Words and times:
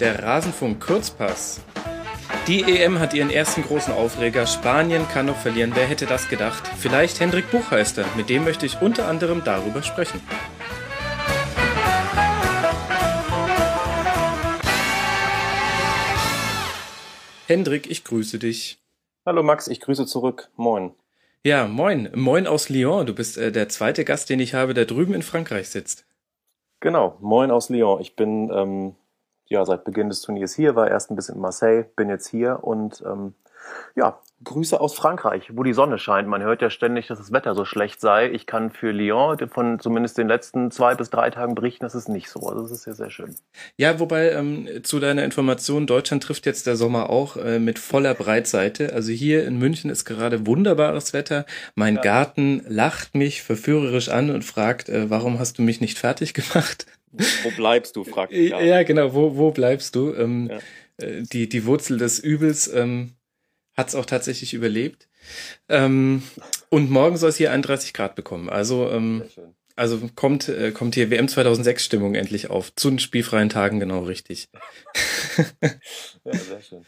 der 0.00 0.22
Rasenfunk 0.22 0.80
Kurzpass. 0.80 1.60
Die 2.46 2.62
EM 2.62 3.00
hat 3.00 3.14
ihren 3.14 3.30
ersten 3.30 3.62
großen 3.62 3.92
Aufreger. 3.92 4.46
Spanien 4.46 5.06
kann 5.08 5.26
noch 5.26 5.36
verlieren. 5.36 5.72
Wer 5.74 5.86
hätte 5.86 6.06
das 6.06 6.28
gedacht? 6.28 6.62
Vielleicht 6.78 7.20
Hendrik 7.20 7.50
Buchheister. 7.50 8.04
Mit 8.16 8.28
dem 8.28 8.44
möchte 8.44 8.64
ich 8.64 8.80
unter 8.80 9.08
anderem 9.08 9.42
darüber 9.44 9.82
sprechen. 9.82 10.20
Hendrik, 17.46 17.90
ich 17.90 18.04
grüße 18.04 18.38
dich. 18.38 18.78
Hallo 19.26 19.42
Max, 19.42 19.68
ich 19.68 19.80
grüße 19.80 20.06
zurück. 20.06 20.50
Moin. 20.56 20.94
Ja, 21.42 21.66
moin. 21.66 22.10
Moin 22.14 22.46
aus 22.46 22.68
Lyon. 22.68 23.06
Du 23.06 23.14
bist 23.14 23.36
äh, 23.38 23.50
der 23.50 23.68
zweite 23.68 24.04
Gast, 24.04 24.30
den 24.30 24.38
ich 24.38 24.54
habe, 24.54 24.74
der 24.74 24.84
drüben 24.84 25.14
in 25.14 25.22
Frankreich 25.22 25.70
sitzt. 25.70 26.06
Genau, 26.80 27.16
moin 27.20 27.50
aus 27.50 27.70
Lyon. 27.70 28.00
Ich 28.00 28.16
bin 28.16 28.50
ähm, 28.52 28.94
ja 29.48 29.64
seit 29.64 29.84
Beginn 29.84 30.08
des 30.08 30.22
Turniers 30.22 30.54
hier, 30.54 30.76
war 30.76 30.88
erst 30.88 31.10
ein 31.10 31.16
bisschen 31.16 31.36
in 31.36 31.40
Marseille, 31.40 31.84
bin 31.96 32.08
jetzt 32.08 32.28
hier 32.28 32.62
und 32.62 33.02
ähm, 33.06 33.34
ja, 33.94 34.20
Grüße 34.44 34.80
aus 34.80 34.94
Frankreich, 34.94 35.50
wo 35.54 35.64
die 35.64 35.72
Sonne 35.72 35.98
scheint. 35.98 36.28
Man 36.28 36.42
hört 36.42 36.62
ja 36.62 36.70
ständig, 36.70 37.08
dass 37.08 37.18
das 37.18 37.32
Wetter 37.32 37.56
so 37.56 37.64
schlecht 37.64 38.00
sei. 38.00 38.30
Ich 38.30 38.46
kann 38.46 38.70
für 38.70 38.92
Lyon 38.92 39.36
von 39.48 39.80
zumindest 39.80 40.16
den 40.16 40.28
letzten 40.28 40.70
zwei 40.70 40.94
bis 40.94 41.10
drei 41.10 41.30
Tagen 41.30 41.56
berichten, 41.56 41.84
das 41.84 41.96
ist 41.96 42.08
nicht 42.08 42.30
so. 42.30 42.40
Also 42.40 42.62
das 42.62 42.70
ist 42.70 42.86
ja 42.86 42.92
sehr 42.92 43.10
schön. 43.10 43.34
Ja, 43.76 43.98
wobei 43.98 44.30
ähm, 44.30 44.68
zu 44.84 45.00
deiner 45.00 45.24
Information, 45.24 45.88
Deutschland 45.88 46.22
trifft 46.22 46.46
jetzt 46.46 46.68
der 46.68 46.76
Sommer 46.76 47.10
auch 47.10 47.36
äh, 47.36 47.58
mit 47.58 47.80
voller 47.80 48.14
Breitseite. 48.14 48.92
Also 48.92 49.10
hier 49.10 49.44
in 49.44 49.58
München 49.58 49.90
ist 49.90 50.04
gerade 50.04 50.46
wunderbares 50.46 51.12
Wetter. 51.12 51.44
Mein 51.74 51.96
ja. 51.96 52.02
Garten 52.02 52.62
lacht 52.68 53.16
mich 53.16 53.42
verführerisch 53.42 54.08
an 54.08 54.30
und 54.30 54.44
fragt, 54.44 54.88
äh, 54.88 55.10
warum 55.10 55.40
hast 55.40 55.58
du 55.58 55.62
mich 55.62 55.80
nicht 55.80 55.98
fertig 55.98 56.32
gemacht? 56.34 56.86
Wo 57.42 57.50
bleibst 57.50 57.96
du, 57.96 58.04
fragt 58.04 58.32
Ja, 58.32 58.60
ja 58.60 58.82
genau, 58.82 59.14
wo, 59.14 59.36
wo 59.36 59.50
bleibst 59.50 59.94
du? 59.94 60.14
Ähm, 60.14 60.50
ja. 60.50 60.58
Äh, 61.04 61.22
die, 61.22 61.48
die 61.48 61.64
Wurzel 61.64 61.98
des 61.98 62.18
Übels 62.18 62.68
ähm, 62.72 63.12
hat 63.74 63.88
es 63.88 63.94
auch 63.94 64.06
tatsächlich 64.06 64.54
überlebt. 64.54 65.08
Ähm, 65.68 66.22
und 66.68 66.90
morgen 66.90 67.16
soll 67.16 67.30
es 67.30 67.36
hier 67.36 67.52
31 67.52 67.92
Grad 67.92 68.14
bekommen. 68.14 68.48
Also, 68.48 68.90
ähm, 68.90 69.22
also 69.78 70.00
kommt, 70.16 70.48
äh, 70.48 70.72
kommt 70.72 70.96
hier 70.96 71.10
WM 71.10 71.28
2006 71.28 71.84
Stimmung 71.84 72.14
endlich 72.14 72.50
auf. 72.50 72.74
Zu 72.74 72.90
den 72.90 72.98
spielfreien 72.98 73.48
Tagen 73.48 73.78
genau 73.78 74.00
richtig. 74.00 74.48
ja, 75.62 76.32
sehr 76.32 76.60
schön. 76.60 76.84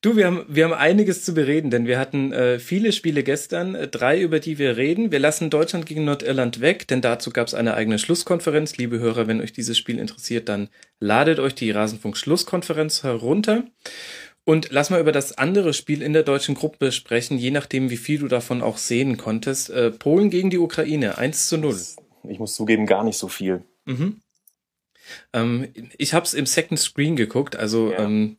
Du, 0.00 0.16
wir 0.16 0.26
haben, 0.26 0.44
wir 0.48 0.64
haben 0.64 0.72
einiges 0.72 1.24
zu 1.24 1.32
bereden, 1.32 1.70
denn 1.70 1.86
wir 1.86 1.98
hatten 1.98 2.32
äh, 2.32 2.58
viele 2.58 2.92
Spiele 2.92 3.22
gestern, 3.22 3.76
äh, 3.76 3.88
drei, 3.88 4.20
über 4.20 4.40
die 4.40 4.58
wir 4.58 4.76
reden. 4.76 5.12
Wir 5.12 5.20
lassen 5.20 5.48
Deutschland 5.48 5.86
gegen 5.86 6.04
Nordirland 6.04 6.60
weg, 6.60 6.88
denn 6.88 7.00
dazu 7.00 7.30
gab 7.30 7.46
es 7.46 7.54
eine 7.54 7.74
eigene 7.74 8.00
Schlusskonferenz. 8.00 8.76
Liebe 8.76 8.98
Hörer, 8.98 9.28
wenn 9.28 9.40
euch 9.40 9.52
dieses 9.52 9.78
Spiel 9.78 10.00
interessiert, 10.00 10.48
dann 10.48 10.68
ladet 10.98 11.38
euch 11.38 11.54
die 11.54 11.70
Rasenfunk 11.70 12.16
Schlusskonferenz 12.16 13.04
herunter. 13.04 13.64
Und 14.46 14.68
lass 14.70 14.90
mal 14.90 15.00
über 15.00 15.12
das 15.12 15.38
andere 15.38 15.72
Spiel 15.72 16.02
in 16.02 16.12
der 16.12 16.22
deutschen 16.22 16.54
Gruppe 16.54 16.92
sprechen, 16.92 17.38
je 17.38 17.50
nachdem, 17.50 17.88
wie 17.88 17.96
viel 17.96 18.18
du 18.18 18.28
davon 18.28 18.60
auch 18.60 18.76
sehen 18.76 19.16
konntest. 19.16 19.70
Äh, 19.70 19.90
Polen 19.90 20.28
gegen 20.28 20.50
die 20.50 20.58
Ukraine, 20.58 21.16
1 21.16 21.48
zu 21.48 21.56
0. 21.56 21.78
Ich 22.28 22.38
muss 22.38 22.54
zugeben, 22.54 22.86
gar 22.86 23.04
nicht 23.04 23.18
so 23.18 23.28
viel. 23.28 23.62
Mhm. 23.84 24.20
Ähm, 25.32 25.68
ich 25.98 26.14
habe 26.14 26.24
es 26.24 26.34
im 26.34 26.46
Second 26.46 26.78
Screen 26.78 27.16
geguckt, 27.16 27.56
also 27.56 27.90
ja. 27.92 27.98
ähm, 27.98 28.36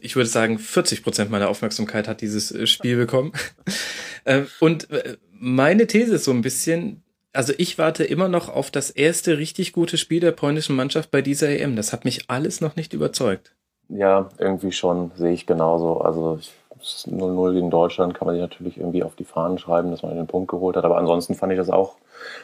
ich 0.00 0.16
würde 0.16 0.28
sagen, 0.28 0.58
40 0.58 1.02
Prozent 1.02 1.30
meiner 1.30 1.48
Aufmerksamkeit 1.48 2.08
hat 2.08 2.20
dieses 2.20 2.52
äh, 2.52 2.66
Spiel 2.66 2.96
bekommen. 2.96 3.32
äh, 4.24 4.42
und 4.60 4.90
äh, 4.90 5.16
meine 5.32 5.86
These 5.86 6.16
ist 6.16 6.24
so 6.24 6.32
ein 6.32 6.42
bisschen, 6.42 7.02
also 7.32 7.52
ich 7.58 7.78
warte 7.78 8.04
immer 8.04 8.28
noch 8.28 8.48
auf 8.48 8.70
das 8.70 8.90
erste 8.90 9.38
richtig 9.38 9.72
gute 9.72 9.96
Spiel 9.96 10.20
der 10.20 10.32
polnischen 10.32 10.76
Mannschaft 10.76 11.10
bei 11.10 11.22
dieser 11.22 11.48
EM. 11.48 11.76
Das 11.76 11.92
hat 11.92 12.04
mich 12.04 12.28
alles 12.28 12.60
noch 12.60 12.76
nicht 12.76 12.92
überzeugt. 12.92 13.54
Ja, 13.88 14.28
irgendwie 14.38 14.72
schon, 14.72 15.12
sehe 15.16 15.32
ich 15.32 15.46
genauso. 15.46 16.00
Also 16.00 16.40
0-0 16.80 17.54
gegen 17.54 17.70
Deutschland 17.70 18.14
kann 18.14 18.26
man 18.26 18.34
sich 18.34 18.42
natürlich 18.42 18.76
irgendwie 18.76 19.02
auf 19.02 19.16
die 19.16 19.24
Fahnen 19.24 19.58
schreiben, 19.58 19.90
dass 19.90 20.02
man 20.02 20.16
den 20.16 20.26
Punkt 20.26 20.50
geholt 20.50 20.76
hat. 20.76 20.84
Aber 20.84 20.98
ansonsten 20.98 21.34
fand 21.34 21.52
ich 21.52 21.58
das 21.58 21.70
auch 21.70 21.96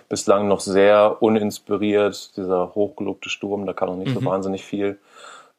bislang 0.09 0.49
noch 0.49 0.61
sehr 0.61 1.17
uninspiriert. 1.21 2.37
Dieser 2.37 2.75
hochgelobte 2.75 3.29
Sturm, 3.29 3.67
da 3.67 3.73
kam 3.73 3.89
noch 3.91 3.97
nicht 3.97 4.15
mhm. 4.15 4.21
so 4.21 4.25
wahnsinnig 4.25 4.65
viel. 4.65 4.99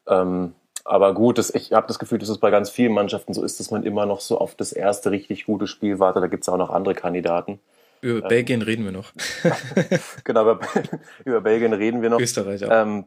Ähm, 0.08 0.54
aber 0.84 1.14
gut, 1.14 1.38
das, 1.38 1.50
ich 1.50 1.72
habe 1.72 1.88
das 1.88 1.98
Gefühl, 1.98 2.18
dass 2.18 2.28
es 2.28 2.38
bei 2.38 2.50
ganz 2.50 2.70
vielen 2.70 2.92
Mannschaften 2.92 3.34
so 3.34 3.42
ist, 3.42 3.58
dass 3.58 3.70
man 3.70 3.82
immer 3.82 4.06
noch 4.06 4.20
so 4.20 4.38
auf 4.38 4.54
das 4.54 4.72
erste 4.72 5.10
richtig 5.10 5.46
gute 5.46 5.66
Spiel 5.66 5.98
wartet. 5.98 6.22
Da 6.22 6.28
gibt 6.28 6.44
es 6.44 6.48
auch 6.48 6.56
noch 6.56 6.70
andere 6.70 6.94
Kandidaten. 6.94 7.58
Über 8.00 8.22
ähm, 8.22 8.28
Belgien 8.28 8.62
reden 8.62 8.84
wir 8.84 8.92
noch. 8.92 9.12
genau, 10.24 10.42
über, 10.42 10.60
über, 11.24 11.40
Belgien 11.40 11.72
reden 11.72 12.02
wir 12.02 12.10
noch. 12.10 12.20
Österreich 12.20 12.64
auch. 12.64 12.70
Ähm, 12.70 13.04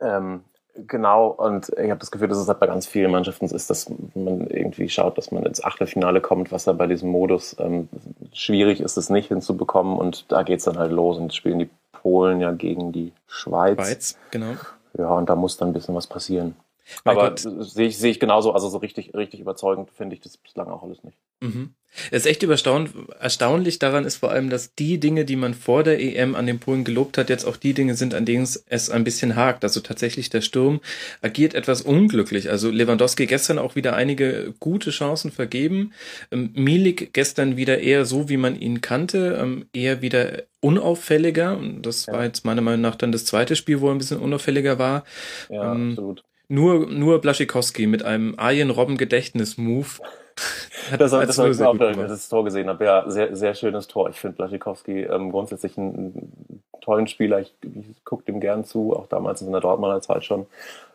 ähm, 0.00 0.44
Genau, 0.86 1.28
und 1.28 1.70
ich 1.70 1.90
habe 1.90 1.98
das 1.98 2.10
Gefühl, 2.10 2.28
dass 2.28 2.38
es 2.38 2.46
halt 2.46 2.60
bei 2.60 2.66
ganz 2.66 2.86
vielen 2.86 3.10
Mannschaften 3.10 3.46
ist, 3.46 3.68
dass 3.68 3.90
man 4.14 4.46
irgendwie 4.46 4.88
schaut, 4.88 5.18
dass 5.18 5.32
man 5.32 5.44
ins 5.44 5.62
Achtelfinale 5.62 6.20
kommt, 6.20 6.52
was 6.52 6.64
da 6.64 6.72
bei 6.72 6.86
diesem 6.86 7.10
Modus 7.10 7.56
ähm, 7.58 7.88
schwierig 8.32 8.80
ist, 8.80 8.96
es 8.96 9.10
nicht 9.10 9.28
hinzubekommen. 9.28 9.98
Und 9.98 10.30
da 10.30 10.42
geht's 10.42 10.64
dann 10.64 10.78
halt 10.78 10.92
los 10.92 11.18
und 11.18 11.34
spielen 11.34 11.58
die 11.58 11.70
Polen 11.90 12.40
ja 12.40 12.52
gegen 12.52 12.92
die 12.92 13.12
Schweiz. 13.26 13.76
Schweiz, 13.76 14.18
genau. 14.30 14.54
Ja, 14.96 15.10
und 15.10 15.28
da 15.28 15.36
muss 15.36 15.56
dann 15.56 15.70
ein 15.70 15.72
bisschen 15.72 15.94
was 15.94 16.06
passieren. 16.06 16.54
Aber 17.04 17.34
sehe 17.36 17.88
ich, 17.88 17.98
sehe 17.98 18.10
ich 18.10 18.20
genauso, 18.20 18.52
also 18.52 18.68
so 18.68 18.78
richtig, 18.78 19.14
richtig 19.14 19.40
überzeugend 19.40 19.90
finde 19.90 20.14
ich 20.14 20.20
das 20.20 20.36
bislang 20.36 20.68
auch 20.68 20.82
alles 20.82 21.02
nicht. 21.04 21.16
Mhm. 21.40 21.74
Es 22.10 22.26
ist 22.26 22.26
echt 22.26 22.42
erstaunlich 22.42 23.78
daran 23.78 24.04
ist 24.04 24.16
vor 24.16 24.30
allem, 24.30 24.50
dass 24.50 24.74
die 24.74 25.00
Dinge, 25.00 25.24
die 25.24 25.36
man 25.36 25.54
vor 25.54 25.82
der 25.82 26.00
EM 26.00 26.34
an 26.34 26.46
den 26.46 26.58
Polen 26.60 26.84
gelobt 26.84 27.16
hat, 27.16 27.30
jetzt 27.30 27.46
auch 27.46 27.56
die 27.56 27.72
Dinge 27.72 27.94
sind, 27.94 28.14
an 28.14 28.24
denen 28.24 28.44
es 28.44 28.90
ein 28.90 29.04
bisschen 29.04 29.36
hakt. 29.36 29.64
Also 29.64 29.80
tatsächlich 29.80 30.28
der 30.30 30.42
Sturm 30.42 30.80
agiert 31.22 31.54
etwas 31.54 31.80
unglücklich. 31.82 32.50
Also 32.50 32.70
Lewandowski 32.70 33.26
gestern 33.26 33.58
auch 33.58 33.74
wieder 33.74 33.96
einige 33.96 34.54
gute 34.60 34.90
Chancen 34.90 35.32
vergeben. 35.32 35.92
Ähm, 36.30 36.50
Milik 36.54 37.14
gestern 37.14 37.56
wieder 37.56 37.78
eher 37.78 38.04
so, 38.04 38.28
wie 38.28 38.36
man 38.36 38.60
ihn 38.60 38.80
kannte, 38.80 39.38
ähm, 39.40 39.66
eher 39.72 40.02
wieder 40.02 40.42
unauffälliger. 40.60 41.56
Und 41.56 41.82
das 41.82 42.06
war 42.08 42.24
jetzt 42.24 42.44
meiner 42.44 42.62
Meinung 42.62 42.82
nach 42.82 42.96
dann 42.96 43.12
das 43.12 43.24
zweite 43.24 43.56
Spiel, 43.56 43.80
wo 43.80 43.88
er 43.88 43.94
ein 43.94 43.98
bisschen 43.98 44.20
unauffälliger 44.20 44.78
war. 44.78 45.04
Ja, 45.48 45.74
ähm, 45.74 45.90
absolut. 45.90 46.22
Nur, 46.48 46.86
nur 46.86 47.20
Blaschikowski 47.20 47.86
mit 47.86 48.02
einem 48.02 48.34
Arjen 48.38 48.70
Robben 48.70 48.96
Gedächtnis-Move 48.96 49.86
hat 50.90 51.00
das, 51.00 51.10
das, 51.10 51.36
das, 51.36 51.38
auch, 51.60 51.76
das 51.76 52.28
Tor 52.28 52.44
gesehen 52.44 52.68
habe. 52.68 52.84
Ja, 52.84 53.08
sehr, 53.10 53.36
sehr 53.36 53.54
schönes 53.54 53.86
Tor. 53.86 54.08
Ich 54.08 54.16
finde 54.16 54.36
Blaschikowski 54.36 55.02
ähm, 55.02 55.30
grundsätzlich 55.30 55.76
einen, 55.76 55.94
einen, 55.94 56.62
tollen 56.80 57.06
Spieler. 57.06 57.40
Ich, 57.40 57.52
ich 57.62 58.04
gucke 58.04 58.24
dem 58.24 58.40
gern 58.40 58.64
zu, 58.64 58.94
auch 58.96 59.06
damals 59.08 59.42
in 59.42 59.52
der 59.52 59.60
Dortmunder 59.60 60.00
Zeit 60.00 60.24
schon. 60.24 60.46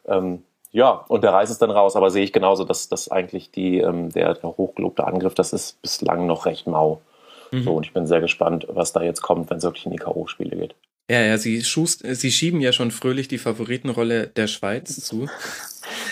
Ähm, 0.07 0.43
ja, 0.71 1.05
und 1.07 1.23
der 1.23 1.33
Reis 1.33 1.51
ist 1.51 1.61
dann 1.61 1.69
raus, 1.69 1.95
aber 1.95 2.09
sehe 2.09 2.23
ich 2.23 2.33
genauso, 2.33 2.63
dass, 2.63 2.89
dass 2.89 3.11
eigentlich 3.11 3.51
die, 3.51 3.77
ähm, 3.77 4.09
der, 4.11 4.33
der 4.33 4.57
hochgelobte 4.57 5.05
Angriff, 5.05 5.35
das 5.35 5.53
ist 5.53 5.79
bislang 5.83 6.25
noch 6.25 6.47
recht 6.47 6.65
mau. 6.65 7.01
Mhm. 7.51 7.63
So, 7.63 7.75
und 7.75 7.85
ich 7.85 7.93
bin 7.93 8.07
sehr 8.07 8.21
gespannt, 8.21 8.65
was 8.69 8.91
da 8.91 9.03
jetzt 9.03 9.21
kommt, 9.21 9.51
wenn 9.51 9.57
es 9.57 9.63
wirklich 9.63 9.85
in 9.85 9.91
die 9.91 9.99
K.O.-Spiele 9.99 10.55
geht. 10.55 10.73
Ja, 11.09 11.21
ja, 11.21 11.37
sie, 11.37 11.63
schust, 11.63 12.03
sie 12.05 12.31
schieben 12.31 12.61
ja 12.61 12.71
schon 12.71 12.91
fröhlich 12.91 13.27
die 13.27 13.37
Favoritenrolle 13.37 14.27
der 14.27 14.47
Schweiz 14.47 14.95
zu. 15.05 15.27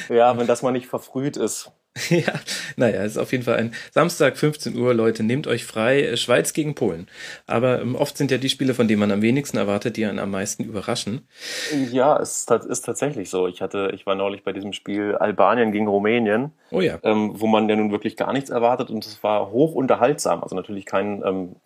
ja, 0.10 0.38
wenn 0.38 0.48
das 0.48 0.62
mal 0.62 0.72
nicht 0.72 0.88
verfrüht 0.88 1.38
ist. 1.38 1.72
ja, 2.10 2.34
naja, 2.78 3.04
ist 3.04 3.18
auf 3.18 3.34
jeden 3.34 3.44
Fall 3.44 3.58
ein 3.58 3.74
Samstag, 3.92 4.38
15 4.38 4.78
Uhr, 4.78 4.94
Leute, 4.94 5.24
nehmt 5.24 5.46
euch 5.46 5.66
frei, 5.66 6.16
Schweiz 6.16 6.54
gegen 6.54 6.74
Polen. 6.74 7.08
Aber 7.48 7.82
ähm, 7.82 7.96
oft 7.96 8.18
sind 8.18 8.32
ja 8.32 8.38
die 8.38 8.48
Spiele, 8.48 8.74
von 8.74 8.88
denen 8.88 9.02
man 9.02 9.12
am 9.12 9.22
wenigsten 9.22 9.58
erwartet, 9.58 9.98
die 9.98 10.06
einen 10.06 10.20
am 10.20 10.32
meisten 10.32 10.64
überraschen. 10.64 11.28
Ja, 11.92 12.18
es 12.18 12.46
ist 12.50 12.86
tatsächlich 12.86 13.30
so. 13.30 13.46
Ich 13.48 13.62
hatte, 13.62 13.92
ich 13.94 14.06
war 14.06 14.16
neulich 14.16 14.46
bei 14.46 14.54
diesem 14.54 14.72
Spiel 14.72 15.16
Albanien 15.16 15.74
gegen 15.74 15.90
Rumänien, 15.90 16.54
oh 16.72 16.80
ja. 16.80 16.98
ähm, 17.04 17.34
wo 17.34 17.48
man 17.48 17.68
ja 17.68 17.76
nun 17.76 17.92
wirklich 17.92 18.16
gar 18.16 18.32
nichts 18.32 18.50
erwartet 18.50 18.90
und 18.90 19.06
es 19.06 19.22
war 19.22 19.52
hoch 19.52 19.76
unterhaltsam. 19.76 20.44
Also 20.44 20.56
natürlich 20.56 20.86
kein, 20.86 21.22
ähm, 21.26 21.58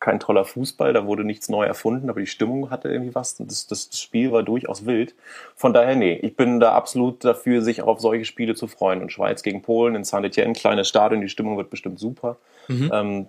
kein 0.00 0.18
toller 0.18 0.46
Fußball, 0.46 0.94
da 0.94 1.06
wurde 1.06 1.24
nichts 1.24 1.50
neu 1.50 1.64
erfunden, 1.64 2.08
aber 2.08 2.20
die 2.20 2.26
Stimmung 2.26 2.70
hatte 2.70 2.88
irgendwie 2.88 3.14
was. 3.14 3.36
Das, 3.36 3.66
das, 3.66 3.90
das 3.90 4.00
Spiel 4.00 4.32
war 4.32 4.42
durchaus 4.42 4.86
wild. 4.86 5.14
Von 5.54 5.74
daher, 5.74 5.94
nee, 5.94 6.14
ich 6.14 6.36
bin 6.36 6.58
da 6.58 6.72
absolut 6.72 7.22
dafür, 7.22 7.60
sich 7.60 7.82
auch 7.82 7.86
auf 7.86 8.00
solche 8.00 8.24
Spiele 8.24 8.54
zu 8.54 8.66
freuen. 8.66 9.02
Und 9.02 9.12
Schweiz 9.12 9.42
gegen 9.42 9.60
Polen 9.60 9.94
in 9.94 10.04
Saint-Etienne, 10.04 10.54
kleines 10.54 10.88
Stadion, 10.88 11.20
die 11.20 11.28
Stimmung 11.28 11.58
wird 11.58 11.68
bestimmt 11.68 12.00
super. 12.00 12.38
Mhm. 12.68 12.90
Ähm, 12.92 13.26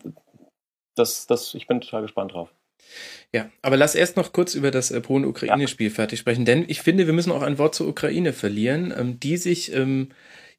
das, 0.95 1.27
das, 1.27 1.53
ich 1.53 1.67
bin 1.67 1.81
total 1.81 2.03
gespannt 2.03 2.33
drauf. 2.33 2.49
Ja, 3.33 3.49
aber 3.61 3.77
lass 3.77 3.95
erst 3.95 4.17
noch 4.17 4.33
kurz 4.33 4.55
über 4.55 4.71
das 4.71 4.91
äh, 4.91 5.01
Polen-Ukraine-Spiel 5.01 5.87
ja. 5.87 5.93
fertig 5.93 6.19
sprechen, 6.19 6.45
denn 6.45 6.65
ich 6.67 6.81
finde, 6.81 7.05
wir 7.05 7.13
müssen 7.13 7.31
auch 7.31 7.41
ein 7.41 7.57
Wort 7.57 7.75
zur 7.75 7.87
Ukraine 7.87 8.33
verlieren, 8.33 8.93
ähm, 8.97 9.19
die 9.19 9.37
sich 9.37 9.73
ähm, 9.73 10.09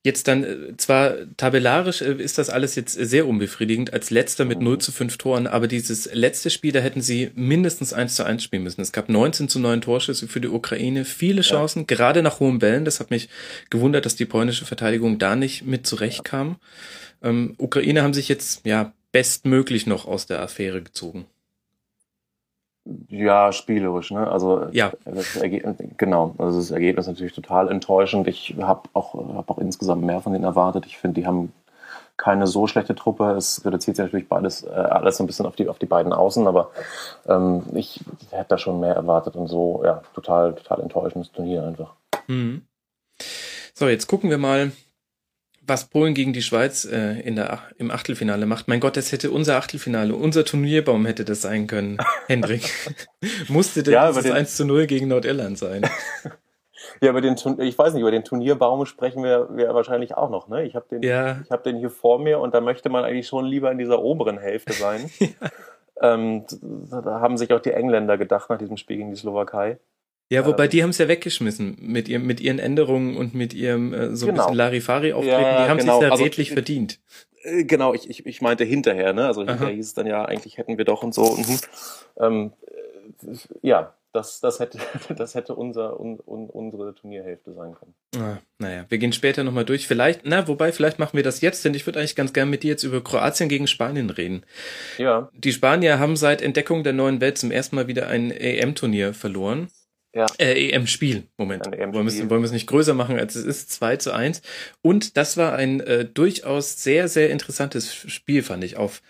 Jetzt 0.04 0.26
dann, 0.26 0.42
äh, 0.42 0.76
zwar 0.78 1.14
tabellarisch 1.36 2.02
äh, 2.02 2.14
ist 2.14 2.36
das 2.38 2.50
alles 2.50 2.74
jetzt 2.74 2.92
sehr 2.94 3.26
unbefriedigend, 3.26 3.92
als 3.92 4.10
letzter 4.10 4.44
mit 4.44 4.60
0 4.60 4.78
zu 4.78 4.90
5 4.90 5.16
Toren, 5.16 5.46
aber 5.46 5.68
dieses 5.68 6.12
letzte 6.12 6.50
Spiel, 6.50 6.72
da 6.72 6.80
hätten 6.80 7.00
sie 7.00 7.30
mindestens 7.36 7.92
1 7.92 8.16
zu 8.16 8.24
1 8.24 8.42
spielen 8.42 8.64
müssen. 8.64 8.80
Es 8.80 8.90
gab 8.90 9.08
19 9.08 9.48
zu 9.48 9.60
9 9.60 9.80
Torschüsse 9.80 10.26
für 10.26 10.40
die 10.40 10.48
Ukraine, 10.48 11.04
viele 11.04 11.42
Chancen, 11.42 11.80
ja. 11.80 11.84
gerade 11.86 12.22
nach 12.22 12.40
hohen 12.40 12.58
Bällen. 12.58 12.84
Das 12.84 12.98
hat 12.98 13.10
mich 13.10 13.28
gewundert, 13.70 14.04
dass 14.04 14.16
die 14.16 14.26
polnische 14.26 14.64
Verteidigung 14.64 15.18
da 15.18 15.36
nicht 15.36 15.64
mit 15.64 15.86
zurechtkam. 15.86 16.56
Ähm, 17.22 17.54
Ukraine 17.58 18.02
haben 18.02 18.14
sich 18.14 18.28
jetzt, 18.28 18.66
ja, 18.66 18.92
bestmöglich 19.12 19.86
noch 19.86 20.06
aus 20.06 20.26
der 20.26 20.40
Affäre 20.40 20.82
gezogen. 20.82 21.26
Ja, 23.08 23.52
spielerisch, 23.52 24.10
ne? 24.10 24.28
Also 24.28 24.66
ja. 24.72 24.90
das 25.04 25.36
Ergebnis, 25.36 25.76
genau, 25.96 26.34
also 26.38 26.58
das 26.58 26.72
Ergebnis 26.72 27.06
ist 27.06 27.12
natürlich 27.12 27.34
total 27.34 27.70
enttäuschend. 27.70 28.26
Ich 28.26 28.56
habe 28.60 28.88
auch, 28.92 29.14
hab 29.36 29.50
auch 29.50 29.58
insgesamt 29.58 30.02
mehr 30.02 30.20
von 30.20 30.32
denen 30.32 30.44
erwartet. 30.44 30.86
Ich 30.86 30.98
finde, 30.98 31.20
die 31.20 31.26
haben 31.26 31.52
keine 32.16 32.46
so 32.46 32.66
schlechte 32.66 32.94
Truppe. 32.94 33.32
Es 33.32 33.64
reduziert 33.64 33.96
sich 33.96 34.04
natürlich 34.04 34.28
beides, 34.28 34.64
äh, 34.64 34.70
alles 34.70 35.16
so 35.16 35.24
ein 35.24 35.26
bisschen 35.26 35.46
auf 35.46 35.56
die, 35.56 35.68
auf 35.68 35.78
die 35.78 35.86
beiden 35.86 36.12
Außen, 36.12 36.46
aber 36.46 36.70
ähm, 37.28 37.62
ich 37.74 38.00
hätte 38.30 38.50
da 38.50 38.58
schon 38.58 38.80
mehr 38.80 38.94
erwartet 38.94 39.36
und 39.36 39.46
so, 39.46 39.82
ja, 39.84 40.02
total, 40.14 40.54
total 40.54 40.80
enttäuschendes 40.80 41.32
Turnier 41.32 41.64
einfach. 41.64 41.94
Mhm. 42.26 42.62
So, 43.74 43.88
jetzt 43.88 44.06
gucken 44.06 44.30
wir 44.30 44.38
mal, 44.38 44.72
was 45.64 45.88
Polen 45.88 46.14
gegen 46.14 46.32
die 46.32 46.42
Schweiz 46.42 46.84
äh, 46.84 47.20
in 47.20 47.36
der, 47.36 47.60
im 47.78 47.90
Achtelfinale 47.90 48.46
macht. 48.46 48.68
Mein 48.68 48.80
Gott, 48.80 48.96
das 48.96 49.12
hätte 49.12 49.30
unser 49.30 49.56
Achtelfinale, 49.56 50.14
unser 50.14 50.44
Turnierbaum 50.44 51.06
hätte 51.06 51.24
das 51.24 51.42
sein 51.42 51.66
können, 51.66 51.98
Hendrik. 52.26 52.70
Musste 53.48 53.82
denn 53.82 53.94
ja, 53.94 54.10
das 54.10 54.28
1 54.28 54.56
zu 54.56 54.64
0 54.64 54.86
gegen 54.86 55.08
Nordirland 55.08 55.58
sein? 55.58 55.82
ja, 57.00 57.10
über 57.10 57.20
den, 57.20 57.36
ich 57.60 57.78
weiß 57.78 57.94
nicht, 57.94 58.00
über 58.00 58.10
den 58.10 58.24
Turnierbaum 58.24 58.86
sprechen 58.86 59.22
wir, 59.22 59.48
wir 59.52 59.72
wahrscheinlich 59.72 60.16
auch 60.16 60.30
noch. 60.30 60.48
Ne? 60.48 60.64
Ich 60.64 60.74
habe 60.74 60.86
den, 60.90 61.02
ja. 61.02 61.40
ich 61.44 61.50
hab 61.50 61.62
den 61.62 61.78
hier 61.78 61.90
vor 61.90 62.18
mir 62.18 62.40
und 62.40 62.54
da 62.54 62.60
möchte 62.60 62.88
man 62.88 63.04
eigentlich 63.04 63.28
schon 63.28 63.44
lieber 63.44 63.70
in 63.70 63.78
dieser 63.78 64.02
oberen 64.02 64.38
Hälfte 64.38 64.72
sein. 64.72 65.10
ja. 65.20 65.28
ähm, 66.00 66.44
da 66.90 67.20
haben 67.20 67.36
sich 67.36 67.52
auch 67.52 67.60
die 67.60 67.72
Engländer 67.72 68.18
gedacht 68.18 68.50
nach 68.50 68.58
diesem 68.58 68.76
Spiel 68.76 68.96
gegen 68.96 69.10
die 69.10 69.16
Slowakei. 69.16 69.78
Ja, 70.32 70.46
wobei 70.46 70.64
ähm, 70.64 70.70
die 70.70 70.82
haben 70.82 70.90
es 70.90 70.98
ja 70.98 71.08
weggeschmissen 71.08 71.76
mit, 71.78 72.08
ihrem, 72.08 72.26
mit 72.26 72.40
ihren 72.40 72.58
Änderungen 72.58 73.18
und 73.18 73.34
mit 73.34 73.52
ihrem 73.52 73.92
äh, 73.92 74.16
so 74.16 74.26
ein 74.26 74.30
genau. 74.30 74.44
bisschen 74.44 74.56
Larifari-Auftreten. 74.56 75.42
Ja, 75.42 75.64
die 75.64 75.70
haben 75.70 75.78
genau. 75.78 75.98
sich 75.98 76.06
ja 76.06 76.10
also, 76.10 76.24
redlich 76.24 76.52
verdient. 76.52 77.00
Äh, 77.42 77.64
genau, 77.64 77.92
ich, 77.92 78.08
ich, 78.08 78.24
ich 78.24 78.40
meinte 78.40 78.64
hinterher, 78.64 79.12
ne? 79.12 79.26
Also 79.26 79.42
hinterher 79.42 79.74
hieß 79.74 79.88
es 79.88 79.92
dann 79.92 80.06
ja, 80.06 80.24
eigentlich 80.24 80.56
hätten 80.56 80.78
wir 80.78 80.86
doch 80.86 81.02
und 81.02 81.12
so. 81.12 81.24
Und, 81.24 81.60
ähm, 82.18 82.52
äh, 82.66 83.36
ja, 83.60 83.92
das, 84.14 84.40
das 84.40 84.58
hätte, 84.58 84.78
das 85.14 85.34
hätte 85.34 85.54
unser, 85.54 86.00
un, 86.00 86.18
un, 86.24 86.48
unsere 86.48 86.94
Turnierhälfte 86.94 87.52
sein 87.52 87.74
können. 87.74 87.94
Ah, 88.16 88.38
naja, 88.56 88.86
wir 88.88 88.96
gehen 88.96 89.12
später 89.12 89.44
nochmal 89.44 89.66
durch. 89.66 89.86
Vielleicht, 89.86 90.22
na, 90.24 90.48
wobei, 90.48 90.72
vielleicht 90.72 90.98
machen 90.98 91.14
wir 91.14 91.24
das 91.24 91.42
jetzt, 91.42 91.62
denn 91.66 91.74
ich 91.74 91.84
würde 91.84 91.98
eigentlich 91.98 92.16
ganz 92.16 92.32
gern 92.32 92.48
mit 92.48 92.62
dir 92.62 92.70
jetzt 92.70 92.84
über 92.84 93.04
Kroatien 93.04 93.50
gegen 93.50 93.66
Spanien 93.66 94.08
reden. 94.08 94.44
Ja. 94.96 95.28
Die 95.34 95.52
Spanier 95.52 95.98
haben 95.98 96.16
seit 96.16 96.40
Entdeckung 96.40 96.84
der 96.84 96.94
neuen 96.94 97.20
Welt 97.20 97.36
zum 97.36 97.50
ersten 97.50 97.76
Mal 97.76 97.86
wieder 97.86 98.08
ein 98.08 98.30
EM-Turnier 98.30 99.12
verloren. 99.12 99.68
Ja. 100.14 100.26
Äh, 100.38 100.70
EM-Spiel, 100.70 101.28
Moment. 101.38 101.66
EM 101.66 101.94
wollen, 101.94 102.06
wir, 102.06 102.30
wollen 102.30 102.42
wir 102.42 102.46
es 102.46 102.52
nicht 102.52 102.66
größer 102.66 102.92
machen, 102.92 103.18
als 103.18 103.34
es 103.34 103.44
ist, 103.44 103.70
2 103.72 103.96
zu 103.96 104.12
1. 104.12 104.42
Und 104.82 105.16
das 105.16 105.38
war 105.38 105.54
ein 105.54 105.80
äh, 105.80 106.04
durchaus 106.04 106.82
sehr, 106.82 107.08
sehr 107.08 107.30
interessantes 107.30 107.94
Spiel, 107.94 108.42
fand 108.42 108.62
ich, 108.62 108.76
auf, 108.76 109.02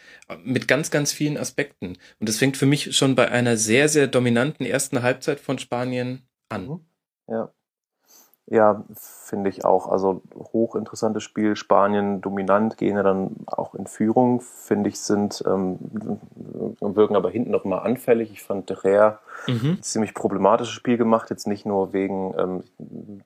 mit 0.45 0.69
ganz, 0.69 0.93
ganz 0.93 1.13
vielen 1.13 1.37
Aspekten. 1.37 1.99
Und 2.21 2.29
das 2.29 2.39
fängt 2.39 2.57
für 2.57 2.67
mich 2.67 2.97
schon 2.97 3.17
bei 3.17 3.29
einer 3.31 3.57
sehr, 3.57 3.89
sehr 3.89 4.07
dominanten 4.07 4.65
ersten 4.65 5.03
Halbzeit 5.03 5.41
von 5.41 5.59
Spanien 5.59 6.23
an. 6.49 6.69
Mhm. 6.69 6.81
Ja. 7.29 7.53
Ja, 8.47 8.85
finde 8.94 9.50
ich 9.50 9.65
auch. 9.65 9.89
Also 9.89 10.23
hochinteressantes 10.35 11.23
Spiel. 11.23 11.55
Spanien 11.55 12.21
dominant, 12.21 12.77
gehen 12.77 12.97
ja 12.97 13.03
dann 13.03 13.37
auch 13.47 13.75
in 13.75 13.87
Führung, 13.87 14.41
finde 14.41 14.89
ich, 14.91 15.00
sind 15.00 15.43
ähm, 15.47 15.79
wirken 16.81 17.17
aber 17.17 17.31
hinten 17.31 17.53
noch 17.53 17.65
immer 17.65 17.83
anfällig. 17.83 18.33
Ich 18.33 18.43
fand 18.43 18.69
De 18.69 18.77
Gea 18.77 19.21
mhm. 19.47 19.79
ein 19.79 19.83
ziemlich 19.83 20.12
problematisches 20.12 20.75
Spiel 20.75 20.97
gemacht, 20.97 21.31
jetzt 21.31 21.47
nicht 21.47 21.67
nur 21.67 21.93
wegen 21.93 22.35
ähm, 22.37 22.65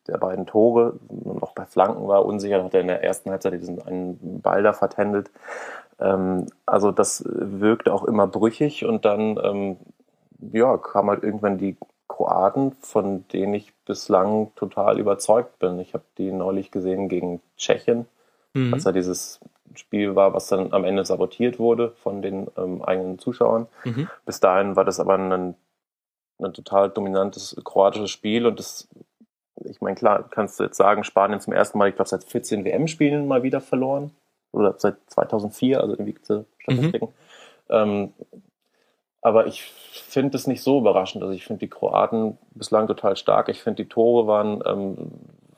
der 0.06 0.18
beiden 0.18 0.46
Tore, 0.46 0.98
sondern 1.08 1.42
auch 1.42 1.52
bei 1.52 1.64
Flanken 1.64 2.06
war 2.06 2.24
unsicher, 2.24 2.62
hat 2.62 2.74
er 2.74 2.82
in 2.82 2.88
der 2.88 3.02
ersten 3.02 3.30
Halbzeit 3.30 3.54
diesen 3.54 3.82
einen 3.82 4.40
Ball 4.42 4.62
da 4.62 4.74
vertändelt. 4.74 5.30
Ähm, 5.98 6.46
also 6.66 6.92
das 6.92 7.24
wirkte 7.26 7.92
auch 7.92 8.04
immer 8.04 8.26
brüchig 8.26 8.84
und 8.84 9.04
dann 9.06 9.38
ähm, 9.42 9.76
ja, 10.52 10.76
kam 10.76 11.08
halt 11.08 11.22
irgendwann 11.22 11.58
die 11.58 11.76
Kroaten, 12.08 12.72
von 12.80 13.26
denen 13.28 13.54
ich 13.54 13.72
bislang 13.84 14.52
total 14.54 14.98
überzeugt 14.98 15.58
bin. 15.58 15.78
Ich 15.80 15.94
habe 15.94 16.04
die 16.18 16.32
neulich 16.32 16.70
gesehen 16.70 17.08
gegen 17.08 17.40
Tschechien, 17.56 18.06
mhm. 18.54 18.72
als 18.72 18.84
da 18.84 18.92
dieses 18.92 19.40
Spiel 19.74 20.14
war, 20.14 20.32
was 20.32 20.48
dann 20.48 20.72
am 20.72 20.84
Ende 20.84 21.04
sabotiert 21.04 21.58
wurde 21.58 21.90
von 22.02 22.22
den 22.22 22.46
ähm, 22.56 22.82
eigenen 22.82 23.18
Zuschauern. 23.18 23.66
Mhm. 23.84 24.08
Bis 24.24 24.40
dahin 24.40 24.76
war 24.76 24.84
das 24.84 25.00
aber 25.00 25.18
ein, 25.18 25.54
ein 26.38 26.52
total 26.52 26.90
dominantes 26.90 27.56
kroatisches 27.64 28.10
Spiel 28.10 28.46
und 28.46 28.58
das, 28.58 28.88
ich 29.64 29.80
meine, 29.80 29.96
klar, 29.96 30.28
kannst 30.30 30.60
du 30.60 30.64
jetzt 30.64 30.76
sagen, 30.76 31.04
Spanien 31.04 31.40
zum 31.40 31.52
ersten 31.52 31.78
Mal, 31.78 31.88
ich 31.88 31.96
glaube, 31.96 32.08
seit 32.08 32.24
14 32.24 32.64
WM-Spielen 32.64 33.26
mal 33.26 33.42
wieder 33.42 33.60
verloren. 33.60 34.12
Oder 34.52 34.74
seit 34.78 34.96
2004, 35.08 35.80
also 35.80 35.94
irgendwie 35.94 36.16
Statistiken. 36.58 37.06
Mhm. 37.06 37.12
Ähm, 37.68 38.12
aber 39.26 39.48
ich 39.48 39.60
finde 39.62 40.36
es 40.36 40.46
nicht 40.46 40.62
so 40.62 40.78
überraschend. 40.78 41.24
Also 41.24 41.34
ich 41.34 41.44
finde 41.44 41.58
die 41.58 41.68
Kroaten 41.68 42.38
bislang 42.54 42.86
total 42.86 43.16
stark. 43.16 43.48
Ich 43.48 43.60
finde 43.60 43.82
die 43.82 43.88
Tore 43.88 44.28
waren, 44.28 44.62
ähm, 44.64 44.96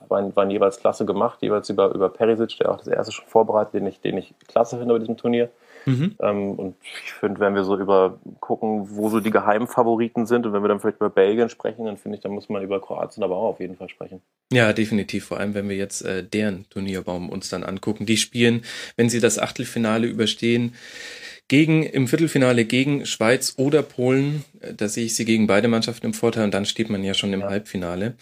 waren, 0.07 0.35
waren 0.35 0.49
jeweils 0.49 0.79
klasse 0.79 1.05
gemacht, 1.05 1.37
jeweils 1.43 1.69
über, 1.69 1.93
über 1.93 2.09
Perisic, 2.09 2.57
der 2.57 2.71
auch 2.71 2.77
das 2.77 2.87
erste 2.87 3.11
schon 3.11 3.27
vorbereitet, 3.27 3.75
den 3.75 3.85
ich, 3.85 4.01
den 4.01 4.17
ich 4.17 4.33
klasse 4.47 4.79
finde 4.79 4.95
bei 4.95 4.99
diesem 4.99 5.17
Turnier. 5.17 5.51
Mhm. 5.85 6.15
Ähm, 6.19 6.51
und 6.53 6.75
ich 6.81 7.13
finde, 7.13 7.39
wenn 7.41 7.53
wir 7.53 7.63
so 7.63 7.77
über 7.77 8.17
gucken, 8.39 8.87
wo 8.89 9.09
so 9.09 9.19
die 9.19 9.29
Geheimfavoriten 9.29 10.25
sind 10.25 10.47
und 10.47 10.53
wenn 10.53 10.63
wir 10.63 10.67
dann 10.67 10.79
vielleicht 10.79 10.97
über 10.97 11.11
Belgien 11.11 11.49
sprechen, 11.49 11.85
dann 11.85 11.97
finde 11.97 12.17
ich, 12.17 12.23
dann 12.23 12.31
muss 12.31 12.49
man 12.49 12.63
über 12.63 12.81
Kroatien 12.81 13.23
aber 13.23 13.37
auch 13.37 13.49
auf 13.49 13.59
jeden 13.59 13.77
Fall 13.77 13.87
sprechen. 13.87 14.19
Ja, 14.51 14.73
definitiv. 14.73 15.25
Vor 15.25 15.37
allem, 15.39 15.53
wenn 15.53 15.69
wir 15.69 15.75
jetzt 15.75 16.01
äh, 16.01 16.23
deren 16.23 16.67
Turnierbaum 16.71 17.29
uns 17.29 17.49
dann 17.49 17.63
angucken. 17.63 18.07
Die 18.07 18.17
spielen, 18.17 18.63
wenn 18.97 19.09
sie 19.09 19.19
das 19.19 19.37
Achtelfinale 19.37 20.07
überstehen, 20.07 20.73
gegen 21.49 21.83
im 21.83 22.07
Viertelfinale 22.07 22.63
gegen 22.63 23.05
Schweiz 23.05 23.55
oder 23.57 23.83
Polen. 23.83 24.45
Da 24.77 24.87
sehe 24.87 25.05
ich 25.05 25.15
sie 25.15 25.25
gegen 25.25 25.47
beide 25.47 25.67
Mannschaften 25.67 26.05
im 26.05 26.13
Vorteil 26.13 26.45
und 26.45 26.53
dann 26.53 26.65
steht 26.65 26.89
man 26.89 27.03
ja 27.03 27.13
schon 27.13 27.33
im 27.33 27.41
ja. 27.41 27.49
Halbfinale. 27.49 28.15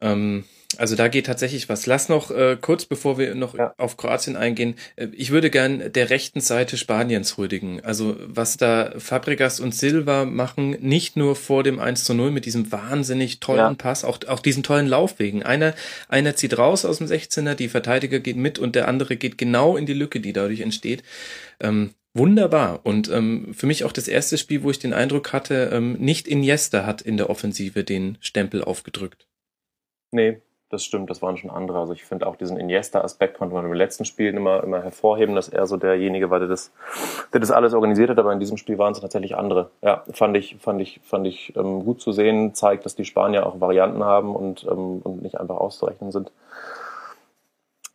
Ähm, 0.00 0.44
also 0.78 0.96
da 0.96 1.08
geht 1.08 1.26
tatsächlich 1.26 1.68
was. 1.68 1.86
Lass 1.86 2.08
noch 2.08 2.30
äh, 2.30 2.56
kurz, 2.60 2.86
bevor 2.86 3.18
wir 3.18 3.34
noch 3.34 3.54
ja. 3.54 3.74
auf 3.76 3.96
Kroatien 3.96 4.36
eingehen, 4.36 4.74
äh, 4.96 5.08
ich 5.12 5.30
würde 5.30 5.50
gern 5.50 5.92
der 5.92 6.10
rechten 6.10 6.40
Seite 6.40 6.76
Spaniens 6.76 7.38
rüdigen. 7.38 7.84
Also 7.84 8.16
was 8.20 8.56
da 8.56 8.92
Fabregas 8.98 9.60
und 9.60 9.74
Silva 9.74 10.24
machen, 10.24 10.70
nicht 10.80 11.16
nur 11.16 11.36
vor 11.36 11.62
dem 11.62 11.78
1 11.78 12.04
zu 12.04 12.14
0 12.14 12.30
mit 12.30 12.46
diesem 12.46 12.72
wahnsinnig 12.72 13.40
tollen 13.40 13.58
ja. 13.58 13.74
Pass, 13.74 14.04
auch, 14.04 14.18
auch 14.26 14.40
diesen 14.40 14.62
tollen 14.62 14.86
Laufwegen. 14.86 15.42
Einer, 15.42 15.74
einer 16.08 16.36
zieht 16.36 16.56
raus 16.58 16.84
aus 16.84 16.98
dem 16.98 17.06
16er, 17.06 17.54
die 17.54 17.68
Verteidiger 17.68 18.20
geht 18.20 18.36
mit 18.36 18.58
und 18.58 18.74
der 18.74 18.88
andere 18.88 19.16
geht 19.16 19.38
genau 19.38 19.76
in 19.76 19.86
die 19.86 19.94
Lücke, 19.94 20.20
die 20.20 20.32
dadurch 20.32 20.60
entsteht. 20.60 21.02
Ähm, 21.60 21.90
wunderbar. 22.14 22.80
Und 22.84 23.10
ähm, 23.10 23.54
für 23.54 23.66
mich 23.66 23.84
auch 23.84 23.92
das 23.92 24.08
erste 24.08 24.38
Spiel, 24.38 24.62
wo 24.62 24.70
ich 24.70 24.78
den 24.78 24.92
Eindruck 24.92 25.32
hatte, 25.32 25.70
ähm, 25.72 25.94
nicht 25.94 26.28
Iniesta 26.28 26.86
hat 26.86 27.02
in 27.02 27.16
der 27.16 27.30
Offensive 27.30 27.84
den 27.84 28.18
Stempel 28.20 28.62
aufgedrückt. 28.62 29.26
Nee, 30.10 30.40
das 30.72 30.84
stimmt, 30.84 31.10
das 31.10 31.20
waren 31.20 31.36
schon 31.36 31.50
andere. 31.50 31.78
Also 31.78 31.92
ich 31.92 32.02
finde 32.02 32.26
auch 32.26 32.36
diesen 32.36 32.56
Iniesta-Aspekt 32.56 33.36
konnte 33.36 33.54
man 33.54 33.66
im 33.66 33.74
letzten 33.74 34.06
Spiel 34.06 34.28
immer, 34.34 34.64
immer 34.64 34.82
hervorheben, 34.82 35.34
dass 35.34 35.50
er 35.50 35.66
so 35.66 35.76
derjenige 35.76 36.30
war, 36.30 36.38
der 36.38 36.48
das, 36.48 36.72
der 37.34 37.40
das 37.40 37.50
alles 37.50 37.74
organisiert 37.74 38.08
hat, 38.08 38.18
aber 38.18 38.32
in 38.32 38.40
diesem 38.40 38.56
Spiel 38.56 38.78
waren 38.78 38.92
es 38.92 39.00
tatsächlich 39.00 39.36
andere. 39.36 39.70
Ja, 39.82 40.02
fand 40.12 40.34
ich, 40.34 40.56
fand 40.60 40.80
ich, 40.80 41.00
fand 41.04 41.26
ich 41.26 41.54
ähm, 41.56 41.84
gut 41.84 42.00
zu 42.00 42.12
sehen, 42.12 42.54
zeigt, 42.54 42.86
dass 42.86 42.94
die 42.94 43.04
Spanier 43.04 43.46
auch 43.46 43.60
Varianten 43.60 44.02
haben 44.02 44.34
und, 44.34 44.64
ähm, 44.64 45.02
und 45.02 45.20
nicht 45.22 45.38
einfach 45.38 45.56
auszurechnen 45.56 46.10
sind. 46.10 46.32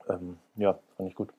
Ähm, 0.08 0.38
ja, 0.56 0.78
fand 0.98 1.10
ich 1.10 1.16
gut. 1.16 1.30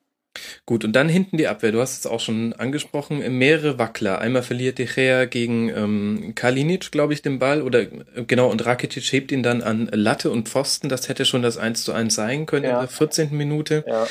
Gut, 0.69 0.85
und 0.85 0.93
dann 0.93 1.09
hinten 1.09 1.39
die 1.39 1.49
Abwehr. 1.49 1.73
Du 1.73 1.81
hast 1.81 1.99
es 1.99 2.07
auch 2.07 2.21
schon 2.21 2.53
angesprochen. 2.53 3.39
Mehrere 3.39 3.79
Wackler. 3.79 4.19
Einmal 4.19 4.43
verliert 4.43 4.79
De 4.79 4.85
Gea 4.85 5.25
gegen 5.25 5.71
ähm, 5.71 6.35
Kalinic, 6.35 6.93
glaube 6.93 7.15
ich, 7.15 7.23
den 7.23 7.39
Ball. 7.39 7.63
Oder 7.63 7.85
äh, 7.85 7.89
genau, 8.27 8.51
und 8.51 8.67
Rakitic 8.67 9.11
hebt 9.11 9.33
ihn 9.33 9.43
dann 9.43 9.63
an 9.63 9.89
Latte 9.91 10.31
und 10.31 10.47
Pfosten. 10.47 10.91
Das 10.91 11.09
hätte 11.09 11.25
schon 11.25 11.41
das 11.41 11.57
1 11.57 11.85
zu 11.85 11.95
1 11.95 12.15
sein 12.15 12.45
können 12.45 12.67
ja. 12.67 12.73
in 12.73 12.79
der 12.81 12.89
14. 12.89 13.35
Minute. 13.35 13.83
Ja. 13.87 14.07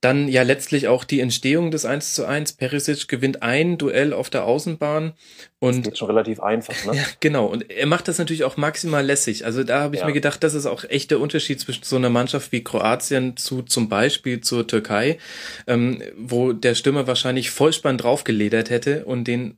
Dann 0.00 0.28
ja 0.28 0.42
letztlich 0.42 0.88
auch 0.88 1.04
die 1.04 1.20
Entstehung 1.20 1.70
des 1.70 1.84
1 1.84 2.14
zu 2.14 2.26
1. 2.26 2.54
Perisic 2.54 3.08
gewinnt 3.08 3.42
ein 3.42 3.78
Duell 3.78 4.12
auf 4.12 4.30
der 4.30 4.44
Außenbahn. 4.44 5.14
Und, 5.58 5.78
das 5.78 5.84
geht 5.84 5.98
schon 5.98 6.08
relativ 6.08 6.40
einfach, 6.40 6.74
ne? 6.84 6.92
Ja, 6.96 7.04
genau. 7.20 7.46
Und 7.46 7.70
er 7.70 7.86
macht 7.86 8.08
das 8.08 8.18
natürlich 8.18 8.44
auch 8.44 8.56
maximal 8.56 9.04
lässig. 9.04 9.44
Also 9.44 9.64
da 9.64 9.80
habe 9.80 9.94
ich 9.94 10.02
ja. 10.02 10.06
mir 10.06 10.12
gedacht, 10.12 10.42
das 10.44 10.54
ist 10.54 10.66
auch 10.66 10.84
echt 10.84 11.10
der 11.10 11.20
Unterschied 11.20 11.60
zwischen 11.60 11.84
so 11.84 11.96
einer 11.96 12.10
Mannschaft 12.10 12.52
wie 12.52 12.62
Kroatien 12.62 13.36
zu 13.36 13.62
zum 13.62 13.88
Beispiel 13.88 14.40
zur 14.40 14.66
Türkei, 14.66 15.18
ähm, 15.66 16.02
wo 16.16 16.52
der 16.52 16.74
Stürmer 16.74 17.06
wahrscheinlich 17.06 17.50
Vollspann 17.50 17.98
draufgeledert 17.98 18.70
hätte 18.70 19.04
und 19.06 19.24
den 19.24 19.56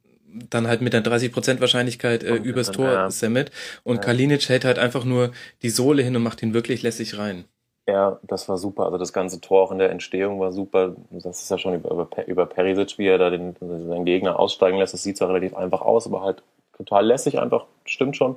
dann 0.50 0.68
halt 0.68 0.82
mit 0.82 0.94
einer 0.94 1.04
30% 1.04 1.60
Wahrscheinlichkeit 1.60 2.22
äh, 2.22 2.36
übers 2.36 2.70
Tor 2.70 2.92
ja. 2.92 3.10
sammelt. 3.10 3.50
Und 3.82 3.96
ja. 3.96 4.02
Kalinic 4.02 4.48
hält 4.48 4.64
halt 4.64 4.78
einfach 4.78 5.04
nur 5.04 5.32
die 5.62 5.70
Sohle 5.70 6.02
hin 6.02 6.14
und 6.16 6.22
macht 6.22 6.42
ihn 6.42 6.54
wirklich 6.54 6.82
lässig 6.82 7.18
rein. 7.18 7.44
Ja, 7.88 8.20
das 8.22 8.50
war 8.50 8.58
super. 8.58 8.84
Also 8.84 8.98
das 8.98 9.14
ganze 9.14 9.40
Tor 9.40 9.62
auch 9.62 9.72
in 9.72 9.78
der 9.78 9.88
Entstehung 9.88 10.38
war 10.40 10.52
super. 10.52 10.94
Das 11.08 11.40
ist 11.40 11.50
ja 11.50 11.56
schon 11.56 11.74
über, 11.74 11.90
über, 11.90 12.08
über 12.26 12.44
Perisic, 12.44 12.98
wie 12.98 13.06
er 13.06 13.16
da 13.16 13.30
den, 13.30 13.56
seinen 13.58 14.04
Gegner 14.04 14.38
aussteigen 14.38 14.76
lässt. 14.76 14.92
Das 14.92 15.02
sieht 15.02 15.16
zwar 15.16 15.30
relativ 15.30 15.56
einfach 15.56 15.80
aus, 15.80 16.06
aber 16.06 16.20
halt 16.20 16.42
total 16.76 17.06
lässig 17.06 17.38
einfach. 17.38 17.64
Stimmt 17.86 18.14
schon. 18.14 18.36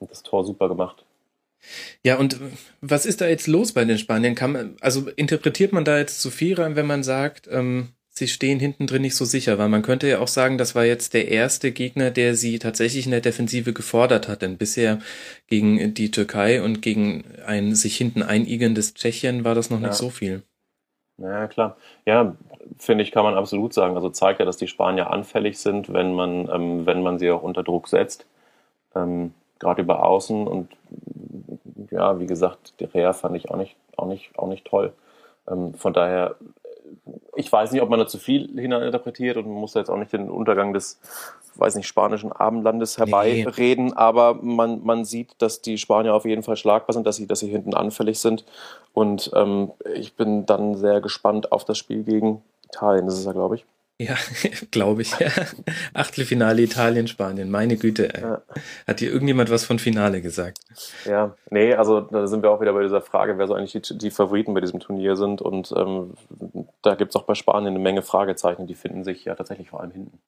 Und 0.00 0.10
das 0.10 0.24
Tor 0.24 0.44
super 0.44 0.68
gemacht. 0.68 1.04
Ja, 2.02 2.18
und 2.18 2.40
was 2.80 3.06
ist 3.06 3.20
da 3.20 3.28
jetzt 3.28 3.46
los 3.46 3.72
bei 3.72 3.84
den 3.84 3.96
Spaniern? 3.96 4.34
Kann 4.34 4.50
man, 4.50 4.76
also 4.80 5.08
interpretiert 5.14 5.72
man 5.72 5.84
da 5.84 5.96
jetzt 5.96 6.20
zu 6.20 6.30
viel 6.30 6.60
rein, 6.60 6.74
wenn 6.74 6.86
man 6.86 7.04
sagt, 7.04 7.48
ähm, 7.48 7.90
sie 8.14 8.28
stehen 8.28 8.60
hinten 8.60 8.86
drin 8.86 9.02
nicht 9.02 9.16
so 9.16 9.24
sicher, 9.24 9.58
weil 9.58 9.68
man 9.68 9.82
könnte 9.82 10.08
ja 10.08 10.20
auch 10.20 10.28
sagen, 10.28 10.56
das 10.56 10.74
war 10.74 10.84
jetzt 10.84 11.14
der 11.14 11.28
erste 11.28 11.72
Gegner, 11.72 12.10
der 12.10 12.36
sie 12.36 12.58
tatsächlich 12.58 13.04
in 13.04 13.10
der 13.10 13.20
Defensive 13.20 13.72
gefordert 13.72 14.28
hat, 14.28 14.42
denn 14.42 14.56
bisher 14.56 15.00
gegen 15.48 15.94
die 15.94 16.10
Türkei 16.10 16.62
und 16.62 16.80
gegen 16.80 17.24
ein 17.44 17.74
sich 17.74 17.96
hinten 17.96 18.22
einigendes 18.22 18.94
Tschechien 18.94 19.44
war 19.44 19.54
das 19.54 19.68
noch 19.70 19.80
ja. 19.80 19.88
nicht 19.88 19.96
so 19.96 20.10
viel. 20.10 20.42
Ja, 21.18 21.46
klar. 21.48 21.76
Ja, 22.06 22.36
finde 22.78 23.04
ich, 23.04 23.12
kann 23.12 23.24
man 23.24 23.34
absolut 23.34 23.72
sagen. 23.72 23.96
Also 23.96 24.10
zeigt 24.10 24.40
ja, 24.40 24.46
dass 24.46 24.56
die 24.56 24.68
Spanier 24.68 25.10
anfällig 25.10 25.58
sind, 25.58 25.92
wenn 25.92 26.14
man, 26.14 26.48
ähm, 26.48 26.86
wenn 26.86 27.02
man 27.02 27.18
sie 27.18 27.30
auch 27.30 27.42
unter 27.42 27.62
Druck 27.62 27.88
setzt. 27.88 28.26
Ähm, 28.94 29.34
Gerade 29.58 29.82
über 29.82 30.04
Außen 30.04 30.46
und 30.46 30.72
ja, 31.90 32.18
wie 32.18 32.26
gesagt, 32.26 32.74
die 32.80 32.84
Rea 32.84 33.12
fand 33.12 33.36
ich 33.36 33.50
auch 33.50 33.56
nicht, 33.56 33.76
auch 33.96 34.06
nicht, 34.06 34.36
auch 34.36 34.48
nicht 34.48 34.64
toll. 34.64 34.92
Ähm, 35.48 35.74
von 35.74 35.92
daher, 35.92 36.36
ich 37.36 37.50
weiß 37.50 37.72
nicht, 37.72 37.82
ob 37.82 37.88
man 37.88 37.98
da 37.98 38.06
zu 38.06 38.18
viel 38.18 38.48
hineininterpretiert 38.58 39.36
und 39.36 39.46
man 39.46 39.54
muss 39.54 39.72
da 39.72 39.80
jetzt 39.80 39.90
auch 39.90 39.96
nicht 39.96 40.12
den 40.12 40.30
Untergang 40.30 40.72
des, 40.72 41.00
weiß 41.56 41.74
nicht, 41.76 41.86
spanischen 41.86 42.32
Abendlandes 42.32 42.98
herbeireden, 42.98 43.86
nee. 43.86 43.92
aber 43.96 44.34
man, 44.34 44.84
man 44.84 45.04
sieht, 45.04 45.34
dass 45.38 45.62
die 45.62 45.78
Spanier 45.78 46.14
auf 46.14 46.24
jeden 46.24 46.42
Fall 46.42 46.56
schlagbar 46.56 46.94
sind, 46.94 47.06
dass 47.06 47.16
sie, 47.16 47.26
dass 47.26 47.40
sie 47.40 47.48
hinten 47.48 47.74
anfällig 47.74 48.18
sind. 48.18 48.44
Und 48.92 49.30
ähm, 49.34 49.72
ich 49.94 50.14
bin 50.14 50.46
dann 50.46 50.76
sehr 50.76 51.00
gespannt 51.00 51.52
auf 51.52 51.64
das 51.64 51.78
Spiel 51.78 52.04
gegen 52.04 52.42
Italien, 52.64 53.06
das 53.06 53.18
ist 53.18 53.26
ja, 53.26 53.32
glaube 53.32 53.56
ich. 53.56 53.66
Ja, 53.98 54.16
glaube 54.72 55.02
ich. 55.02 55.18
Ja. 55.18 55.28
Achtelfinale 55.94 56.62
Italien, 56.62 57.06
Spanien. 57.06 57.50
Meine 57.50 57.76
Güte. 57.76 58.08
Ja. 58.20 58.42
Hat 58.86 59.00
dir 59.00 59.12
irgendjemand 59.12 59.50
was 59.50 59.64
von 59.64 59.78
Finale 59.78 60.20
gesagt? 60.20 60.58
Ja, 61.04 61.36
nee, 61.50 61.74
also 61.74 62.00
da 62.00 62.26
sind 62.26 62.42
wir 62.42 62.50
auch 62.50 62.60
wieder 62.60 62.72
bei 62.72 62.82
dieser 62.82 63.00
Frage, 63.00 63.38
wer 63.38 63.46
so 63.46 63.54
eigentlich 63.54 63.80
die, 63.80 63.96
die 63.96 64.10
Favoriten 64.10 64.52
bei 64.52 64.60
diesem 64.60 64.80
Turnier 64.80 65.14
sind. 65.14 65.40
Und 65.40 65.72
ähm, 65.76 66.14
da 66.82 66.96
gibt 66.96 67.10
es 67.10 67.16
auch 67.16 67.24
bei 67.24 67.34
Spanien 67.34 67.74
eine 67.74 67.78
Menge 67.78 68.02
Fragezeichen, 68.02 68.66
die 68.66 68.74
finden 68.74 69.04
sich 69.04 69.24
ja 69.24 69.36
tatsächlich 69.36 69.70
vor 69.70 69.80
allem 69.80 69.92
hinten. 69.92 70.18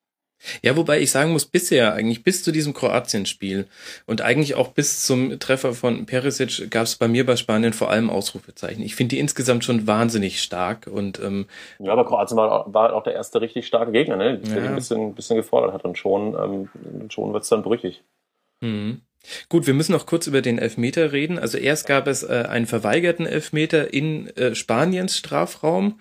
Ja, 0.61 0.75
wobei 0.77 0.99
ich 1.01 1.11
sagen 1.11 1.31
muss, 1.31 1.45
bisher 1.45 1.93
eigentlich 1.93 2.23
bis 2.23 2.43
zu 2.43 2.51
diesem 2.51 2.73
Kroatien-Spiel 2.73 3.67
und 4.05 4.21
eigentlich 4.21 4.55
auch 4.55 4.69
bis 4.69 5.05
zum 5.05 5.39
Treffer 5.39 5.73
von 5.73 6.05
Perisic 6.05 6.69
gab 6.69 6.83
es 6.83 6.95
bei 6.95 7.07
mir 7.07 7.25
bei 7.25 7.35
Spanien 7.35 7.73
vor 7.73 7.89
allem 7.89 8.09
Ausrufezeichen. 8.09 8.83
Ich 8.83 8.95
finde 8.95 9.15
die 9.15 9.19
insgesamt 9.19 9.63
schon 9.63 9.87
wahnsinnig 9.87 10.41
stark 10.41 10.87
und 10.87 11.19
ähm, 11.19 11.47
ja, 11.79 11.91
aber 11.91 12.05
Kroatien 12.05 12.37
war, 12.37 12.71
war 12.73 12.93
auch 12.93 13.03
der 13.03 13.13
erste 13.13 13.41
richtig 13.41 13.67
starke 13.67 13.91
Gegner, 13.91 14.15
ne? 14.15 14.37
Der 14.37 14.63
ja. 14.63 14.69
ein 14.69 14.75
bisschen, 14.75 15.15
bisschen 15.15 15.37
gefordert 15.37 15.73
hat 15.73 15.85
und 15.85 15.97
schon 15.97 16.35
ähm, 16.35 17.09
schon 17.09 17.33
wird's 17.33 17.49
dann 17.49 17.63
brüchig. 17.63 18.03
Mhm. 18.61 19.01
Gut, 19.49 19.67
wir 19.67 19.73
müssen 19.73 19.91
noch 19.91 20.05
kurz 20.05 20.27
über 20.27 20.41
den 20.41 20.57
Elfmeter 20.57 21.11
reden. 21.11 21.37
Also 21.37 21.57
erst 21.57 21.87
gab 21.87 22.07
es 22.07 22.23
äh, 22.23 22.45
einen 22.47 22.65
verweigerten 22.65 23.25
Elfmeter 23.25 23.93
in 23.93 24.27
äh, 24.37 24.55
Spaniens 24.55 25.17
Strafraum. 25.17 25.99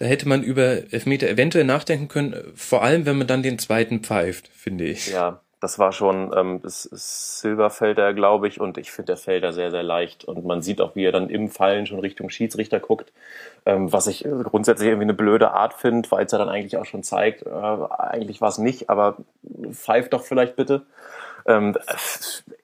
Da 0.00 0.06
hätte 0.06 0.26
man 0.26 0.42
über 0.42 0.92
Elfmeter 0.94 1.28
eventuell 1.28 1.64
nachdenken 1.64 2.08
können, 2.08 2.34
vor 2.54 2.82
allem 2.82 3.04
wenn 3.04 3.18
man 3.18 3.26
dann 3.26 3.42
den 3.42 3.58
zweiten 3.58 4.00
pfeift, 4.00 4.48
finde 4.48 4.84
ich. 4.84 5.12
Ja, 5.12 5.42
das 5.60 5.78
war 5.78 5.92
schon 5.92 6.32
ähm, 6.34 6.60
das 6.62 6.84
Silberfelder, 6.84 8.14
glaube 8.14 8.48
ich, 8.48 8.62
und 8.62 8.78
ich 8.78 8.90
finde 8.90 9.08
der 9.08 9.16
Felder 9.18 9.52
sehr, 9.52 9.70
sehr 9.70 9.82
leicht. 9.82 10.24
Und 10.24 10.46
man 10.46 10.62
sieht 10.62 10.80
auch, 10.80 10.96
wie 10.96 11.04
er 11.04 11.12
dann 11.12 11.28
im 11.28 11.50
Fallen 11.50 11.84
schon 11.84 11.98
Richtung 11.98 12.30
Schiedsrichter 12.30 12.80
guckt, 12.80 13.12
ähm, 13.66 13.92
was 13.92 14.06
ich 14.06 14.24
grundsätzlich 14.44 14.88
irgendwie 14.88 15.04
eine 15.04 15.12
blöde 15.12 15.50
Art 15.50 15.74
finde, 15.74 16.10
weil 16.10 16.24
es 16.24 16.32
ja 16.32 16.38
dann 16.38 16.48
eigentlich 16.48 16.78
auch 16.78 16.86
schon 16.86 17.02
zeigt, 17.02 17.42
äh, 17.42 17.50
eigentlich 17.50 18.40
war 18.40 18.48
es 18.48 18.56
nicht, 18.56 18.88
aber 18.88 19.18
pfeift 19.70 20.14
doch 20.14 20.24
vielleicht 20.24 20.56
bitte. 20.56 20.86
Ähm, 21.44 21.76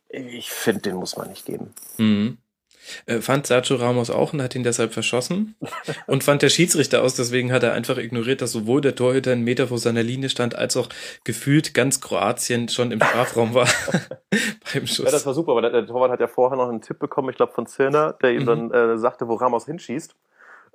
ich 0.08 0.50
finde, 0.50 0.80
den 0.80 0.96
muss 0.96 1.18
man 1.18 1.28
nicht 1.28 1.44
geben. 1.44 1.74
Mhm. 1.98 2.38
Äh, 3.06 3.20
fand 3.20 3.46
Sergio 3.46 3.76
Ramos 3.76 4.10
auch 4.10 4.32
und 4.32 4.42
hat 4.42 4.54
ihn 4.54 4.62
deshalb 4.62 4.92
verschossen. 4.92 5.54
und 6.06 6.24
fand 6.24 6.42
der 6.42 6.48
Schiedsrichter 6.48 7.02
aus, 7.02 7.14
deswegen 7.14 7.52
hat 7.52 7.62
er 7.62 7.72
einfach 7.72 7.98
ignoriert, 7.98 8.42
dass 8.42 8.52
sowohl 8.52 8.80
der 8.80 8.94
Torhüter 8.94 9.32
einen 9.32 9.44
Meter 9.44 9.68
vor 9.68 9.78
seiner 9.78 10.02
Linie 10.02 10.28
stand, 10.28 10.54
als 10.54 10.76
auch 10.76 10.88
gefühlt 11.24 11.74
ganz 11.74 12.00
Kroatien 12.00 12.68
schon 12.68 12.92
im 12.92 13.00
Strafraum 13.00 13.54
war 13.54 13.68
beim 14.72 14.86
Schuss. 14.86 15.04
Ja, 15.04 15.10
das 15.10 15.26
war 15.26 15.34
super, 15.34 15.54
weil 15.54 15.62
der, 15.62 15.72
der 15.72 15.86
Torwart 15.86 16.10
hat 16.10 16.20
ja 16.20 16.28
vorher 16.28 16.56
noch 16.56 16.68
einen 16.68 16.82
Tipp 16.82 16.98
bekommen, 16.98 17.30
ich 17.30 17.36
glaube 17.36 17.52
von 17.52 17.66
Zirner, 17.66 18.14
der 18.22 18.32
ihm 18.32 18.42
mhm. 18.42 18.46
dann 18.46 18.70
äh, 18.70 18.98
sagte, 18.98 19.28
wo 19.28 19.34
Ramos 19.34 19.66
hinschießt. 19.66 20.14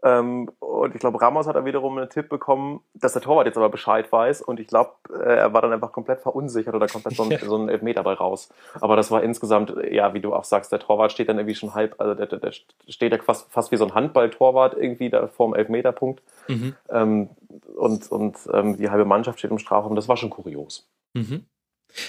Ähm, 0.04 0.50
und 0.60 0.96
ich 0.96 1.00
glaube, 1.00 1.22
Ramos 1.22 1.48
hat 1.48 1.56
dann 1.56 1.66
wiederum 1.66 1.98
einen 1.98 2.10
Tipp 2.10 2.30
bekommen, 2.30 2.82
dass 2.94 3.14
der 3.14 3.22
Torwart 3.22 3.46
jetzt 3.46 3.58
aber 3.58 3.70
Bescheid 3.70 4.12
weiß. 4.12 4.42
Und 4.42 4.60
ich 4.60 4.68
glaube, 4.68 4.92
äh, 5.14 5.38
er 5.38 5.54
war 5.54 5.62
dann 5.62 5.74
einfach 5.74 5.92
komplett 5.92 6.22
verunsichert 6.22 6.74
oder 6.74 6.88
komplett 6.88 7.16
so 7.16 7.24
ein, 7.24 7.38
so 7.38 7.58
ein 7.58 7.70
Elfmeter 7.70 8.04
bei 8.04 8.14
raus. 8.14 8.50
Aber 8.80 8.96
das 8.96 9.12
war 9.12 9.24
insgesamt, 9.24 9.74
ja, 9.92 10.14
wie 10.14 10.22
du 10.22 10.34
auch 10.34 10.44
sagst, 10.44 10.72
der 10.72 10.80
Torwart 10.80 11.12
steht 11.12 11.30
dann 11.30 11.38
irgendwie 11.38 11.56
schon 11.56 11.74
halb, 11.76 11.96
also 12.00 12.16
der, 12.16 12.26
der, 12.26 12.40
der 12.40 12.52
steht 12.88 13.12
ja 13.12 13.18
fast, 13.20 13.52
fast 13.52 13.72
wie 13.72 13.78
so 13.78 13.86
ein 13.86 13.94
Handballtorwart 13.94 14.76
irgendwie 14.76 15.10
da 15.10 15.28
vorm 15.28 15.54
Elfmeterpunkt. 15.54 16.24
Mhm. 16.48 16.76
Ähm, 16.90 17.30
und 17.76 18.12
und 18.12 18.38
ähm, 18.54 18.78
die 18.78 18.90
halbe 18.90 19.06
Mannschaft 19.06 19.40
steht 19.40 19.52
im 19.52 19.60
Strafraum. 19.60 19.96
Das 19.96 20.08
war 20.08 20.18
schon 20.18 20.30
kurios. 20.30 20.90
Mhm. 21.14 21.46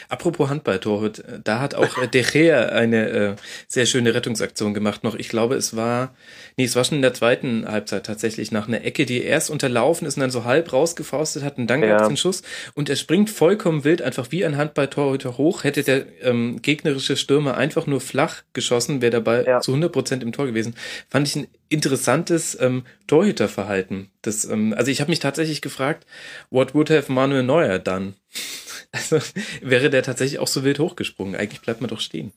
Apropos 0.08 0.48
Handballtorhut, 0.48 1.22
da 1.44 1.60
hat 1.60 1.74
auch 1.74 1.98
äh, 1.98 2.08
De 2.08 2.22
Gea 2.22 2.66
eine 2.66 3.08
äh, 3.08 3.34
sehr 3.68 3.86
schöne 3.86 4.14
Rettungsaktion 4.14 4.74
gemacht 4.74 5.04
noch. 5.04 5.14
Ich 5.14 5.28
glaube, 5.28 5.54
es 5.54 5.76
war, 5.76 6.14
nee, 6.56 6.64
es 6.64 6.76
war 6.76 6.84
schon 6.84 6.96
in 6.96 7.02
der 7.02 7.14
zweiten 7.14 7.66
Halbzeit 7.66 8.06
tatsächlich 8.06 8.52
nach 8.52 8.68
einer 8.68 8.84
Ecke, 8.84 9.06
die 9.06 9.22
erst 9.22 9.50
unterlaufen 9.50 10.06
ist 10.06 10.16
und 10.16 10.20
dann 10.20 10.30
so 10.30 10.44
halb 10.44 10.72
rausgefaustet 10.72 11.42
hat 11.42 11.58
und 11.58 11.68
dann 11.68 11.82
ja. 11.82 11.88
gab 11.88 12.02
es 12.02 12.08
den 12.08 12.16
Schuss 12.16 12.42
und 12.74 12.88
er 12.88 12.96
springt 12.96 13.30
vollkommen 13.30 13.84
wild, 13.84 14.02
einfach 14.02 14.30
wie 14.30 14.44
ein 14.44 14.56
Handballtorhüter 14.56 15.38
hoch. 15.38 15.64
Hätte 15.64 15.82
der 15.82 16.06
ähm, 16.22 16.60
gegnerische 16.62 17.16
Stürmer 17.16 17.56
einfach 17.56 17.86
nur 17.86 18.00
flach 18.00 18.42
geschossen, 18.52 19.02
wäre 19.02 19.12
dabei 19.12 19.44
ja. 19.44 19.60
zu 19.60 19.72
100 19.72 19.92
Prozent 19.92 20.22
im 20.22 20.32
Tor 20.32 20.46
gewesen. 20.46 20.74
Fand 21.08 21.28
ich 21.28 21.36
ein 21.36 21.46
interessantes 21.68 22.58
ähm, 22.60 22.84
Torhüterverhalten. 23.06 24.10
Das, 24.20 24.44
ähm, 24.44 24.74
also 24.76 24.90
ich 24.90 25.00
habe 25.00 25.10
mich 25.10 25.20
tatsächlich 25.20 25.62
gefragt, 25.62 26.06
what 26.50 26.74
would 26.74 26.90
have 26.90 27.10
Manuel 27.10 27.42
Neuer 27.42 27.78
done? 27.78 28.14
Also 28.92 29.18
wäre 29.62 29.88
der 29.88 30.02
tatsächlich 30.02 30.38
auch 30.38 30.46
so 30.46 30.64
wild 30.64 30.78
hochgesprungen. 30.78 31.34
Eigentlich 31.34 31.62
bleibt 31.62 31.80
man 31.80 31.88
doch 31.88 32.00
stehen. 32.00 32.32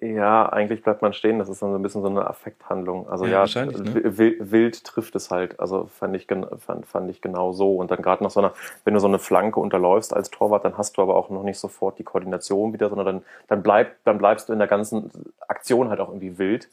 Ja, 0.00 0.48
eigentlich 0.48 0.84
bleibt 0.84 1.02
man 1.02 1.12
stehen. 1.12 1.40
Das 1.40 1.48
ist 1.48 1.60
dann 1.60 1.72
so 1.72 1.76
ein 1.76 1.82
bisschen 1.82 2.02
so 2.02 2.08
eine 2.08 2.24
Affekthandlung. 2.24 3.08
Also 3.08 3.26
ja, 3.26 3.44
ja 3.44 3.64
ne? 3.64 4.02
wild, 4.04 4.84
trifft 4.84 5.16
es 5.16 5.32
halt. 5.32 5.58
Also 5.58 5.86
fand 5.86 6.14
ich, 6.14 6.28
fand, 6.58 6.86
fand 6.86 7.10
ich 7.10 7.20
genau 7.20 7.52
so. 7.52 7.74
Und 7.74 7.90
dann 7.90 8.00
gerade 8.00 8.22
noch 8.22 8.30
so 8.30 8.38
eine, 8.38 8.52
wenn 8.84 8.94
du 8.94 9.00
so 9.00 9.08
eine 9.08 9.18
Flanke 9.18 9.58
unterläufst 9.58 10.14
als 10.14 10.30
Torwart, 10.30 10.64
dann 10.64 10.78
hast 10.78 10.96
du 10.96 11.02
aber 11.02 11.16
auch 11.16 11.30
noch 11.30 11.42
nicht 11.42 11.58
sofort 11.58 11.98
die 11.98 12.04
Koordination 12.04 12.72
wieder, 12.72 12.90
sondern 12.90 13.06
dann, 13.06 13.22
dann, 13.48 13.62
bleib, 13.64 13.96
dann 14.04 14.18
bleibst 14.18 14.48
du 14.48 14.52
in 14.52 14.60
der 14.60 14.68
ganzen 14.68 15.10
Aktion 15.48 15.88
halt 15.88 15.98
auch 15.98 16.10
irgendwie 16.10 16.38
wild. 16.38 16.68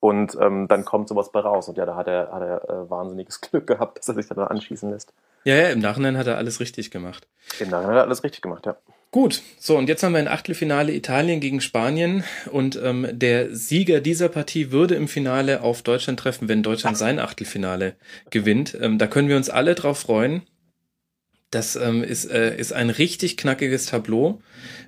Und 0.00 0.36
ähm, 0.40 0.66
dann 0.66 0.84
kommt 0.84 1.08
sowas 1.08 1.30
bei 1.30 1.40
raus. 1.40 1.68
Und 1.68 1.76
ja, 1.76 1.84
da 1.84 1.94
hat 1.94 2.08
er, 2.08 2.32
hat 2.32 2.42
er 2.42 2.68
äh, 2.68 2.90
wahnsinniges 2.90 3.40
Glück 3.50 3.66
gehabt, 3.66 3.98
dass 3.98 4.08
er 4.08 4.14
sich 4.14 4.26
dann 4.26 4.38
anschießen 4.38 4.90
lässt. 4.90 5.12
Ja, 5.44 5.56
ja, 5.56 5.68
im 5.68 5.78
Nachhinein 5.78 6.18
hat 6.18 6.26
er 6.26 6.36
alles 6.36 6.60
richtig 6.60 6.90
gemacht. 6.90 7.26
Im 7.60 7.68
Nachhinein 7.68 7.92
hat 7.92 8.00
er 8.00 8.04
alles 8.04 8.24
richtig 8.24 8.42
gemacht, 8.42 8.66
ja. 8.66 8.76
Gut, 9.12 9.42
so 9.58 9.76
und 9.76 9.88
jetzt 9.88 10.04
haben 10.04 10.12
wir 10.12 10.20
ein 10.20 10.28
Achtelfinale 10.28 10.92
Italien 10.92 11.40
gegen 11.40 11.60
Spanien 11.60 12.22
und 12.52 12.80
ähm, 12.80 13.08
der 13.10 13.52
Sieger 13.56 14.00
dieser 14.00 14.28
Partie 14.28 14.70
würde 14.70 14.94
im 14.94 15.08
Finale 15.08 15.62
auf 15.62 15.82
Deutschland 15.82 16.20
treffen, 16.20 16.48
wenn 16.48 16.62
Deutschland 16.62 16.96
sein 16.96 17.18
Achtelfinale 17.18 17.96
gewinnt. 18.30 18.78
Ähm, 18.80 18.98
da 18.98 19.08
können 19.08 19.28
wir 19.28 19.36
uns 19.36 19.50
alle 19.50 19.74
drauf 19.74 19.98
freuen. 19.98 20.42
Das 21.50 21.74
ähm, 21.74 22.04
ist, 22.04 22.30
äh, 22.30 22.56
ist 22.56 22.72
ein 22.72 22.90
richtig 22.90 23.36
knackiges 23.36 23.86
Tableau. 23.86 24.40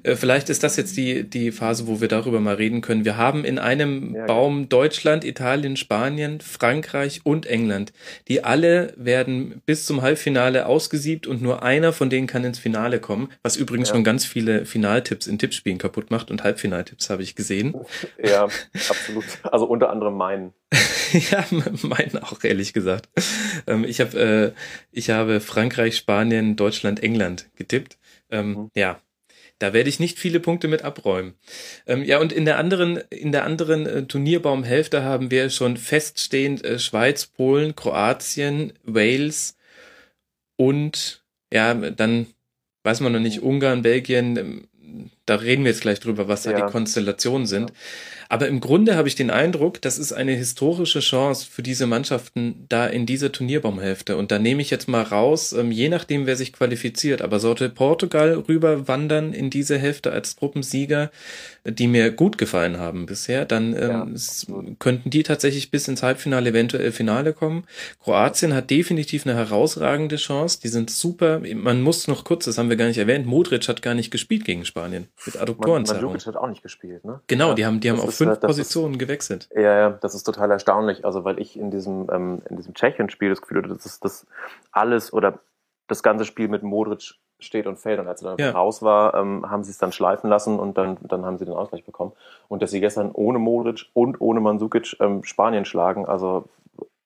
Äh, 0.04 0.14
vielleicht 0.14 0.48
ist 0.48 0.62
das 0.62 0.76
jetzt 0.76 0.96
die, 0.96 1.28
die 1.28 1.50
Phase, 1.50 1.88
wo 1.88 2.00
wir 2.00 2.06
darüber 2.06 2.38
mal 2.38 2.54
reden 2.54 2.82
können. 2.82 3.04
Wir 3.04 3.16
haben 3.16 3.44
in 3.44 3.58
einem 3.58 4.14
ja, 4.14 4.26
Baum 4.26 4.60
ja. 4.60 4.66
Deutschland, 4.66 5.24
Italien, 5.24 5.76
Spanien, 5.76 6.40
Frankreich 6.40 7.22
und 7.24 7.46
England. 7.46 7.92
Die 8.28 8.44
alle 8.44 8.94
werden 8.96 9.60
bis 9.66 9.86
zum 9.86 10.02
Halbfinale 10.02 10.66
ausgesiebt 10.66 11.26
und 11.26 11.42
nur 11.42 11.64
einer 11.64 11.92
von 11.92 12.10
denen 12.10 12.28
kann 12.28 12.44
ins 12.44 12.60
Finale 12.60 13.00
kommen, 13.00 13.28
was 13.42 13.56
übrigens 13.56 13.88
ja. 13.88 13.96
schon 13.96 14.04
ganz 14.04 14.24
viele 14.24 14.64
Finaltipps 14.64 15.26
in 15.26 15.38
Tippspielen 15.38 15.78
kaputt 15.78 16.12
macht 16.12 16.30
und 16.30 16.44
Halbfinaltipps 16.44 17.10
habe 17.10 17.24
ich 17.24 17.34
gesehen. 17.34 17.74
Ja, 18.22 18.44
absolut. 18.88 19.24
Also 19.42 19.66
unter 19.66 19.90
anderem 19.90 20.16
meinen. 20.16 20.52
ja, 21.30 21.44
meinen 21.50 22.18
auch, 22.18 22.42
ehrlich 22.44 22.72
gesagt. 22.72 23.08
Ähm, 23.66 23.84
ich, 23.84 24.00
hab, 24.00 24.14
äh, 24.14 24.52
ich 24.90 25.10
habe 25.10 25.40
Frankreich, 25.40 25.96
Spanien, 25.96 26.56
Deutschland, 26.56 27.02
England 27.02 27.50
getippt. 27.56 27.98
Ähm, 28.30 28.52
mhm. 28.52 28.70
Ja, 28.74 29.00
da 29.58 29.72
werde 29.72 29.88
ich 29.88 30.00
nicht 30.00 30.18
viele 30.18 30.40
Punkte 30.40 30.68
mit 30.68 30.82
abräumen. 30.82 31.34
Ähm, 31.86 32.02
ja, 32.02 32.18
und 32.18 32.32
in 32.32 32.44
der 32.44 32.58
anderen, 32.58 32.96
in 33.10 33.32
der 33.32 33.44
anderen 33.44 33.86
äh, 33.86 34.04
Turnierbaumhälfte 34.04 35.04
haben 35.04 35.30
wir 35.30 35.50
schon 35.50 35.76
feststehend 35.76 36.64
äh, 36.64 36.78
Schweiz, 36.78 37.26
Polen, 37.26 37.76
Kroatien, 37.76 38.72
Wales 38.82 39.56
und 40.56 41.22
ja, 41.52 41.74
dann 41.74 42.26
weiß 42.82 43.00
man 43.00 43.12
noch 43.12 43.20
nicht, 43.20 43.42
Ungarn, 43.42 43.82
Belgien, 43.82 44.36
ähm, 44.36 44.68
da 45.26 45.36
reden 45.36 45.64
wir 45.64 45.70
jetzt 45.70 45.82
gleich 45.82 46.00
drüber, 46.00 46.28
was 46.28 46.42
da 46.42 46.50
ja. 46.50 46.66
die 46.66 46.72
Konstellationen 46.72 47.46
sind. 47.46 47.70
Ja. 47.70 47.76
Aber 48.32 48.48
im 48.48 48.60
Grunde 48.60 48.96
habe 48.96 49.08
ich 49.08 49.14
den 49.14 49.28
Eindruck, 49.28 49.82
das 49.82 49.98
ist 49.98 50.14
eine 50.14 50.32
historische 50.32 51.00
Chance 51.00 51.46
für 51.50 51.62
diese 51.62 51.86
Mannschaften 51.86 52.64
da 52.70 52.86
in 52.86 53.04
dieser 53.04 53.30
Turnierbaumhälfte. 53.30 54.16
Und 54.16 54.32
da 54.32 54.38
nehme 54.38 54.62
ich 54.62 54.70
jetzt 54.70 54.88
mal 54.88 55.02
raus, 55.02 55.52
ähm, 55.52 55.70
je 55.70 55.90
nachdem, 55.90 56.24
wer 56.24 56.34
sich 56.34 56.54
qualifiziert. 56.54 57.20
Aber 57.20 57.40
sollte 57.40 57.68
Portugal 57.68 58.42
rüberwandern 58.48 59.34
in 59.34 59.50
diese 59.50 59.76
Hälfte 59.76 60.12
als 60.12 60.36
Gruppensieger, 60.36 61.10
die 61.64 61.86
mir 61.86 62.10
gut 62.10 62.38
gefallen 62.38 62.78
haben 62.78 63.06
bisher, 63.06 63.44
dann 63.44 63.74
ähm, 63.76 64.16
ja. 64.16 64.74
könnten 64.78 65.10
die 65.10 65.22
tatsächlich 65.22 65.70
bis 65.70 65.86
ins 65.86 66.02
Halbfinale, 66.02 66.50
eventuell 66.50 66.90
Finale 66.90 67.32
kommen. 67.32 67.64
Kroatien 68.02 68.52
hat 68.54 68.70
definitiv 68.70 69.26
eine 69.26 69.36
herausragende 69.36 70.16
Chance. 70.16 70.60
Die 70.60 70.68
sind 70.68 70.90
super. 70.90 71.40
Man 71.54 71.82
muss 71.82 72.08
noch 72.08 72.24
kurz, 72.24 72.46
das 72.46 72.58
haben 72.58 72.68
wir 72.68 72.76
gar 72.76 72.86
nicht 72.86 72.98
erwähnt, 72.98 73.26
Modric 73.26 73.68
hat 73.68 73.80
gar 73.80 73.94
nicht 73.94 74.10
gespielt 74.10 74.44
gegen 74.44 74.64
Spanien 74.64 75.08
mit 75.24 75.40
Adduktorenzerrung. 75.40 76.12
Mandzukic 76.12 76.34
hat 76.34 76.42
auch 76.42 76.48
nicht 76.48 76.62
gespielt, 76.62 77.04
ne? 77.04 77.20
Genau, 77.28 77.50
ja, 77.50 77.54
die 77.54 77.66
haben, 77.66 77.80
die 77.80 77.90
haben 77.90 78.00
auf 78.00 78.14
fünf 78.14 78.40
Positionen 78.40 78.94
ist, 78.94 79.00
gewechselt. 79.00 79.48
Ja, 79.54 79.62
ja, 79.62 79.90
das 79.90 80.14
ist 80.14 80.24
total 80.24 80.50
erstaunlich. 80.50 81.04
Also, 81.04 81.24
weil 81.24 81.38
ich 81.38 81.56
in 81.56 81.70
diesem, 81.70 82.08
ähm, 82.12 82.42
in 82.50 82.56
diesem 82.56 82.74
Tschechien-Spiel 82.74 83.30
das 83.30 83.40
Gefühl 83.40 83.58
hatte, 83.58 83.68
dass 83.68 83.84
das, 83.84 84.00
das 84.00 84.26
alles 84.72 85.12
oder 85.12 85.40
das 85.86 86.02
ganze 86.02 86.24
Spiel 86.24 86.48
mit 86.48 86.62
Modric 86.62 87.14
steht 87.44 87.66
und 87.66 87.78
fällt. 87.78 88.00
Und 88.00 88.08
als 88.08 88.22
er 88.22 88.36
dann 88.36 88.38
ja. 88.38 88.52
raus 88.52 88.82
war, 88.82 89.14
ähm, 89.14 89.50
haben 89.50 89.64
sie 89.64 89.70
es 89.70 89.78
dann 89.78 89.92
schleifen 89.92 90.28
lassen 90.28 90.58
und 90.58 90.78
dann, 90.78 90.98
dann 91.02 91.24
haben 91.24 91.38
sie 91.38 91.44
den 91.44 91.54
Ausgleich 91.54 91.84
bekommen. 91.84 92.12
Und 92.48 92.62
dass 92.62 92.70
sie 92.70 92.80
gestern 92.80 93.10
ohne 93.12 93.38
Modric 93.38 93.86
und 93.94 94.20
ohne 94.20 94.40
Mandzukic 94.40 94.96
ähm, 95.00 95.24
Spanien 95.24 95.64
schlagen, 95.64 96.06
also 96.06 96.44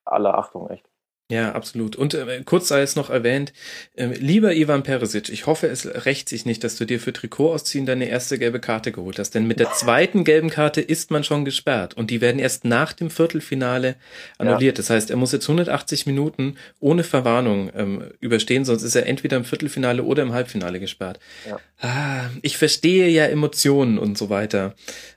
alle 0.05 0.35
Achtung, 0.35 0.71
echt. 0.71 0.85
Ja, 1.29 1.53
absolut. 1.53 1.97
Und 1.97 2.15
äh, 2.15 2.43
kurz 2.45 2.69
sei 2.69 2.83
es 2.83 2.95
noch 2.95 3.11
erwähnt, 3.11 3.53
äh, 3.97 4.07
lieber 4.07 4.55
Ivan 4.55 4.85
Peresic, 4.85 5.29
ich 5.29 5.47
hoffe, 5.47 5.67
es 5.67 5.85
rächt 6.07 6.29
sich 6.29 6.47
nicht, 6.47 6.63
dass 6.63 6.77
du 6.77 6.85
dir 6.85 7.01
für 7.01 7.13
Trikot 7.13 7.53
ausziehen 7.53 7.85
deine 7.85 8.09
erste 8.09 8.39
gelbe 8.39 8.61
Karte 8.61 8.93
geholt 8.93 9.19
hast. 9.19 9.35
Denn 9.35 9.45
mit 9.45 9.59
der 9.59 9.73
zweiten 9.73 10.23
gelben 10.23 10.51
Karte 10.51 10.81
ist 10.81 11.11
man 11.11 11.25
schon 11.25 11.45
gesperrt 11.45 11.95
und 11.95 12.13
die 12.13 12.21
werden 12.21 12.39
erst 12.39 12.65
nach 12.65 12.93
dem 12.93 13.11
Viertelfinale 13.11 13.97
annulliert. 14.39 14.79
Ja. 14.79 14.83
Das 14.83 14.91
heißt, 14.91 15.11
er 15.11 15.17
muss 15.17 15.33
jetzt 15.33 15.47
180 15.47 16.07
Minuten 16.07 16.59
ohne 16.79 17.03
Verwarnung 17.03 17.73
ähm, 17.75 18.05
überstehen, 18.21 18.65
sonst 18.65 18.85
ist 18.85 18.95
er 18.95 19.07
entweder 19.07 19.37
im 19.37 19.45
Viertelfinale 19.45 20.05
oder 20.05 20.23
im 20.23 20.33
Halbfinale 20.33 20.79
gesperrt. 20.79 21.19
Ja. 21.49 21.59
Ah, 21.81 22.31
ich 22.43 22.57
verstehe 22.57 23.09
ja 23.09 23.25
Emotionen 23.25 23.99
und 23.99 24.17
so 24.17 24.31
weiter. 24.31 24.77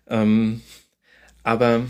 Ähm, 0.09 0.61
aber 1.43 1.83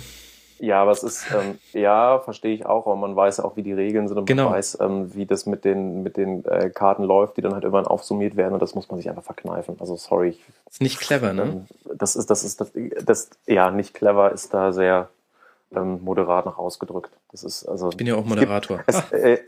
ja, 0.59 0.81
aber 0.81 0.91
es 0.91 1.03
ist, 1.03 1.25
ähm, 1.33 1.59
ja, 1.73 2.19
verstehe 2.19 2.53
ich 2.53 2.65
auch, 2.65 2.85
aber 2.85 2.95
man 2.95 3.15
weiß 3.15 3.39
auch, 3.39 3.55
wie 3.55 3.63
die 3.63 3.73
Regeln 3.73 4.07
sind 4.07 4.17
und 4.17 4.25
genau. 4.25 4.45
man 4.45 4.53
weiß, 4.53 4.77
ähm, 4.81 5.13
wie 5.15 5.25
das 5.25 5.45
mit 5.45 5.65
den, 5.65 6.03
mit 6.03 6.17
den 6.17 6.45
äh, 6.45 6.69
Karten 6.69 7.03
läuft, 7.03 7.37
die 7.37 7.41
dann 7.41 7.53
halt 7.53 7.63
irgendwann 7.63 7.87
aufsummiert 7.87 8.35
werden 8.35 8.53
und 8.53 8.61
das 8.61 8.75
muss 8.75 8.89
man 8.89 8.97
sich 8.97 9.09
einfach 9.09 9.23
verkneifen. 9.23 9.77
Also 9.79 9.95
sorry. 9.95 10.29
Ich, 10.29 10.43
ist 10.69 10.81
nicht 10.81 10.99
clever, 10.99 11.33
ne? 11.33 11.41
Ähm, 11.41 11.67
das 11.95 12.15
ist, 12.15 12.29
das 12.29 12.43
ist, 12.43 12.61
das, 12.61 12.71
das, 13.03 13.29
ja, 13.47 13.71
nicht 13.71 13.93
clever 13.93 14.31
ist 14.31 14.53
da 14.53 14.73
sehr 14.73 15.09
ähm, 15.75 16.01
moderat 16.03 16.45
noch 16.45 16.57
ausgedrückt. 16.57 17.11
Das 17.31 17.43
ist, 17.43 17.65
also. 17.65 17.89
Ich 17.89 17.97
bin 17.97 18.07
ja 18.07 18.15
auch 18.15 18.25
Moderator. 18.25 18.83
Es, 18.87 19.11
äh, 19.11 19.39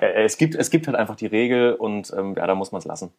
äh, 0.00 0.24
es 0.24 0.38
gibt, 0.38 0.54
es 0.54 0.70
gibt 0.70 0.86
halt 0.86 0.96
einfach 0.96 1.16
die 1.16 1.26
Regel 1.26 1.74
und 1.74 2.12
ähm, 2.16 2.34
ja, 2.36 2.46
da 2.46 2.54
muss 2.54 2.72
man 2.72 2.80
es 2.80 2.84
lassen. 2.84 3.12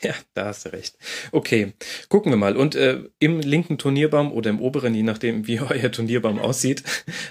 Ja, 0.00 0.14
da 0.34 0.46
hast 0.46 0.64
du 0.64 0.68
recht. 0.72 0.96
Okay, 1.32 1.72
gucken 2.08 2.30
wir 2.30 2.36
mal. 2.36 2.56
Und 2.56 2.76
äh, 2.76 3.00
im 3.18 3.40
linken 3.40 3.78
Turnierbaum 3.78 4.30
oder 4.30 4.48
im 4.50 4.60
oberen, 4.60 4.94
je 4.94 5.02
nachdem, 5.02 5.48
wie 5.48 5.60
euer 5.68 5.90
Turnierbaum 5.90 6.38
aussieht, 6.38 6.84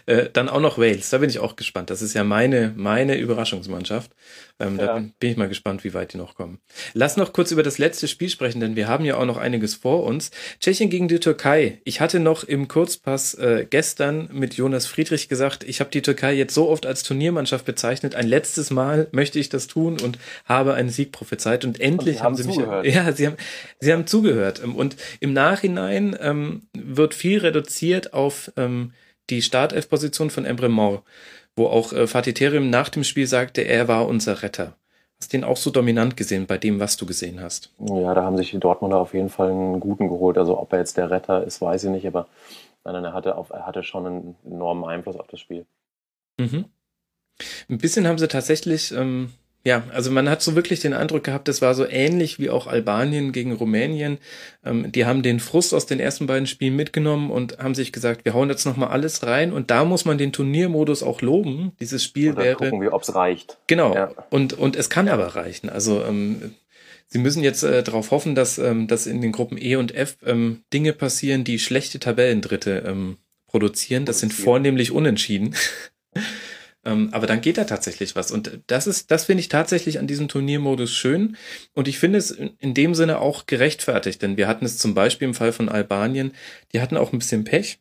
äh, 0.05 0.29
dann 0.31 0.50
auch 0.50 0.59
noch 0.59 0.77
Wales. 0.77 1.09
Da 1.09 1.19
bin 1.19 1.29
ich 1.29 1.39
auch 1.39 1.55
gespannt. 1.55 1.89
Das 1.89 2.01
ist 2.01 2.13
ja 2.13 2.25
meine, 2.25 2.74
meine 2.75 3.17
Überraschungsmannschaft. 3.17 4.12
Ähm, 4.59 4.77
ja. 4.79 4.85
Da 4.85 5.05
bin 5.19 5.31
ich 5.31 5.37
mal 5.37 5.47
gespannt, 5.47 5.83
wie 5.83 5.93
weit 5.93 6.13
die 6.13 6.17
noch 6.17 6.35
kommen. 6.35 6.59
Lass 6.93 7.17
noch 7.17 7.31
kurz 7.31 7.51
über 7.51 7.63
das 7.63 7.77
letzte 7.77 8.07
Spiel 8.07 8.29
sprechen, 8.29 8.59
denn 8.59 8.75
wir 8.75 8.87
haben 8.87 9.05
ja 9.05 9.17
auch 9.17 9.25
noch 9.25 9.37
einiges 9.37 9.75
vor 9.75 10.03
uns. 10.03 10.31
Tschechien 10.59 10.89
gegen 10.89 11.07
die 11.07 11.19
Türkei. 11.19 11.79
Ich 11.83 12.01
hatte 12.01 12.19
noch 12.19 12.43
im 12.43 12.67
Kurzpass 12.67 13.35
äh, 13.35 13.67
gestern 13.69 14.29
mit 14.31 14.55
Jonas 14.55 14.87
Friedrich 14.87 15.29
gesagt, 15.29 15.63
ich 15.63 15.79
habe 15.79 15.91
die 15.91 16.01
Türkei 16.01 16.33
jetzt 16.33 16.53
so 16.53 16.69
oft 16.69 16.85
als 16.85 17.03
Turniermannschaft 17.03 17.65
bezeichnet. 17.65 18.15
Ein 18.15 18.27
letztes 18.27 18.71
Mal 18.71 19.07
möchte 19.11 19.37
ich 19.39 19.49
das 19.49 19.67
tun 19.67 19.97
und 20.01 20.17
habe 20.45 20.73
einen 20.73 20.89
Sieg 20.89 21.11
prophezeit. 21.11 21.63
Und 21.63 21.79
endlich 21.79 22.17
und 22.17 22.23
haben 22.23 22.35
sie 22.35 22.43
mich. 22.43 22.55
Zugehört. 22.55 22.87
Ja, 22.97 23.11
sie 23.11 23.27
haben, 23.27 23.37
sie 23.79 23.93
haben 23.93 24.07
zugehört. 24.07 24.63
Und 24.63 24.95
im 25.19 25.33
Nachhinein 25.33 26.17
ähm, 26.19 26.63
wird 26.73 27.13
viel 27.13 27.39
reduziert 27.39 28.13
auf 28.13 28.51
ähm, 28.55 28.93
die 29.29 29.41
Startelf-Position 29.41 30.29
von 30.29 30.45
Embre 30.45 30.69
Mor 30.69 31.03
wo 31.57 31.67
auch 31.67 31.91
äh, 31.91 32.07
Fatih 32.07 32.33
Terim 32.33 32.69
nach 32.69 32.87
dem 32.89 33.03
Spiel 33.03 33.27
sagte, 33.27 33.61
er 33.61 33.87
war 33.87 34.07
unser 34.07 34.41
Retter. 34.43 34.77
Hast 35.19 35.33
du 35.33 35.37
den 35.37 35.43
auch 35.43 35.57
so 35.57 35.71
dominant 35.71 36.15
gesehen 36.15 36.45
bei 36.45 36.59
dem, 36.59 36.79
was 36.79 36.95
du 36.95 37.05
gesehen 37.07 37.41
hast? 37.41 37.73
Ja, 37.79 38.13
da 38.13 38.23
haben 38.23 38.37
sich 38.37 38.51
die 38.51 38.59
Dortmunder 38.59 38.99
auf 38.99 39.15
jeden 39.15 39.29
Fall 39.29 39.49
einen 39.49 39.79
guten 39.79 40.07
geholt. 40.07 40.37
Also 40.37 40.59
ob 40.59 40.72
er 40.72 40.79
jetzt 40.79 40.96
der 40.96 41.09
Retter 41.09 41.43
ist, 41.43 41.59
weiß 41.59 41.85
ich 41.85 41.89
nicht, 41.89 42.05
aber 42.05 42.27
nein, 42.85 42.93
nein, 42.93 43.03
er 43.03 43.13
hatte, 43.13 43.35
auf, 43.35 43.50
er 43.50 43.65
hatte 43.65 43.83
schon 43.83 44.05
einen 44.05 44.35
enormen 44.46 44.85
Einfluss 44.85 45.17
auf 45.17 45.27
das 45.27 45.39
Spiel. 45.39 45.65
Mhm. 46.39 46.65
Ein 47.70 47.77
bisschen 47.79 48.07
haben 48.07 48.20
sie 48.20 48.27
tatsächlich 48.27 48.91
ähm, 48.91 49.31
ja, 49.68 49.84
also 49.94 50.12
man 50.12 50.30
hat 50.30 50.42
so 50.42 50.56
wirklich 50.56 50.80
den 50.80 50.94
Eindruck 50.94 51.25
gehabt, 51.25 51.50
das 51.50 51.62
war 51.62 51.75
so 51.75 51.86
ähnlich 51.86 52.40
wie 52.40 52.50
auch 52.50 52.68
Albanien 52.68 53.34
gegen 53.34 53.51
Rumänien. 53.51 54.18
Ähm, 54.64 54.94
die 54.94 55.06
haben 55.06 55.24
den 55.24 55.42
Frust 55.42 55.74
aus 55.74 55.86
den 55.86 56.00
ersten 56.00 56.25
beiden 56.25 56.48
Spielen 56.48 56.77
mitgenommen 56.77 57.30
und 57.30 57.58
haben 57.58 57.75
sich 57.75 57.92
gesagt, 57.92 58.24
wir 58.24 58.34
hauen 58.34 58.50
jetzt 58.50 58.64
nochmal 58.64 58.88
alles 58.88 59.24
rein. 59.24 59.51
Und 59.51 59.70
da 59.70 59.84
muss 59.84 60.06
man 60.06 60.18
den 60.18 60.32
Turniermodus 60.32 61.03
auch 61.03 61.22
loben. 61.22 61.74
Dieses 61.82 62.01
Spiel 62.01 62.32
Oder 62.32 62.44
wäre. 62.46 62.56
gucken 62.56 62.80
wir, 62.80 62.94
ob 62.94 63.01
es 63.01 63.14
reicht. 63.14 63.58
Genau. 63.68 63.94
Ja. 63.94 64.12
Und, 64.30 64.53
und 64.53 64.77
es 64.77 64.90
kann 64.90 65.10
aber 65.10 65.36
reichen. 65.36 65.70
Also 65.70 66.01
ähm, 66.01 66.56
Sie 67.10 67.20
müssen 67.20 67.44
jetzt 67.44 67.64
äh, 67.64 67.84
darauf 67.84 68.12
hoffen, 68.12 68.36
dass, 68.36 68.58
ähm, 68.60 68.88
dass 68.88 69.06
in 69.06 69.20
den 69.20 69.34
Gruppen 69.34 69.58
E 69.58 69.75
und 69.75 69.94
F 69.94 70.16
ähm, 70.25 70.64
Dinge 70.74 70.94
passieren, 70.94 71.44
die 71.44 71.60
schlechte 71.60 72.00
Tabellendritte 72.00 72.84
ähm, 72.88 73.18
produzieren. 73.48 74.06
Das 74.06 74.20
sind 74.20 74.32
vornehmlich 74.32 74.92
Unentschieden. 74.94 75.56
Ähm, 76.87 77.09
aber 77.11 77.27
dann 77.27 77.41
geht 77.41 77.57
da 77.57 77.65
tatsächlich 77.65 78.15
was. 78.15 78.31
Und 78.31 78.61
das 78.67 78.87
ist, 78.87 79.11
das 79.11 79.25
finde 79.25 79.41
ich 79.41 79.50
tatsächlich 79.50 80.00
an 80.00 80.07
diesem 80.07 80.29
Turniermodus 80.29 80.93
schön. 80.93 81.35
Und 81.73 81.89
ich 81.89 82.00
finde 82.00 82.17
es 82.17 82.31
in 82.31 82.73
dem 82.73 82.95
Sinne 82.95 83.19
auch 83.19 83.45
gerechtfertigt, 83.45 84.21
denn 84.21 84.37
wir 84.37 84.47
hatten 84.47 84.65
es 84.65 84.77
zum 84.77 84.93
Beispiel 84.93 85.27
im 85.27 85.33
Fall 85.33 85.51
von 85.51 85.67
Albanien, 85.67 86.31
die 86.73 86.79
hatten 86.79 86.95
auch 86.95 87.11
ein 87.11 87.19
bisschen 87.19 87.43
Pech. 87.43 87.79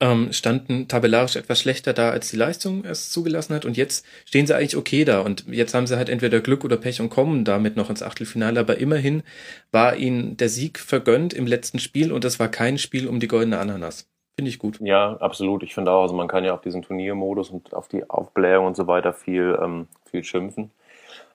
Ähm, 0.00 0.32
standen 0.32 0.88
tabellarisch 0.88 1.36
etwas 1.36 1.60
schlechter 1.60 1.92
da, 1.92 2.10
als 2.10 2.30
die 2.30 2.36
Leistung 2.36 2.84
es 2.84 3.10
zugelassen 3.10 3.54
hat. 3.54 3.64
Und 3.64 3.76
jetzt 3.76 4.04
stehen 4.24 4.48
sie 4.48 4.56
eigentlich 4.56 4.76
okay 4.76 5.04
da. 5.04 5.20
Und 5.20 5.44
jetzt 5.48 5.72
haben 5.72 5.86
sie 5.86 5.96
halt 5.96 6.08
entweder 6.08 6.40
Glück 6.40 6.64
oder 6.64 6.78
Pech 6.78 7.00
und 7.00 7.10
kommen 7.10 7.44
damit 7.44 7.76
noch 7.76 7.90
ins 7.90 8.02
Achtelfinale. 8.02 8.58
Aber 8.58 8.78
immerhin 8.78 9.22
war 9.70 9.96
ihnen 9.96 10.36
der 10.36 10.48
Sieg 10.48 10.80
vergönnt 10.80 11.32
im 11.32 11.46
letzten 11.46 11.78
Spiel 11.78 12.10
und 12.10 12.24
das 12.24 12.40
war 12.40 12.50
kein 12.50 12.76
Spiel 12.76 13.06
um 13.06 13.20
die 13.20 13.28
goldene 13.28 13.60
Ananas. 13.60 14.08
Finde 14.38 14.50
ich 14.50 14.60
gut. 14.60 14.78
Ja, 14.80 15.16
absolut. 15.16 15.64
Ich 15.64 15.74
finde 15.74 15.90
auch, 15.90 16.02
also 16.02 16.14
man 16.14 16.28
kann 16.28 16.44
ja 16.44 16.54
auf 16.54 16.60
diesen 16.60 16.82
Turniermodus 16.82 17.50
und 17.50 17.74
auf 17.74 17.88
die 17.88 18.08
Aufblähung 18.08 18.66
und 18.66 18.76
so 18.76 18.86
weiter 18.86 19.12
viel, 19.12 19.58
ähm, 19.60 19.88
viel 20.08 20.22
schimpfen. 20.22 20.70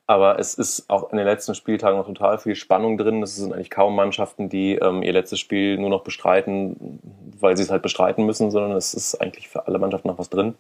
Aber 0.07 0.39
es 0.39 0.53
ist 0.53 0.89
auch 0.89 1.11
in 1.11 1.17
den 1.17 1.27
letzten 1.27 1.53
Spieltagen 1.53 1.97
noch 1.97 2.05
total 2.05 2.37
viel 2.37 2.55
Spannung 2.55 2.97
drin. 2.97 3.21
Es 3.21 3.35
sind 3.35 3.51
eigentlich 3.51 3.69
kaum 3.69 3.97
Mannschaften, 3.97 4.47
die 4.47 4.75
ähm, 4.75 5.03
ihr 5.03 5.11
letztes 5.11 5.41
Spiel 5.41 5.77
nur 5.77 5.89
noch 5.89 6.05
bestreiten, 6.05 7.01
weil 7.41 7.57
sie 7.57 7.63
es 7.63 7.71
halt 7.71 7.81
bestreiten 7.81 8.25
müssen, 8.25 8.51
sondern 8.51 8.71
es 8.71 8.93
ist 8.93 9.15
eigentlich 9.15 9.49
für 9.49 9.67
alle 9.67 9.79
Mannschaften 9.79 10.07
noch 10.07 10.17
was 10.17 10.29
drin. 10.29 10.55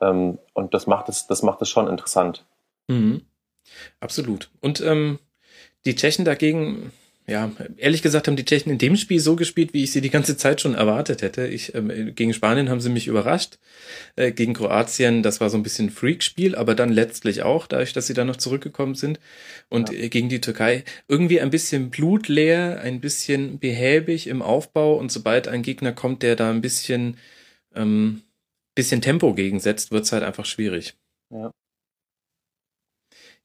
Ähm, 0.00 0.38
und 0.54 0.74
das 0.74 0.86
macht 0.86 1.08
es, 1.08 1.26
das 1.26 1.42
macht 1.42 1.60
es 1.60 1.70
schon 1.70 1.88
interessant. 1.88 2.46
Mhm. 2.86 3.22
Absolut. 3.98 4.48
Und 4.60 4.80
ähm, 4.80 5.18
die 5.84 5.96
Tschechen 5.96 6.24
dagegen, 6.24 6.92
ja, 7.30 7.52
ehrlich 7.76 8.02
gesagt 8.02 8.26
haben 8.26 8.34
die 8.34 8.44
Tschechen 8.44 8.72
in 8.72 8.78
dem 8.78 8.96
Spiel 8.96 9.20
so 9.20 9.36
gespielt, 9.36 9.72
wie 9.72 9.84
ich 9.84 9.92
sie 9.92 10.00
die 10.00 10.10
ganze 10.10 10.36
Zeit 10.36 10.60
schon 10.60 10.74
erwartet 10.74 11.22
hätte. 11.22 11.46
Ich, 11.46 11.76
ähm, 11.76 12.12
gegen 12.16 12.34
Spanien 12.34 12.68
haben 12.68 12.80
sie 12.80 12.90
mich 12.90 13.06
überrascht. 13.06 13.58
Äh, 14.16 14.32
gegen 14.32 14.52
Kroatien, 14.52 15.22
das 15.22 15.40
war 15.40 15.48
so 15.48 15.56
ein 15.56 15.62
bisschen 15.62 15.90
Freak-Spiel, 15.90 16.56
aber 16.56 16.74
dann 16.74 16.90
letztlich 16.90 17.42
auch, 17.42 17.68
dadurch, 17.68 17.92
dass 17.92 18.08
sie 18.08 18.14
dann 18.14 18.26
noch 18.26 18.36
zurückgekommen 18.36 18.96
sind. 18.96 19.20
Und 19.68 19.92
ja. 19.92 20.00
Äh, 20.00 20.08
gegen 20.08 20.28
die 20.28 20.40
Türkei 20.40 20.82
irgendwie 21.06 21.40
ein 21.40 21.50
bisschen 21.50 21.90
blutleer, 21.90 22.80
ein 22.80 23.00
bisschen 23.00 23.60
behäbig 23.60 24.26
im 24.26 24.42
Aufbau. 24.42 24.96
Und 24.96 25.12
sobald 25.12 25.46
ein 25.46 25.62
Gegner 25.62 25.92
kommt, 25.92 26.24
der 26.24 26.34
da 26.34 26.50
ein 26.50 26.60
bisschen, 26.60 27.16
ähm, 27.76 28.22
bisschen 28.74 29.02
Tempo 29.02 29.34
gegensetzt, 29.34 29.92
wird's 29.92 30.10
halt 30.10 30.24
einfach 30.24 30.46
schwierig. 30.46 30.96
Ja. 31.30 31.52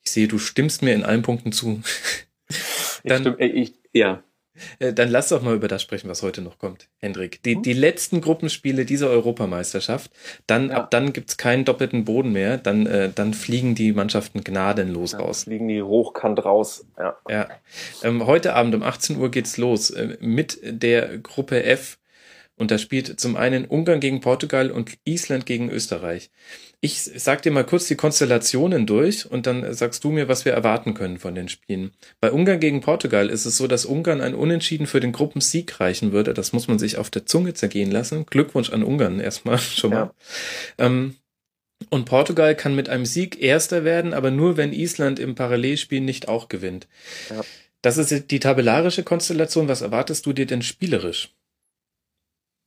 Ich 0.03 0.09
sehe, 0.09 0.27
du 0.27 0.39
stimmst 0.39 0.81
mir 0.81 0.95
in 0.95 1.03
allen 1.03 1.21
Punkten 1.21 1.51
zu. 1.51 1.83
dann, 3.09 3.21
stimme, 3.21 3.37
ich, 3.39 3.73
ja. 3.93 4.23
Äh, 4.79 4.93
dann 4.93 5.09
lass 5.09 5.29
doch 5.29 5.41
mal 5.41 5.55
über 5.55 5.67
das 5.67 5.81
sprechen, 5.81 6.09
was 6.09 6.23
heute 6.23 6.41
noch 6.41 6.57
kommt, 6.57 6.87
Hendrik. 6.99 7.43
Die, 7.43 7.55
hm? 7.55 7.63
die 7.63 7.73
letzten 7.73 8.21
Gruppenspiele 8.21 8.85
dieser 8.85 9.09
Europameisterschaft, 9.09 10.11
dann 10.47 10.69
ja. 10.69 10.75
ab 10.77 10.91
dann 10.91 11.13
gibt's 11.13 11.37
keinen 11.37 11.65
doppelten 11.65 12.05
Boden 12.05 12.31
mehr, 12.31 12.57
dann, 12.57 12.85
äh, 12.85 13.11
dann 13.13 13.33
fliegen 13.33 13.75
die 13.75 13.91
Mannschaften 13.91 14.43
gnadenlos 14.43 15.13
ja, 15.13 15.19
raus. 15.19 15.43
Fliegen 15.43 15.67
die 15.67 15.81
hochkant 15.81 16.43
raus, 16.45 16.85
ja. 16.97 17.17
ja. 17.29 17.49
Ähm, 18.03 18.25
heute 18.25 18.53
Abend 18.53 18.75
um 18.75 18.83
18 18.83 19.17
Uhr 19.17 19.29
geht's 19.29 19.57
los 19.57 19.89
äh, 19.89 20.17
mit 20.19 20.59
der 20.63 21.17
Gruppe 21.17 21.63
F 21.63 21.97
Und 22.57 22.71
da 22.71 22.77
spielt 22.77 23.19
zum 23.19 23.35
einen 23.35 23.65
Ungarn 23.65 23.99
gegen 23.99 24.21
Portugal 24.21 24.71
und 24.71 24.97
Island 25.03 25.45
gegen 25.45 25.69
Österreich. 25.69 26.29
Ich 26.79 27.01
sag 27.01 27.41
dir 27.41 27.51
mal 27.51 27.65
kurz 27.65 27.87
die 27.87 27.95
Konstellationen 27.95 28.85
durch 28.85 29.29
und 29.29 29.45
dann 29.45 29.73
sagst 29.73 30.03
du 30.03 30.11
mir, 30.11 30.29
was 30.29 30.45
wir 30.45 30.53
erwarten 30.53 30.93
können 30.93 31.17
von 31.17 31.35
den 31.35 31.49
Spielen. 31.49 31.91
Bei 32.21 32.31
Ungarn 32.31 32.61
gegen 32.61 32.79
Portugal 32.79 33.29
ist 33.29 33.45
es 33.45 33.57
so, 33.57 33.67
dass 33.67 33.85
Ungarn 33.85 34.21
ein 34.21 34.35
Unentschieden 34.35 34.87
für 34.87 35.01
den 35.01 35.11
Gruppensieg 35.11 35.79
reichen 35.81 36.13
würde. 36.13 36.33
Das 36.33 36.53
muss 36.53 36.69
man 36.69 36.79
sich 36.79 36.97
auf 36.97 37.09
der 37.09 37.25
Zunge 37.25 37.53
zergehen 37.53 37.91
lassen. 37.91 38.25
Glückwunsch 38.25 38.71
an 38.71 38.83
Ungarn 38.83 39.19
erstmal 39.19 39.57
schon 39.59 39.89
mal. 39.89 40.11
Ja. 40.79 40.85
Ähm, 40.85 41.15
und 41.89 42.05
Portugal 42.05 42.55
kann 42.55 42.73
mit 42.73 42.87
einem 42.87 43.05
Sieg 43.05 43.41
Erster 43.41 43.83
werden, 43.83 44.13
aber 44.13 44.31
nur 44.31 44.55
wenn 44.55 44.71
Island 44.71 45.19
im 45.19 45.35
Parallelspiel 45.35 45.99
nicht 45.99 46.29
auch 46.29 46.47
gewinnt. 46.47 46.87
Ja. 47.29 47.41
Das 47.81 47.97
ist 47.97 48.31
die 48.31 48.39
tabellarische 48.39 49.03
Konstellation. 49.03 49.67
Was 49.67 49.81
erwartest 49.81 50.25
du 50.25 50.33
dir 50.33 50.45
denn 50.45 50.61
spielerisch? 50.61 51.35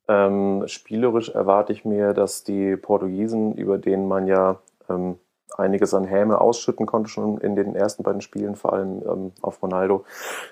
Ähm, 0.08 0.64
spielerisch 0.66 1.28
erwarte 1.28 1.72
ich 1.72 1.84
mir, 1.84 2.14
dass 2.14 2.42
die 2.42 2.76
Portugiesen, 2.76 3.54
über 3.54 3.76
denen 3.76 4.08
man 4.08 4.26
ja 4.26 4.58
ähm, 4.88 5.18
einiges 5.56 5.94
an 5.94 6.04
Häme 6.04 6.40
ausschütten 6.40 6.86
konnte, 6.86 7.10
schon 7.10 7.38
in 7.38 7.56
den 7.56 7.74
ersten 7.74 8.02
beiden 8.02 8.20
Spielen, 8.20 8.56
vor 8.56 8.72
allem 8.72 9.02
ähm, 9.06 9.32
auf 9.42 9.62
Ronaldo, 9.62 10.04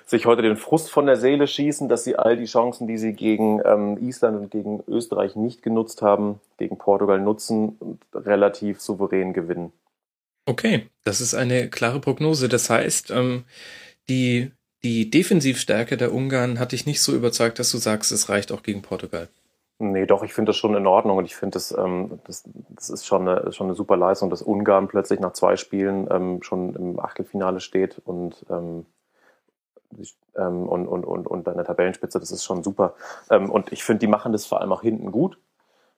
sich 0.05 0.25
heute 0.25 0.41
den 0.41 0.57
Frust 0.57 0.91
von 0.91 1.05
der 1.05 1.17
Seele 1.17 1.47
schießen, 1.47 1.89
dass 1.89 2.03
sie 2.03 2.17
all 2.17 2.37
die 2.37 2.45
Chancen, 2.45 2.87
die 2.87 2.97
sie 2.97 3.13
gegen 3.13 3.61
ähm, 3.65 3.97
Island 4.01 4.37
und 4.39 4.51
gegen 4.51 4.83
Österreich 4.87 5.35
nicht 5.35 5.61
genutzt 5.63 6.01
haben, 6.01 6.39
gegen 6.57 6.77
Portugal 6.77 7.19
nutzen 7.19 7.77
und 7.79 7.99
relativ 8.13 8.81
souverän 8.81 9.33
gewinnen. 9.33 9.71
Okay, 10.45 10.87
das 11.03 11.19
ist 11.19 11.33
eine 11.33 11.69
klare 11.69 11.99
Prognose. 11.99 12.47
Das 12.47 12.69
heißt, 12.69 13.11
ähm, 13.11 13.43
die, 14.07 14.51
die 14.83 15.09
Defensivstärke 15.09 15.97
der 15.97 16.13
Ungarn 16.13 16.59
hat 16.59 16.71
dich 16.71 16.85
nicht 16.85 17.01
so 17.01 17.13
überzeugt, 17.13 17.59
dass 17.59 17.71
du 17.71 17.77
sagst, 17.77 18.11
es 18.11 18.29
reicht 18.29 18.51
auch 18.51 18.63
gegen 18.63 18.81
Portugal. 18.81 19.29
Nee, 19.79 20.07
doch, 20.07 20.23
ich 20.23 20.33
finde 20.33 20.49
das 20.49 20.57
schon 20.57 20.75
in 20.75 20.87
Ordnung 20.87 21.17
und 21.17 21.25
ich 21.25 21.35
finde, 21.35 21.53
das, 21.53 21.71
ähm, 21.71 22.19
das, 22.25 22.49
das 22.69 22.89
ist 22.89 23.05
schon 23.05 23.27
eine, 23.27 23.51
schon 23.51 23.67
eine 23.67 23.75
super 23.75 23.95
Leistung, 23.95 24.31
dass 24.31 24.41
Ungarn 24.41 24.87
plötzlich 24.87 25.19
nach 25.19 25.33
zwei 25.33 25.55
Spielen 25.55 26.07
ähm, 26.09 26.41
schon 26.41 26.73
im 26.75 26.99
Achtelfinale 26.99 27.59
steht 27.59 28.01
und, 28.03 28.43
ähm, 28.49 28.87
ähm, 30.35 30.67
und, 30.67 30.87
und, 30.87 31.05
und, 31.05 31.27
und 31.27 31.43
bei 31.43 31.53
der 31.53 31.63
Tabellenspitze, 31.63 32.19
das 32.19 32.31
ist 32.31 32.43
schon 32.43 32.63
super. 32.63 32.95
Ähm, 33.29 33.51
und 33.51 33.71
ich 33.71 33.83
finde, 33.83 33.99
die 33.99 34.07
machen 34.07 34.31
das 34.31 34.47
vor 34.47 34.61
allem 34.61 34.71
auch 34.71 34.81
hinten 34.81 35.11
gut. 35.11 35.37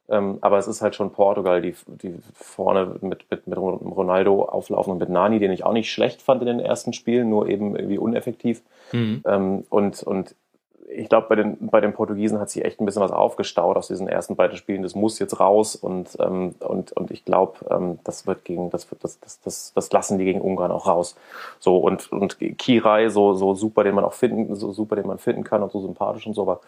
Ähm, 0.10 0.40
aber 0.42 0.58
es 0.58 0.68
ist 0.68 0.82
halt 0.82 0.96
schon 0.96 1.14
Portugal, 1.14 1.62
die, 1.62 1.76
die 1.88 2.16
vorne 2.34 2.98
mit, 3.00 3.32
mit, 3.32 3.48
mit 3.48 3.58
Ronaldo 3.58 4.44
auflaufen 4.44 4.92
und 4.92 5.00
mit 5.00 5.10
Nani, 5.10 5.40
den 5.40 5.52
ich 5.52 5.64
auch 5.64 5.74
nicht 5.74 5.92
schlecht 5.92 6.22
fand 6.22 6.42
in 6.42 6.48
den 6.48 6.60
ersten 6.60 6.92
Spielen, 6.92 7.30
nur 7.30 7.48
eben 7.48 7.76
irgendwie 7.76 8.00
uneffektiv. 8.00 8.64
Mhm. 8.92 9.66
Und, 9.70 10.02
und 10.04 10.36
ich 10.92 11.08
glaube, 11.08 11.28
bei 11.30 11.36
den, 11.36 11.58
bei 11.60 11.82
den 11.82 11.94
Portugiesen 11.94 12.40
hat 12.40 12.50
sich 12.50 12.66
echt 12.66 12.82
ein 12.82 12.86
bisschen 12.86 13.02
was 13.02 13.12
aufgestaut 13.12 13.78
aus 13.78 13.88
diesen 13.88 14.08
ersten 14.08 14.36
beiden 14.36 14.58
Spielen. 14.58 14.82
Das 14.82 14.96
muss 14.96 15.20
jetzt 15.20 15.40
raus 15.40 15.76
und, 15.76 16.18
ähm, 16.20 16.56
und, 16.60 16.92
und 16.94 17.12
ich 17.12 17.26
glaube, 17.26 17.60
ähm, 17.70 18.00
das 18.04 18.26
wird 18.26 18.44
gegen, 18.44 18.70
das 18.70 18.90
wird, 18.90 19.04
das, 19.04 19.20
das, 19.20 19.40
das, 19.42 19.74
das 19.74 19.92
lassen 19.92 20.18
die 20.18 20.26
gegen 20.26 20.42
Ungarn 20.42 20.72
auch 20.72 20.88
raus. 20.88 21.16
So, 21.60 21.78
und, 21.78 22.12
und 22.12 22.40
Kirai, 22.58 23.10
so, 23.10 23.34
so 23.36 23.54
super, 23.54 23.84
den 23.84 23.96
man 23.96 24.04
auch 24.04 24.14
finden, 24.14 24.56
so 24.56 24.72
super, 24.72 24.96
den 24.96 25.08
man 25.08 25.20
finden 25.20 25.44
kann 25.44 25.62
und 25.62 25.72
so 25.72 25.80
sympathisch 25.80 26.26
und 26.26 26.34
so, 26.34 26.42
aber 26.42 26.62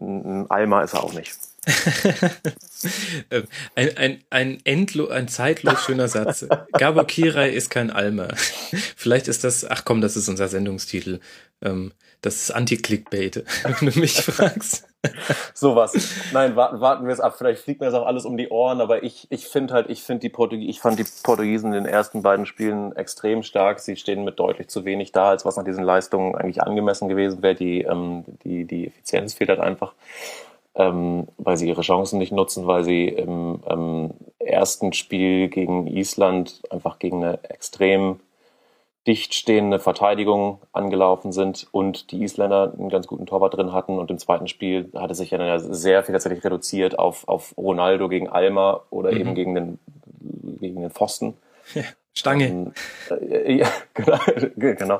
ein 0.00 0.50
Alma 0.50 0.82
ist 0.82 0.94
er 0.94 1.04
auch 1.04 1.12
nicht. 1.12 1.32
Ähm, 3.30 3.46
ein, 3.74 3.96
ein, 3.98 4.24
ein, 4.30 4.58
endlo, 4.64 5.08
ein 5.08 5.28
zeitlos 5.28 5.84
schöner 5.84 6.08
Satz. 6.08 6.46
Gabo 6.72 7.04
Kirai 7.04 7.50
ist 7.50 7.68
kein 7.68 7.90
Alma. 7.90 8.28
Vielleicht 8.96 9.28
ist 9.28 9.44
das, 9.44 9.68
ach 9.68 9.84
komm, 9.84 10.00
das 10.00 10.16
ist 10.16 10.28
unser 10.28 10.48
Sendungstitel. 10.48 11.20
Ähm, 11.60 11.92
das 12.22 12.36
ist 12.36 12.50
Anti-Clickbait, 12.50 13.44
wenn 13.80 13.90
du 13.90 13.98
mich 13.98 14.22
fragst. 14.22 14.86
Sowas. 15.54 15.92
Nein, 16.32 16.56
warten, 16.56 16.80
warten 16.80 17.06
wir 17.06 17.12
es 17.12 17.20
ab. 17.20 17.34
Vielleicht 17.36 17.62
fliegt 17.62 17.80
mir 17.80 17.86
das 17.86 17.94
auch 17.94 18.06
alles 18.06 18.24
um 18.24 18.36
die 18.36 18.48
Ohren, 18.48 18.80
aber 18.80 19.02
ich, 19.02 19.26
ich 19.30 19.46
finde 19.46 19.72
halt, 19.74 19.88
ich 19.88 20.02
finde 20.02 20.20
die 20.20 20.28
Portugiesen, 20.28 20.70
ich 20.70 20.80
fand 20.80 20.98
die 20.98 21.06
Portugiesen 21.22 21.72
in 21.72 21.84
den 21.84 21.92
ersten 21.92 22.22
beiden 22.22 22.44
Spielen 22.44 22.94
extrem 22.96 23.42
stark. 23.42 23.80
Sie 23.80 23.96
stehen 23.96 24.24
mit 24.24 24.38
deutlich 24.38 24.68
zu 24.68 24.84
wenig 24.84 25.12
da, 25.12 25.30
als 25.30 25.44
was 25.44 25.56
nach 25.56 25.64
diesen 25.64 25.84
Leistungen 25.84 26.34
eigentlich 26.34 26.62
angemessen 26.62 27.08
gewesen 27.08 27.42
wäre. 27.42 27.54
Die, 27.54 27.82
ähm, 27.82 28.24
die, 28.44 28.66
die 28.66 28.88
Effizienz 28.88 29.34
fehlt 29.34 29.50
halt 29.50 29.60
einfach. 29.60 29.94
Ähm, 30.80 31.28
weil 31.36 31.58
sie 31.58 31.68
ihre 31.68 31.82
Chancen 31.82 32.18
nicht 32.18 32.32
nutzen, 32.32 32.66
weil 32.66 32.84
sie 32.84 33.06
im 33.06 33.60
ähm, 33.68 34.10
ersten 34.38 34.94
Spiel 34.94 35.48
gegen 35.48 35.86
Island 35.86 36.62
einfach 36.70 36.98
gegen 36.98 37.22
eine 37.22 37.44
extrem 37.44 38.20
dicht 39.06 39.34
stehende 39.34 39.78
Verteidigung 39.78 40.60
angelaufen 40.72 41.32
sind 41.32 41.66
und 41.72 42.10
die 42.12 42.22
Isländer 42.22 42.72
einen 42.78 42.88
ganz 42.88 43.06
guten 43.06 43.26
Torwart 43.26 43.54
drin 43.54 43.74
hatten. 43.74 43.98
Und 43.98 44.10
im 44.10 44.18
zweiten 44.18 44.48
Spiel 44.48 44.90
hatte 44.94 45.14
sich 45.14 45.30
ja 45.30 45.58
sehr 45.58 46.02
viel 46.02 46.12
tatsächlich 46.14 46.44
reduziert 46.44 46.98
auf, 46.98 47.28
auf 47.28 47.54
Ronaldo 47.58 48.08
gegen 48.08 48.30
Alma 48.30 48.80
oder 48.88 49.12
mhm. 49.12 49.18
eben 49.18 49.34
gegen 49.34 49.54
den, 49.54 49.78
gegen 50.60 50.80
den 50.80 50.90
Pfosten. 50.90 51.34
Ja, 51.74 51.82
Stange. 52.14 52.46
Ähm, 52.46 52.72
äh, 53.10 53.52
ja, 53.52 53.68
genau. 53.94 54.18
genau. 54.56 54.98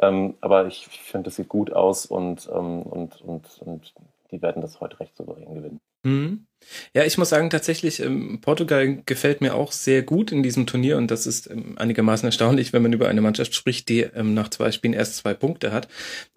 Ähm, 0.00 0.34
aber 0.40 0.66
ich, 0.66 0.86
ich 0.90 1.02
finde, 1.02 1.24
das 1.24 1.36
sieht 1.36 1.48
gut 1.48 1.72
aus 1.72 2.06
und, 2.06 2.48
ähm, 2.52 2.82
und, 2.82 3.20
und, 3.22 3.44
und 3.60 3.92
die 4.30 4.42
werden 4.42 4.62
das 4.62 4.80
heute 4.80 5.00
recht 5.00 5.16
souverän 5.16 5.54
gewinnen. 5.54 5.80
Mhm. 6.04 6.46
Ja, 6.94 7.04
ich 7.04 7.18
muss 7.18 7.28
sagen, 7.28 7.50
tatsächlich, 7.50 8.00
ähm, 8.00 8.40
Portugal 8.40 9.02
gefällt 9.06 9.40
mir 9.40 9.54
auch 9.54 9.72
sehr 9.72 10.02
gut 10.02 10.32
in 10.32 10.42
diesem 10.42 10.66
Turnier 10.66 10.96
und 10.96 11.10
das 11.10 11.26
ist 11.26 11.50
ähm, 11.50 11.76
einigermaßen 11.76 12.26
erstaunlich, 12.26 12.72
wenn 12.72 12.82
man 12.82 12.92
über 12.92 13.08
eine 13.08 13.20
Mannschaft 13.20 13.54
spricht, 13.54 13.88
die 13.88 14.00
ähm, 14.00 14.34
nach 14.34 14.48
zwei 14.48 14.70
Spielen 14.72 14.94
erst 14.94 15.16
zwei 15.16 15.34
Punkte 15.34 15.72
hat. 15.72 15.88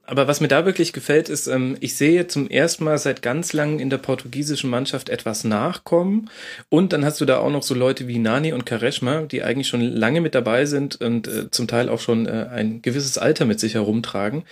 Aber 0.04 0.28
was 0.28 0.42
mir 0.42 0.48
da 0.48 0.66
wirklich 0.66 0.92
gefällt, 0.92 1.30
ist, 1.30 1.48
ähm, 1.48 1.78
ich 1.80 1.96
sehe 1.96 2.28
zum 2.28 2.50
ersten 2.50 2.84
Mal 2.84 2.98
seit 2.98 3.22
ganz 3.22 3.54
langem 3.54 3.80
in 3.80 3.90
der 3.90 4.00
portugiesischen 4.00 4.70
Mannschaft 4.70 5.10
etwas 5.10 5.44
nachkommen 5.44 6.30
und 6.70 6.92
dann 6.94 7.06
hast 7.06 7.22
du 7.22 7.26
da 7.26 7.40
auch 7.40 7.52
noch 7.52 7.64
so 7.64 7.76
Leute 7.76 8.08
wie 8.08 8.18
Nani 8.18 8.54
und 8.54 8.66
Kareshma, 8.66 9.22
die 9.22 9.44
eigentlich 9.44 9.68
schon 9.68 9.82
lange 9.82 10.22
mit 10.22 10.36
dabei 10.36 10.66
sind 10.66 11.00
und 11.00 11.28
äh, 11.28 11.52
zum 11.52 11.68
Teil 11.68 11.90
auch 11.90 12.00
schon 12.00 12.26
äh, 12.26 12.48
ein 12.52 12.82
gewisses 12.82 13.18
Alter 13.18 13.46
mit 13.46 13.60
sich 13.60 13.76
herumtragen, 13.76 14.44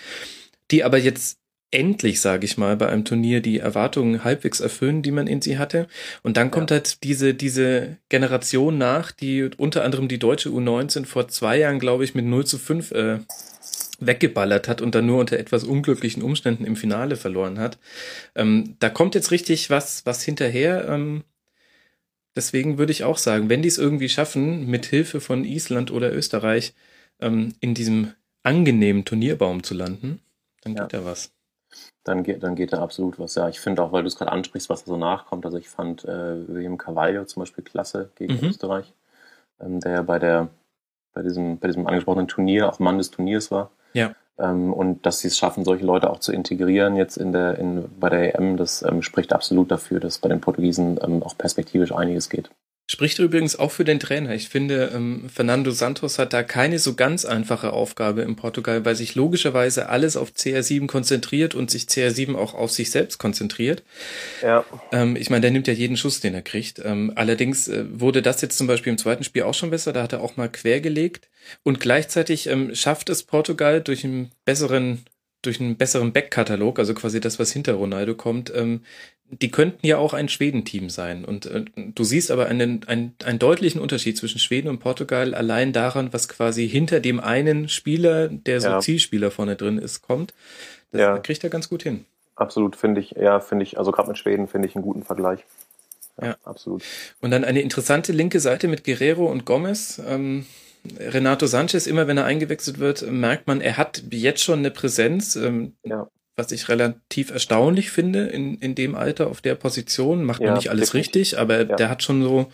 die 0.71 0.83
aber 0.83 0.97
jetzt 0.97 1.39
endlich, 1.71 2.21
sage 2.21 2.45
ich 2.45 2.57
mal, 2.57 2.77
bei 2.77 2.87
einem 2.87 3.03
Turnier 3.03 3.41
die 3.41 3.59
Erwartungen 3.59 4.23
halbwegs 4.23 4.59
erfüllen, 4.59 5.01
die 5.01 5.11
man 5.11 5.27
in 5.27 5.41
sie 5.41 5.57
hatte. 5.57 5.87
Und 6.23 6.37
dann 6.37 6.49
kommt 6.49 6.71
ja. 6.71 6.77
halt 6.77 7.03
diese, 7.03 7.33
diese 7.33 7.97
Generation 8.09 8.77
nach, 8.77 9.11
die 9.11 9.49
unter 9.57 9.83
anderem 9.83 10.07
die 10.07 10.19
deutsche 10.19 10.49
U19 10.49 11.05
vor 11.05 11.27
zwei 11.27 11.57
Jahren, 11.57 11.79
glaube 11.79 12.03
ich, 12.03 12.15
mit 12.15 12.25
0 12.25 12.45
zu 12.45 12.57
5 12.57 12.91
äh, 12.91 13.19
weggeballert 13.99 14.67
hat 14.67 14.81
und 14.81 14.95
dann 14.95 15.05
nur 15.05 15.19
unter 15.19 15.37
etwas 15.37 15.63
unglücklichen 15.63 16.23
Umständen 16.23 16.65
im 16.65 16.75
Finale 16.75 17.15
verloren 17.15 17.59
hat. 17.59 17.77
Ähm, 18.35 18.75
da 18.79 18.89
kommt 18.89 19.15
jetzt 19.15 19.31
richtig 19.31 19.69
was, 19.69 20.05
was 20.05 20.23
hinterher. 20.23 20.87
Ähm, 20.87 21.23
deswegen 22.35 22.77
würde 22.77 22.91
ich 22.91 23.03
auch 23.03 23.17
sagen, 23.17 23.49
wenn 23.49 23.61
die 23.61 23.67
es 23.67 23.77
irgendwie 23.77 24.09
schaffen, 24.09 24.67
mit 24.67 24.85
Hilfe 24.85 25.19
von 25.19 25.43
Island 25.43 25.91
oder 25.91 26.13
Österreich 26.13 26.73
ähm, 27.19 27.55
in 27.59 27.73
diesem 27.73 28.13
angenehmen 28.43 29.03
Turnierbaum 29.03 29.63
zu 29.63 29.73
landen, 29.73 30.21
dann 30.61 30.75
geht 30.75 30.93
ja. 30.93 30.99
da 30.99 31.05
was 31.05 31.31
dann 32.03 32.23
geht, 32.23 32.43
dann 32.43 32.55
geht 32.55 32.73
da 32.73 32.81
absolut 32.81 33.19
was. 33.19 33.35
Ja, 33.35 33.49
ich 33.49 33.59
finde 33.59 33.83
auch, 33.83 33.91
weil 33.91 34.03
du 34.03 34.07
es 34.07 34.15
gerade 34.15 34.31
ansprichst, 34.31 34.69
was 34.69 34.83
da 34.83 34.91
so 34.91 34.97
nachkommt. 34.97 35.45
Also 35.45 35.57
ich 35.57 35.69
fand 35.69 36.05
äh, 36.05 36.47
William 36.47 36.77
Carvalho 36.77 37.25
zum 37.25 37.41
Beispiel 37.41 37.63
klasse 37.63 38.11
gegen 38.15 38.35
mhm. 38.35 38.49
Österreich, 38.49 38.93
ähm, 39.59 39.79
der 39.79 39.91
ja 39.91 40.01
bei 40.01 40.19
der 40.19 40.49
bei 41.17 41.23
diesem, 41.23 41.57
bei 41.57 41.67
diesem 41.67 41.87
angesprochenen 41.87 42.27
Turnier 42.27 42.69
auch 42.69 42.77
Mann 42.77 42.99
des 42.99 43.09
Turniers 43.09 43.49
war. 43.49 43.71
Ja. 43.93 44.13
Ähm, 44.37 44.71
und 44.71 45.05
dass 45.05 45.19
sie 45.19 45.29
es 45.29 45.37
schaffen, 45.37 45.65
solche 45.65 45.83
Leute 45.83 46.11
auch 46.11 46.19
zu 46.19 46.31
integrieren 46.31 46.95
jetzt 46.95 47.17
in 47.17 47.31
der, 47.31 47.57
in, 47.57 47.85
bei 47.99 48.09
der 48.09 48.35
EM, 48.35 48.55
das 48.55 48.83
ähm, 48.83 49.01
spricht 49.01 49.33
absolut 49.33 49.71
dafür, 49.71 49.99
dass 49.99 50.19
bei 50.19 50.29
den 50.29 50.41
Portugiesen 50.41 50.99
ähm, 51.01 51.23
auch 51.23 51.35
perspektivisch 51.35 51.91
einiges 51.91 52.29
geht. 52.29 52.51
Spricht 52.89 53.19
übrigens 53.19 53.59
auch 53.59 53.71
für 53.71 53.83
den 53.83 53.99
Trainer. 53.99 54.33
Ich 54.33 54.47
finde, 54.47 54.91
ähm, 54.95 55.29
Fernando 55.33 55.71
Santos 55.71 56.17
hat 56.19 56.31
da 56.31 56.41
keine 56.41 56.79
so 56.79 56.93
ganz 56.93 57.25
einfache 57.25 57.73
Aufgabe 57.73 58.21
in 58.21 58.37
Portugal, 58.37 58.85
weil 58.85 58.95
sich 58.95 59.13
logischerweise 59.13 59.89
alles 59.89 60.15
auf 60.15 60.31
CR7 60.31 60.87
konzentriert 60.87 61.53
und 61.53 61.69
sich 61.69 61.83
CR7 61.83 62.35
auch 62.35 62.53
auf 62.53 62.71
sich 62.71 62.89
selbst 62.89 63.17
konzentriert. 63.17 63.83
Ja. 64.41 64.63
Ähm, 64.93 65.17
ich 65.17 65.29
meine, 65.29 65.41
der 65.41 65.51
nimmt 65.51 65.67
ja 65.67 65.73
jeden 65.73 65.97
Schuss, 65.97 66.21
den 66.21 66.33
er 66.33 66.41
kriegt. 66.41 66.79
Ähm, 66.79 67.11
allerdings 67.15 67.67
äh, 67.67 67.83
wurde 67.91 68.21
das 68.21 68.41
jetzt 68.41 68.57
zum 68.57 68.67
Beispiel 68.67 68.91
im 68.91 68.97
zweiten 68.97 69.25
Spiel 69.25 69.43
auch 69.43 69.53
schon 69.53 69.69
besser. 69.69 69.91
Da 69.91 70.03
hat 70.03 70.13
er 70.13 70.21
auch 70.21 70.37
mal 70.37 70.47
quergelegt. 70.47 71.27
Und 71.63 71.81
gleichzeitig 71.81 72.47
ähm, 72.47 72.73
schafft 72.73 73.09
es 73.09 73.23
Portugal 73.23 73.81
durch 73.81 74.05
einen 74.05 74.31
besseren 74.45 75.03
durch 75.47 75.59
einen 75.59 75.77
besseren 75.77 76.13
Backkatalog, 76.13 76.77
also 76.77 76.93
quasi 76.93 77.19
das, 77.19 77.39
was 77.39 77.51
hinter 77.51 77.73
Ronaldo 77.73 78.13
kommt, 78.15 78.53
ähm, 78.55 78.81
die 79.29 79.49
könnten 79.49 79.85
ja 79.85 79.97
auch 79.97 80.13
ein 80.13 80.29
Schwedenteam 80.29 80.89
sein. 80.89 81.25
Und 81.25 81.45
äh, 81.47 81.65
du 81.75 82.03
siehst 82.03 82.31
aber 82.31 82.45
einen, 82.45 82.83
einen, 82.85 83.15
einen 83.23 83.39
deutlichen 83.39 83.81
Unterschied 83.81 84.17
zwischen 84.17 84.39
Schweden 84.39 84.69
und 84.69 84.79
Portugal 84.79 85.33
allein 85.33 85.73
daran, 85.73 86.13
was 86.13 86.29
quasi 86.29 86.67
hinter 86.67 86.99
dem 86.99 87.19
einen 87.19 87.67
Spieler, 87.67 88.27
der 88.27 88.61
so 88.61 88.69
ja. 88.69 88.79
Zielspieler 88.79 89.31
vorne 89.31 89.55
drin 89.55 89.77
ist, 89.77 90.01
kommt. 90.01 90.33
Das 90.91 91.01
ja. 91.01 91.17
kriegt 91.17 91.43
er 91.43 91.49
ganz 91.49 91.69
gut 91.69 91.83
hin. 91.83 92.05
Absolut, 92.35 92.75
finde 92.75 93.01
ich, 93.01 93.11
ja, 93.11 93.39
finde 93.39 93.63
ich, 93.63 93.79
also 93.79 93.91
gerade 93.91 94.09
mit 94.09 94.17
Schweden 94.17 94.47
finde 94.47 94.67
ich 94.67 94.75
einen 94.75 94.83
guten 94.83 95.03
Vergleich. 95.03 95.39
Ja, 96.21 96.27
ja, 96.27 96.35
absolut. 96.43 96.83
Und 97.19 97.31
dann 97.31 97.43
eine 97.43 97.61
interessante 97.61 98.11
linke 98.11 98.39
Seite 98.39 98.67
mit 98.67 98.83
Guerrero 98.83 99.25
und 99.25 99.45
Gomez. 99.45 100.01
Ähm, 100.07 100.45
Renato 100.99 101.45
Sanchez, 101.45 101.87
immer 101.87 102.07
wenn 102.07 102.17
er 102.17 102.25
eingewechselt 102.25 102.79
wird, 102.79 103.09
merkt 103.09 103.47
man, 103.47 103.61
er 103.61 103.77
hat 103.77 104.03
jetzt 104.11 104.43
schon 104.43 104.59
eine 104.59 104.71
Präsenz. 104.71 105.35
Ähm, 105.35 105.75
ja 105.83 106.07
was 106.37 106.51
ich 106.51 106.69
relativ 106.69 107.31
erstaunlich 107.31 107.89
finde 107.89 108.27
in, 108.27 108.59
in 108.59 108.75
dem 108.75 108.95
Alter 108.95 109.27
auf 109.27 109.41
der 109.41 109.55
Position. 109.55 110.23
Macht 110.23 110.41
ja, 110.41 110.53
nicht 110.53 110.69
alles 110.69 110.93
richtig, 110.93 111.39
aber 111.39 111.57
ja. 111.57 111.75
der 111.75 111.89
hat 111.89 112.03
schon 112.03 112.21
so, 112.21 112.45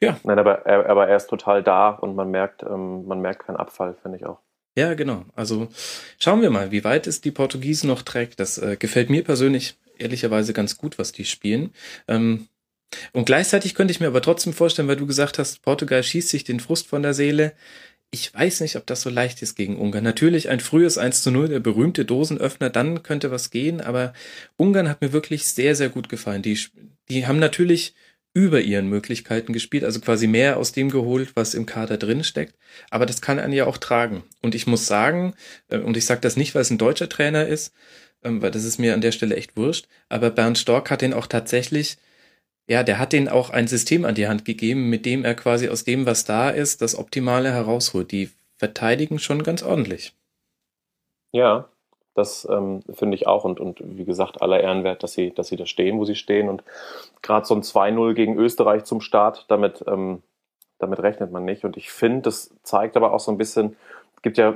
ja. 0.00 0.16
Nein, 0.22 0.38
aber 0.38 0.64
er, 0.64 0.88
aber 0.88 1.08
er 1.08 1.16
ist 1.16 1.28
total 1.28 1.62
da 1.62 1.90
und 1.90 2.14
man 2.14 2.30
merkt, 2.30 2.62
ähm, 2.62 3.04
man 3.06 3.20
merkt 3.20 3.46
keinen 3.46 3.56
Abfall, 3.56 3.96
finde 4.00 4.18
ich 4.18 4.24
auch. 4.24 4.38
Ja, 4.76 4.94
genau. 4.94 5.24
Also 5.34 5.68
schauen 6.18 6.40
wir 6.40 6.50
mal, 6.50 6.70
wie 6.70 6.84
weit 6.84 7.06
es 7.06 7.20
die 7.20 7.30
Portugiesen 7.30 7.88
noch 7.88 8.02
trägt. 8.02 8.40
Das 8.40 8.58
äh, 8.58 8.76
gefällt 8.76 9.10
mir 9.10 9.24
persönlich 9.24 9.76
ehrlicherweise 9.98 10.52
ganz 10.52 10.78
gut, 10.78 10.98
was 10.98 11.12
die 11.12 11.24
spielen. 11.24 11.72
Ähm, 12.08 12.48
und 13.12 13.26
gleichzeitig 13.26 13.74
könnte 13.74 13.92
ich 13.92 14.00
mir 14.00 14.06
aber 14.06 14.22
trotzdem 14.22 14.52
vorstellen, 14.52 14.88
weil 14.88 14.96
du 14.96 15.06
gesagt 15.06 15.38
hast, 15.38 15.62
Portugal 15.62 16.02
schießt 16.02 16.28
sich 16.28 16.44
den 16.44 16.60
Frust 16.60 16.86
von 16.86 17.02
der 17.02 17.14
Seele. 17.14 17.52
Ich 18.10 18.32
weiß 18.32 18.60
nicht, 18.60 18.76
ob 18.76 18.86
das 18.86 19.02
so 19.02 19.10
leicht 19.10 19.42
ist 19.42 19.56
gegen 19.56 19.76
Ungarn. 19.76 20.04
Natürlich 20.04 20.48
ein 20.48 20.60
frühes 20.60 20.98
1 20.98 21.22
zu 21.22 21.30
0, 21.30 21.48
der 21.48 21.60
berühmte 21.60 22.04
Dosenöffner, 22.04 22.70
dann 22.70 23.02
könnte 23.02 23.30
was 23.30 23.50
gehen, 23.50 23.80
aber 23.80 24.12
Ungarn 24.56 24.88
hat 24.88 25.00
mir 25.00 25.12
wirklich 25.12 25.46
sehr, 25.46 25.74
sehr 25.74 25.88
gut 25.88 26.08
gefallen. 26.08 26.42
Die, 26.42 26.58
die 27.08 27.26
haben 27.26 27.38
natürlich 27.38 27.94
über 28.34 28.60
ihren 28.60 28.88
Möglichkeiten 28.88 29.52
gespielt, 29.52 29.84
also 29.84 30.00
quasi 30.00 30.26
mehr 30.26 30.58
aus 30.58 30.72
dem 30.72 30.90
geholt, 30.90 31.36
was 31.36 31.54
im 31.54 31.66
Kader 31.66 31.96
drin 31.96 32.24
steckt. 32.24 32.56
Aber 32.90 33.06
das 33.06 33.20
kann 33.20 33.38
einen 33.38 33.52
ja 33.52 33.66
auch 33.66 33.78
tragen. 33.78 34.24
Und 34.42 34.56
ich 34.56 34.66
muss 34.66 34.86
sagen, 34.86 35.34
äh, 35.68 35.78
und 35.78 35.96
ich 35.96 36.04
sage 36.04 36.20
das 36.20 36.36
nicht, 36.36 36.54
weil 36.54 36.62
es 36.62 36.70
ein 36.70 36.78
deutscher 36.78 37.08
Trainer 37.08 37.46
ist, 37.46 37.72
ähm, 38.24 38.42
weil 38.42 38.50
das 38.50 38.64
ist 38.64 38.78
mir 38.78 38.92
an 38.92 39.00
der 39.00 39.12
Stelle 39.12 39.36
echt 39.36 39.56
wurscht, 39.56 39.86
aber 40.08 40.30
Bernd 40.30 40.58
Stork 40.58 40.90
hat 40.90 41.00
den 41.00 41.14
auch 41.14 41.28
tatsächlich, 41.28 41.96
ja, 42.66 42.82
der 42.82 42.98
hat 42.98 43.12
den 43.12 43.28
auch 43.28 43.50
ein 43.50 43.66
System 43.66 44.04
an 44.04 44.14
die 44.14 44.28
Hand 44.28 44.44
gegeben, 44.44 44.88
mit 44.88 45.04
dem 45.04 45.24
er 45.24 45.34
quasi 45.34 45.68
aus 45.68 45.84
dem, 45.84 46.06
was 46.06 46.24
da 46.24 46.50
ist, 46.50 46.80
das 46.80 46.98
Optimale 46.98 47.52
herausholt. 47.52 48.10
Die 48.10 48.30
verteidigen 48.56 49.18
schon 49.18 49.42
ganz 49.42 49.62
ordentlich. 49.62 50.14
Ja, 51.32 51.68
das 52.14 52.46
ähm, 52.50 52.82
finde 52.94 53.16
ich 53.16 53.26
auch 53.26 53.44
und, 53.44 53.60
und 53.60 53.80
wie 53.82 54.04
gesagt, 54.04 54.40
aller 54.40 54.60
Ehrenwert, 54.60 55.02
dass 55.02 55.12
sie, 55.12 55.32
dass 55.32 55.48
sie 55.48 55.56
da 55.56 55.66
stehen, 55.66 55.98
wo 55.98 56.04
sie 56.04 56.14
stehen. 56.14 56.48
Und 56.48 56.62
gerade 57.22 57.44
so 57.44 57.54
ein 57.54 57.62
2-0 57.62 58.14
gegen 58.14 58.36
Österreich 58.36 58.84
zum 58.84 59.00
Start, 59.00 59.44
damit, 59.48 59.84
ähm, 59.86 60.22
damit 60.78 61.00
rechnet 61.00 61.32
man 61.32 61.44
nicht. 61.44 61.64
Und 61.64 61.76
ich 61.76 61.90
finde, 61.90 62.22
das 62.22 62.54
zeigt 62.62 62.96
aber 62.96 63.12
auch 63.12 63.20
so 63.20 63.32
ein 63.32 63.38
bisschen, 63.38 63.76
gibt 64.24 64.38
ja 64.38 64.54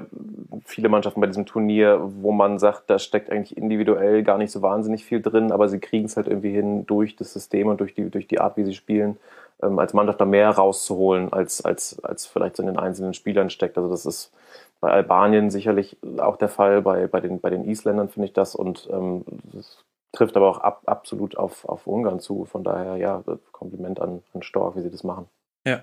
viele 0.65 0.89
Mannschaften 0.89 1.21
bei 1.21 1.27
diesem 1.27 1.45
Turnier, 1.45 2.01
wo 2.01 2.33
man 2.33 2.59
sagt, 2.59 2.89
da 2.89 2.99
steckt 2.99 3.31
eigentlich 3.31 3.57
individuell 3.57 4.23
gar 4.23 4.39
nicht 4.39 4.51
so 4.51 4.63
wahnsinnig 4.63 5.05
viel 5.05 5.21
drin, 5.21 5.53
aber 5.53 5.69
sie 5.69 5.79
kriegen 5.79 6.07
es 6.07 6.17
halt 6.17 6.27
irgendwie 6.27 6.51
hin, 6.51 6.87
durch 6.87 7.17
das 7.17 7.35
System 7.35 7.69
und 7.69 7.79
durch 7.79 7.95
die, 7.95 8.09
durch 8.09 8.27
die 8.27 8.41
Art, 8.41 8.57
wie 8.57 8.65
sie 8.65 8.75
spielen, 8.75 9.19
ähm, 9.63 9.79
als 9.79 9.93
Mannschaft 9.93 10.23
da 10.23 10.25
mehr 10.25 10.49
rauszuholen, 10.49 11.33
als, 11.35 11.63
als, 11.65 12.03
als 12.03 12.27
vielleicht 12.27 12.57
so 12.57 12.63
in 12.63 12.69
den 12.69 12.79
einzelnen 12.79 13.13
Spielern 13.13 13.51
steckt. 13.51 13.77
Also 13.77 13.91
das 13.91 14.07
ist 14.07 14.33
bei 14.81 14.91
Albanien 14.91 15.51
sicherlich 15.51 15.99
auch 16.17 16.37
der 16.37 16.49
Fall, 16.49 16.81
bei, 16.81 17.07
bei, 17.07 17.21
den, 17.21 17.39
bei 17.41 17.51
den 17.51 17.65
Isländern 17.65 18.09
finde 18.09 18.29
ich 18.29 18.33
das 18.33 18.55
und 18.55 18.89
ähm, 18.91 19.25
das 19.53 19.85
trifft 20.13 20.39
aber 20.39 20.49
auch 20.49 20.61
ab, 20.61 20.83
absolut 20.87 21.37
auf, 21.37 21.69
auf 21.69 21.87
Ungarn 21.87 22.21
zu. 22.21 22.47
Von 22.47 22.65
daher, 22.65 22.97
ja, 22.97 23.23
Kompliment 23.53 24.01
an, 24.01 24.23
an 24.33 24.43
Stork, 24.43 24.77
wie 24.77 24.81
sie 24.81 24.91
das 24.91 25.05
machen. 25.05 25.29
Ja. 25.67 25.83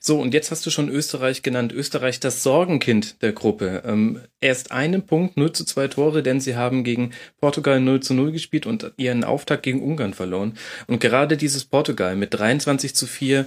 So, 0.00 0.20
und 0.20 0.34
jetzt 0.34 0.50
hast 0.50 0.64
du 0.66 0.70
schon 0.70 0.88
Österreich 0.88 1.42
genannt. 1.42 1.72
Österreich 1.72 2.20
das 2.20 2.42
Sorgenkind 2.42 3.22
der 3.22 3.32
Gruppe. 3.32 3.82
Ähm, 3.84 4.20
erst 4.40 4.72
einen 4.72 5.06
Punkt, 5.06 5.36
0 5.36 5.52
zu 5.52 5.64
2 5.64 5.88
Tore, 5.88 6.22
denn 6.22 6.40
sie 6.40 6.56
haben 6.56 6.84
gegen 6.84 7.12
Portugal 7.40 7.80
0 7.80 8.00
zu 8.00 8.14
0 8.14 8.32
gespielt 8.32 8.66
und 8.66 8.92
ihren 8.96 9.24
Auftakt 9.24 9.62
gegen 9.62 9.82
Ungarn 9.82 10.14
verloren. 10.14 10.54
Und 10.86 11.00
gerade 11.00 11.36
dieses 11.36 11.64
Portugal 11.64 12.16
mit 12.16 12.34
23 12.34 12.94
zu 12.94 13.06
4 13.06 13.46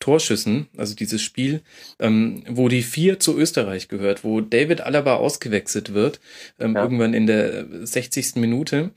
Torschüssen, 0.00 0.68
also 0.76 0.94
dieses 0.94 1.22
Spiel, 1.22 1.62
ähm, 1.98 2.42
wo 2.48 2.68
die 2.68 2.82
vier 2.82 3.20
zu 3.20 3.38
Österreich 3.38 3.88
gehört, 3.88 4.24
wo 4.24 4.40
David 4.40 4.80
Alaba 4.80 5.14
ausgewechselt 5.14 5.94
wird, 5.94 6.20
ähm, 6.58 6.74
ja. 6.74 6.82
irgendwann 6.82 7.14
in 7.14 7.26
der 7.26 7.86
60. 7.86 8.36
Minute. 8.36 8.90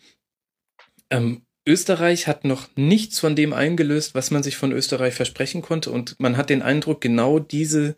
Ähm, 1.10 1.44
Österreich 1.68 2.28
hat 2.28 2.46
noch 2.46 2.70
nichts 2.76 3.20
von 3.20 3.36
dem 3.36 3.54
eingelöst, 3.54 4.16
was 4.16 4.32
man 4.32 4.42
sich 4.42 4.58
von 4.58 4.72
Österreich 4.72 5.14
versprechen 5.14 5.62
konnte. 5.62 5.92
Und 5.92 6.20
man 6.20 6.38
hat 6.38 6.50
den 6.50 6.62
Eindruck, 6.62 7.02
genau 7.02 7.40
diese, 7.40 7.96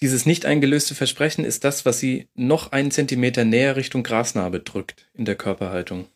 dieses 0.00 0.26
nicht 0.26 0.44
eingelöste 0.44 0.94
Versprechen 0.94 1.44
ist 1.44 1.64
das, 1.64 1.86
was 1.86 1.98
sie 1.98 2.28
noch 2.34 2.72
einen 2.72 2.90
Zentimeter 2.90 3.44
näher 3.44 3.76
Richtung 3.76 4.02
Grasnarbe 4.02 4.60
drückt 4.60 5.10
in 5.14 5.24
der 5.24 5.36
Körperhaltung. 5.36 6.06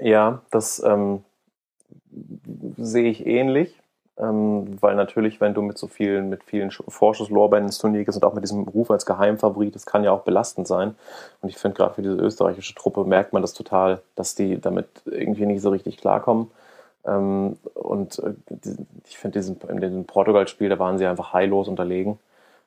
Ja, 0.00 0.42
das 0.50 0.82
ähm, 0.84 1.24
sehe 2.76 3.08
ich 3.08 3.24
ähnlich 3.24 3.77
ähm, 4.20 4.76
weil 4.80 4.96
natürlich, 4.96 5.40
wenn 5.40 5.54
du 5.54 5.62
mit 5.62 5.78
so 5.78 5.86
vielen, 5.86 6.28
mit 6.28 6.42
vielen 6.42 6.70
Vorschusslorbeeren 6.70 7.66
ins 7.66 7.78
Turnier 7.78 8.04
gehst 8.04 8.16
und 8.16 8.24
auch 8.24 8.34
mit 8.34 8.42
diesem 8.42 8.64
Ruf 8.64 8.90
als 8.90 9.06
Geheimfavorit, 9.06 9.74
das 9.74 9.86
kann 9.86 10.02
ja 10.02 10.12
auch 10.12 10.22
belastend 10.22 10.66
sein. 10.66 10.96
Und 11.40 11.48
ich 11.48 11.56
finde 11.56 11.76
gerade 11.76 11.94
für 11.94 12.02
diese 12.02 12.16
österreichische 12.16 12.74
Truppe 12.74 13.04
merkt 13.04 13.32
man 13.32 13.42
das 13.42 13.54
total, 13.54 14.00
dass 14.16 14.34
die 14.34 14.60
damit 14.60 14.88
irgendwie 15.06 15.46
nicht 15.46 15.62
so 15.62 15.70
richtig 15.70 15.98
klarkommen. 15.98 16.50
Ähm, 17.06 17.58
und 17.74 18.18
äh, 18.18 18.32
ich 19.08 19.18
finde 19.18 19.38
in 19.38 19.80
diesem 19.80 20.04
Portugal-Spiel, 20.04 20.68
da 20.68 20.78
waren 20.78 20.98
sie 20.98 21.06
einfach 21.06 21.32
heillos 21.32 21.68
unterlegen. 21.68 22.18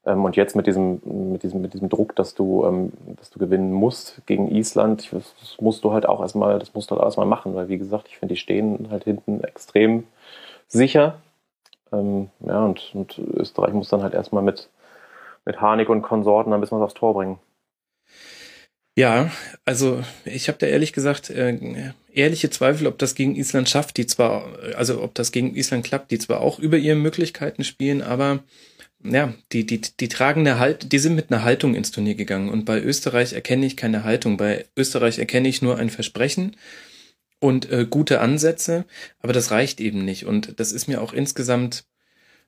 Ähm, 0.06 0.24
und 0.24 0.38
jetzt 0.38 0.56
mit 0.56 0.68
diesem, 0.68 1.02
mit 1.04 1.44
diesem, 1.44 1.62
mit 1.62 1.74
diesem 1.74 1.90
Druck, 1.90 2.16
dass 2.16 2.34
du, 2.34 2.66
ähm, 2.66 2.94
dass 3.18 3.30
du 3.30 3.40
gewinnen 3.40 3.74
musst 3.74 4.22
gegen 4.26 4.50
Island, 4.50 5.12
das 5.12 5.58
musst 5.60 5.84
du 5.84 5.92
halt 5.92 6.08
auch 6.08 6.22
erstmal, 6.22 6.60
das 6.60 6.74
musst 6.74 6.92
du 6.92 6.96
halt 6.96 7.04
erstmal 7.04 7.28
machen, 7.28 7.56
weil 7.56 7.68
wie 7.68 7.78
gesagt, 7.78 8.08
ich 8.08 8.18
finde, 8.18 8.36
die 8.36 8.40
stehen 8.40 8.88
halt 8.90 9.04
hinten 9.04 9.44
extrem 9.44 10.06
sicher 10.70 11.16
ähm, 11.92 12.30
ja, 12.40 12.64
und, 12.64 12.92
und 12.94 13.18
Österreich 13.18 13.74
muss 13.74 13.90
dann 13.90 14.04
halt 14.04 14.14
erstmal 14.14 14.44
mit, 14.44 14.70
mit 15.46 15.60
Harnik 15.62 15.90
und 15.90 16.02
Konsorten 16.02 16.54
ein 16.54 16.62
bisschen 16.62 16.80
was 16.80 16.86
aufs 16.86 16.94
Tor 16.94 17.14
bringen. 17.14 17.40
Ja, 18.98 19.32
also 19.64 20.04
ich 20.26 20.50
habe 20.50 20.58
da 20.58 20.68
ehrlich 20.68 20.92
gesagt 20.92 21.30
äh, 21.30 21.94
ehrliche 22.12 22.50
Zweifel, 22.50 22.88
ob 22.88 22.98
das 22.98 23.16
gegen 23.16 23.36
Island 23.36 23.70
schafft, 23.70 23.96
die 23.98 24.06
zwar, 24.06 24.44
also 24.76 25.02
ob 25.02 25.16
das 25.16 25.32
gegen 25.32 25.56
Island 25.56 25.86
klappt, 25.86 26.12
die 26.12 26.20
zwar 26.20 26.42
auch 26.42 26.60
über 26.60 26.78
ihre 26.78 26.98
Möglichkeiten 26.98 27.64
spielen, 27.64 28.02
aber 28.02 28.40
ja, 29.04 29.34
die, 29.52 29.66
die, 29.66 29.82
die 29.82 30.10
tragen 30.10 30.42
eine 30.42 30.60
Halt, 30.60 30.92
die 30.92 31.00
sind 31.00 31.16
mit 31.16 31.32
einer 31.32 31.44
Haltung 31.44 31.74
ins 31.74 31.92
Turnier 31.92 32.16
gegangen. 32.16 32.50
Und 32.50 32.66
bei 32.66 32.80
Österreich 32.82 33.34
erkenne 33.34 33.66
ich 33.66 33.76
keine 33.76 34.04
Haltung. 34.04 34.38
Bei 34.38 34.66
Österreich 34.78 35.18
erkenne 35.18 35.48
ich 35.48 35.62
nur 35.62 35.78
ein 35.78 35.90
Versprechen 35.90 36.56
und 37.42 37.70
äh, 37.72 37.88
gute 37.90 38.22
Ansätze, 38.22 38.86
aber 39.20 39.34
das 39.34 39.52
reicht 39.52 39.82
eben 39.82 40.06
nicht. 40.06 40.26
Und 40.26 40.60
das 40.60 40.72
ist 40.72 40.88
mir 40.88 41.02
auch 41.02 41.12
insgesamt, 41.12 41.86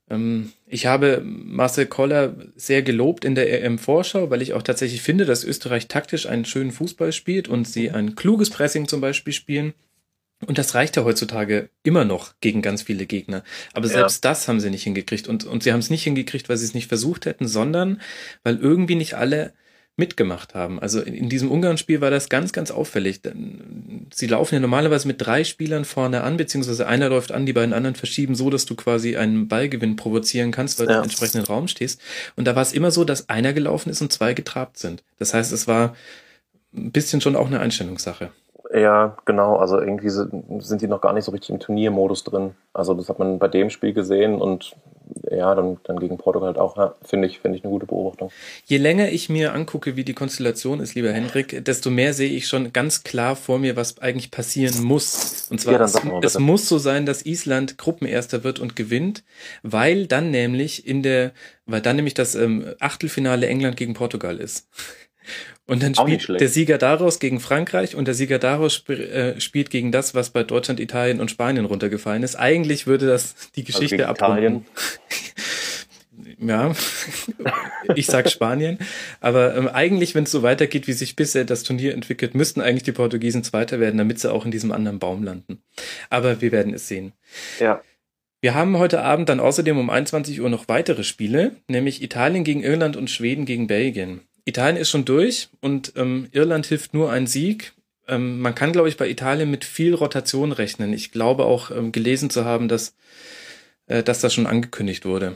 ähm, 0.10 0.54
ich 0.68 0.86
habe 0.86 1.22
Marcel 1.26 1.88
Koller 1.88 2.36
sehr 2.56 2.84
gelobt 2.84 3.26
in 3.26 3.34
der 3.34 3.64
EM-Vorschau, 3.64 4.30
weil 4.30 4.44
ich 4.44 4.54
auch 4.54 4.62
tatsächlich 4.62 5.02
finde, 5.02 5.26
dass 5.26 5.44
Österreich 5.44 5.88
taktisch 5.88 6.28
einen 6.28 6.46
schönen 6.46 6.72
Fußball 6.72 7.12
spielt 7.12 7.48
und 7.48 7.68
sie 7.68 7.90
ein 7.90 8.14
kluges 8.14 8.52
Pressing 8.52 8.88
zum 8.88 9.02
Beispiel 9.02 9.34
spielen. 9.34 9.74
Und 10.46 10.60
das 10.60 10.76
reicht 10.76 10.96
ja 10.96 11.06
heutzutage 11.06 11.70
immer 11.82 12.06
noch 12.06 12.34
gegen 12.40 12.62
ganz 12.62 12.84
viele 12.84 13.08
Gegner. 13.08 13.44
Aber 13.74 13.88
ja. 13.88 13.94
selbst 13.94 14.24
das 14.24 14.48
haben 14.48 14.60
sie 14.60 14.70
nicht 14.70 14.84
hingekriegt. 14.84 15.28
Und, 15.28 15.46
und 15.46 15.64
sie 15.64 15.72
haben 15.72 15.80
es 15.80 15.90
nicht 15.90 16.04
hingekriegt, 16.04 16.50
weil 16.50 16.58
sie 16.58 16.66
es 16.66 16.76
nicht 16.76 16.88
versucht 16.88 17.26
hätten, 17.26 17.48
sondern 17.48 18.00
weil 18.44 18.58
irgendwie 18.58 18.96
nicht 18.96 19.16
alle 19.16 19.54
mitgemacht 19.96 20.56
haben. 20.56 20.80
Also 20.80 21.02
in 21.02 21.30
diesem 21.30 21.52
Ungarn-Spiel 21.52 22.02
war 22.02 22.10
das 22.10 22.28
ganz, 22.28 22.52
ganz 22.52 22.72
auffällig. 22.72 23.22
Sie 24.12 24.28
laufen 24.28 24.56
ja 24.56 24.60
normalerweise 24.60 25.08
mit 25.08 25.22
drei 25.22 25.44
Spielern 25.44 25.86
vorne 25.86 26.24
an, 26.24 26.38
beziehungsweise 26.38 26.88
einer 26.88 27.10
läuft 27.10 27.32
an, 27.32 27.46
die 27.46 27.54
beiden 27.54 27.74
anderen 27.74 27.96
verschieben 27.96 28.34
so, 28.34 28.50
dass 28.50 28.66
du 28.66 28.76
quasi 28.76 29.18
einen 29.18 29.48
Ballgewinn 29.48 29.96
provozieren 29.96 30.52
kannst, 30.52 30.80
weil 30.80 30.88
ja. 30.88 30.94
du 30.94 30.98
im 31.00 31.04
entsprechenden 31.04 31.46
Raum 31.46 31.68
stehst. 31.68 32.02
Und 32.36 32.46
da 32.46 32.56
war 32.56 32.64
es 32.64 32.74
immer 32.74 32.90
so, 32.90 33.04
dass 33.04 33.30
einer 33.30 33.54
gelaufen 33.54 33.90
ist 33.92 34.02
und 34.02 34.12
zwei 34.12 34.34
getrabt 34.34 34.78
sind. 34.80 35.04
Das 35.20 35.36
heißt, 35.36 35.52
es 35.52 35.68
war 35.68 35.96
ein 36.74 36.92
bisschen 36.92 37.22
schon 37.22 37.36
auch 37.36 37.48
eine 37.48 37.60
Einstellungssache. 37.60 38.32
Ja, 38.74 39.16
genau. 39.26 39.58
Also 39.58 39.80
irgendwie 39.80 40.10
sind 40.10 40.82
die 40.82 40.88
noch 40.88 41.02
gar 41.02 41.14
nicht 41.14 41.26
so 41.26 41.32
richtig 41.32 41.52
im 41.52 41.60
Turniermodus 41.60 42.24
drin. 42.24 42.56
Also 42.74 42.96
das 42.96 43.10
hat 43.10 43.20
man 43.20 43.38
bei 43.38 43.48
dem 43.48 43.70
Spiel 43.70 43.94
gesehen 43.94 44.42
und 44.42 44.76
ja, 45.30 45.56
dann, 45.56 45.78
dann 45.84 46.00
gegen 46.00 46.18
Portugal 46.18 46.48
halt 46.48 46.58
auch, 46.58 46.78
ja, 46.78 46.96
finde 47.04 47.28
ich, 47.28 47.40
finde 47.40 47.58
ich 47.58 47.64
eine 47.64 47.72
gute 47.72 47.86
Beobachtung. 47.86 48.32
Je 48.66 48.78
länger 48.78 49.10
ich 49.10 49.30
mir 49.30 49.54
angucke, 49.54 49.96
wie 49.96 50.04
die 50.04 50.14
Konstellation 50.14 50.80
ist, 50.80 50.96
lieber 50.96 51.12
Hendrik, 51.12 51.64
desto 51.66 51.90
mehr 51.90 52.14
sehe 52.14 52.30
ich 52.30 52.48
schon 52.48 52.74
ganz 52.74 53.04
klar 53.04 53.36
vor 53.36 53.60
mir, 53.60 53.76
was 53.76 54.00
eigentlich 54.00 54.32
passieren 54.32 54.84
muss. 54.84 55.48
Und 55.50 55.60
zwar, 55.60 55.74
ja, 55.74 55.84
es, 55.84 55.96
es 56.22 56.40
muss 56.40 56.68
so 56.68 56.78
sein, 56.78 57.06
dass 57.06 57.26
Island 57.26 57.78
Gruppenerster 57.78 58.44
wird 58.44 58.60
und 58.60 58.76
gewinnt, 58.76 59.24
weil 59.62 60.08
dann 60.08 60.32
nämlich 60.32 60.88
in 60.88 61.04
der, 61.04 61.32
weil 61.66 61.82
dann 61.82 61.96
nämlich 61.96 62.14
das 62.14 62.36
ähm, 62.36 62.66
Achtelfinale 62.80 63.48
England 63.48 63.78
gegen 63.78 63.94
Portugal 63.94 64.38
ist. 64.38 64.68
Und 65.66 65.82
dann 65.82 65.96
spielt 65.96 66.28
der 66.28 66.50
Sieger 66.50 66.78
daraus 66.78 67.20
gegen 67.20 67.40
Frankreich 67.40 67.96
und 67.96 68.06
der 68.06 68.14
Sieger 68.14 68.40
daraus 68.40 68.76
sp 68.84 68.94
äh, 68.94 69.40
spielt 69.40 69.70
gegen 69.70 69.92
das, 69.92 70.14
was 70.14 70.30
bei 70.30 70.44
Deutschland, 70.44 70.80
Italien 70.80 71.22
und 71.22 71.32
Spanien 71.32 71.66
runtergefallen 71.66 72.24
ist. 72.24 72.36
Eigentlich 72.36 72.86
würde 72.86 73.08
das 73.08 73.36
die 73.56 73.66
also 73.66 73.80
Geschichte 73.80 74.08
also 74.08 74.26
abrunden. 74.26 74.66
ja, 76.40 76.74
ich 77.96 78.08
sag 78.08 78.30
Spanien. 78.30 78.78
Aber 79.22 79.56
ähm, 79.56 79.68
eigentlich, 79.68 80.16
wenn 80.16 80.26
es 80.26 80.32
so 80.32 80.44
weitergeht, 80.44 80.88
wie 80.88 80.94
sich 80.94 81.16
bisher 81.16 81.46
das 81.46 81.64
Turnier 81.64 81.94
entwickelt, 81.94 82.36
müssten 82.36 82.62
eigentlich 82.62 82.84
die 82.84 82.92
Portugiesen 82.92 83.44
Zweiter 83.44 83.80
werden, 83.80 83.98
damit 83.98 84.20
sie 84.20 84.32
auch 84.32 84.46
in 84.46 84.52
diesem 84.52 84.72
anderen 84.72 85.00
Baum 85.00 85.24
landen. 85.24 85.62
Aber 86.10 86.42
wir 86.42 86.52
werden 86.52 86.74
es 86.74 86.88
sehen. 86.88 87.14
Ja. 87.60 87.82
Wir 88.42 88.54
haben 88.54 88.78
heute 88.78 89.02
Abend 89.02 89.30
dann 89.30 89.40
außerdem 89.40 89.78
um 89.78 89.90
21 89.90 90.42
Uhr 90.42 90.50
noch 90.50 90.68
weitere 90.68 91.06
Spiele, 91.06 91.56
nämlich 91.70 92.04
Italien 92.04 92.44
gegen 92.44 92.62
Irland 92.62 92.98
und 92.98 93.10
Schweden 93.10 93.46
gegen 93.46 93.68
Belgien. 93.68 94.20
Italien 94.46 94.78
ist 94.78 94.90
schon 94.90 95.06
durch 95.06 95.50
und 95.62 95.94
ähm, 95.96 96.28
Irland 96.32 96.66
hilft 96.66 96.94
nur 96.94 97.12
ein 97.12 97.28
Sieg. 97.28 97.74
ähm, 98.08 98.42
man 98.42 98.56
kann, 98.56 98.74
glaube 98.74 98.90
ich, 98.90 98.98
bei 98.98 99.08
Italien 99.08 99.50
mit 99.50 99.64
viel 99.64 99.94
Rotation 99.96 100.52
rechnen. 100.52 100.92
Ich 100.92 101.12
glaube 101.12 101.46
auch 101.46 101.72
ähm, 101.72 101.92
gelesen 101.92 102.30
zu 102.30 102.44
haben, 102.44 102.68
dass, 102.68 102.96
äh, 103.88 104.04
dass 104.04 104.20
das 104.20 104.34
schon 104.34 104.48
angekündigt 104.48 105.06
wurde. 105.06 105.36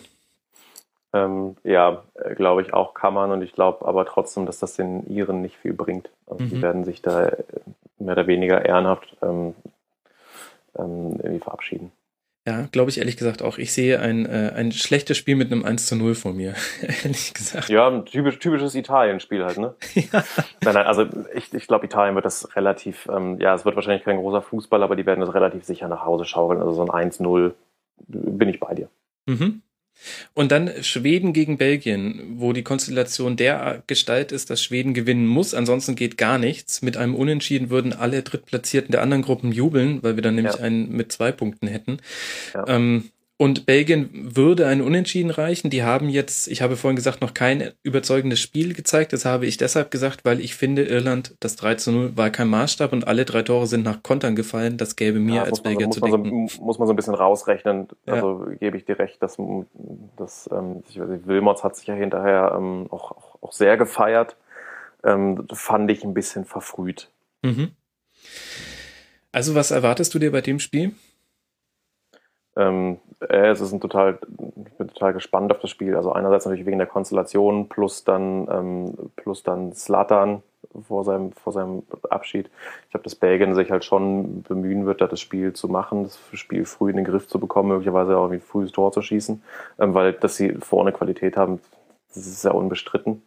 Ähm, 1.14 1.56
ja, 1.64 2.04
äh, 2.16 2.36
glaube 2.36 2.62
ich 2.62 2.74
auch 2.74 2.94
kann 2.94 3.14
man 3.14 3.32
und 3.32 3.42
ich 3.42 3.54
glaube 3.54 3.86
aber 3.86 4.06
trotzdem, 4.06 4.46
dass 4.46 4.60
das 4.60 4.76
den 4.76 5.08
Iren 5.08 5.42
nicht 5.42 5.56
viel 5.56 5.74
bringt. 5.74 6.10
Also 6.26 6.44
mhm. 6.44 6.50
Die 6.50 6.62
werden 6.62 6.84
sich 6.84 7.02
da 7.02 7.28
äh, 7.28 7.44
mehr 8.00 8.14
oder 8.14 8.28
weniger 8.28 8.66
ehrenhaft 8.66 9.16
ähm, 9.22 9.56
ähm, 10.78 11.20
irgendwie 11.24 11.40
verabschieden. 11.40 11.92
Ja, 12.48 12.66
glaube 12.72 12.90
ich 12.90 12.98
ehrlich 12.98 13.18
gesagt 13.18 13.42
auch. 13.42 13.58
Ich 13.58 13.74
sehe 13.74 14.00
ein, 14.00 14.26
äh, 14.26 14.54
ein 14.56 14.72
schlechtes 14.72 15.18
Spiel 15.18 15.36
mit 15.36 15.52
einem 15.52 15.66
1 15.66 15.86
zu 15.86 15.98
0 15.98 16.16
vor 16.16 16.32
mir, 16.32 16.54
ehrlich 17.04 17.34
gesagt. 17.34 17.68
Ja, 17.68 17.90
ein 17.90 18.06
typisch, 18.06 18.40
typisches 18.40 18.74
Italien-Spiel 18.74 19.44
halt, 19.44 19.58
ne? 19.58 19.76
ja. 19.96 20.24
Nein, 20.64 20.74
nein, 20.74 20.86
also 20.86 21.06
ich, 21.36 21.54
ich 21.54 21.68
glaube, 21.68 21.86
Italien 21.86 22.16
wird 22.16 22.24
das 22.24 22.56
relativ, 22.56 23.10
ähm, 23.12 23.38
ja, 23.42 23.54
es 23.54 23.66
wird 23.66 23.76
wahrscheinlich 23.76 24.06
kein 24.06 24.16
großer 24.16 24.42
Fußball, 24.42 24.82
aber 24.82 24.96
die 24.96 25.06
werden 25.06 25.20
das 25.20 25.34
relativ 25.34 25.66
sicher 25.66 25.90
nach 25.90 26.06
Hause 26.06 26.24
schaukeln. 26.24 26.62
Also 26.62 26.72
so 26.72 26.90
ein 26.90 27.12
1-0 27.12 27.52
bin 28.08 28.48
ich 28.48 28.62
bei 28.62 28.74
dir. 28.74 28.88
Mhm. 29.26 29.62
Und 30.34 30.52
dann 30.52 30.72
Schweden 30.84 31.34
gegen 31.34 31.58
Belgien, 31.58 32.36
wo 32.36 32.54
die 32.54 32.64
Konstellation 32.64 33.36
der 33.36 33.84
Gestalt 33.88 34.32
ist, 34.32 34.50
dass 34.50 34.62
Schweden 34.62 34.94
gewinnen 34.94 35.28
muss, 35.28 35.54
ansonsten 35.54 35.96
geht 35.96 36.18
gar 36.18 36.38
nichts. 36.38 36.82
Mit 36.82 36.98
einem 36.98 37.16
Unentschieden 37.16 37.70
würden 37.70 37.94
alle 37.94 38.24
Drittplatzierten 38.24 38.92
der 38.92 39.02
anderen 39.02 39.24
Gruppen 39.24 39.52
jubeln, 39.52 40.02
weil 40.04 40.16
wir 40.16 40.24
dann 40.24 40.36
nämlich 40.36 40.56
ja. 40.56 40.62
einen 40.62 40.92
mit 40.92 41.12
zwei 41.12 41.32
Punkten 41.32 41.68
hätten. 41.68 41.98
Ja. 42.54 42.66
Ähm, 42.68 43.10
und 43.40 43.68
Belgien 43.68 44.10
würde 44.36 44.66
ein 44.66 44.82
Unentschieden 44.82 45.30
reichen. 45.30 45.70
Die 45.70 45.84
haben 45.84 46.10
jetzt, 46.10 46.48
ich 46.48 46.64
habe 46.64 46.76
vorhin 46.76 46.96
gesagt, 46.96 47.22
noch 47.22 47.36
kein 47.36 47.72
überzeugendes 47.84 48.40
Spiel 48.40 48.74
gezeigt. 48.74 49.14
Das 49.14 49.26
habe 49.26 49.46
ich 49.46 49.58
deshalb 49.58 49.92
gesagt, 49.92 50.26
weil 50.26 50.40
ich 50.40 50.56
finde, 50.56 50.84
Irland, 50.84 51.36
das 51.40 51.56
3 51.56 51.76
zu 51.76 51.92
0 51.92 52.18
war 52.18 52.32
kein 52.32 52.48
Maßstab 52.48 52.92
und 52.94 53.08
alle 53.08 53.26
drei 53.26 53.44
Tore 53.44 53.68
sind 53.68 53.84
nach 53.84 54.02
Kontern 54.02 54.36
gefallen. 54.36 54.78
Das 54.78 54.96
gäbe 54.96 55.20
mir 55.20 55.36
ja, 55.36 55.44
als 55.44 55.62
Belgier 55.62 55.92
zu 55.92 56.00
denken. 56.00 56.48
So, 56.48 56.64
muss 56.64 56.80
man 56.80 56.88
so 56.88 56.94
ein 56.94 56.96
bisschen 56.96 57.14
rausrechnen. 57.14 57.88
Also 58.08 58.48
ja. 58.50 58.56
gebe 58.56 58.76
ich 58.76 58.86
dir 58.86 58.98
recht, 58.98 59.22
dass, 59.22 59.38
dass 60.16 60.50
ähm, 60.52 60.84
ich 60.90 61.00
weiß 61.00 61.08
nicht, 61.08 61.28
Wilmots 61.28 61.64
hat 61.64 61.76
sich 61.76 61.86
ja 61.86 61.94
hinterher 61.94 62.56
ähm, 62.58 62.88
auch, 62.90 63.12
auch, 63.12 63.44
auch 63.44 63.52
sehr 63.52 63.78
gefeiert. 63.78 64.36
Ähm, 65.04 65.46
fand 65.54 65.92
ich 65.92 66.04
ein 66.04 66.16
bisschen 66.16 66.46
verfrüht. 66.46 67.12
Mhm. 67.44 67.70
Also 69.32 69.54
was 69.54 69.70
erwartest 69.70 70.16
du 70.16 70.18
dir 70.18 70.32
bei 70.32 70.42
dem 70.42 70.58
Spiel? 70.58 70.94
Ähm, 72.58 72.98
äh, 73.20 73.50
es 73.50 73.62
ist 73.62 73.72
ein 73.72 73.80
total, 73.80 74.20
ich 74.66 74.74
bin 74.74 74.88
total 74.88 75.14
gespannt 75.14 75.52
auf 75.52 75.60
das 75.60 75.70
Spiel. 75.70 75.96
Also 75.96 76.12
einerseits 76.12 76.46
natürlich 76.46 76.66
wegen 76.66 76.80
der 76.80 76.88
Konstellation 76.88 77.70
plus 77.70 78.04
dann 78.04 78.48
ähm, 78.52 79.12
plus 79.16 79.44
dann 79.44 79.74
Slatan 79.74 80.42
vor 80.88 81.04
seinem 81.04 81.32
vor 81.34 81.54
seinem 81.54 81.84
Abschied. 82.10 82.50
Ich 82.86 82.92
glaube, 82.92 83.04
dass 83.04 83.16
Belgien 83.16 83.56
sich 83.56 83.72
halt 83.72 83.86
schon 83.86 84.42
bemühen 84.44 84.86
wird, 84.86 85.02
da 85.02 85.08
das 85.08 85.22
Spiel 85.22 85.54
zu 85.54 85.68
machen, 85.68 86.04
das 86.04 86.20
Spiel 86.34 86.66
früh 86.66 86.90
in 86.90 86.98
den 86.98 87.06
Griff 87.06 87.28
zu 87.28 87.40
bekommen, 87.40 87.70
möglicherweise 87.70 88.18
auch 88.18 88.30
ein 88.30 88.42
frühes 88.42 88.72
Tor 88.72 88.92
zu 88.92 89.02
schießen, 89.02 89.42
ähm, 89.80 89.94
weil 89.94 90.14
dass 90.14 90.36
sie 90.36 90.54
vorne 90.54 90.92
Qualität 90.92 91.38
haben, 91.38 91.60
das 92.10 92.26
ist 92.26 92.42
sehr 92.42 92.56
unbestritten. 92.56 93.22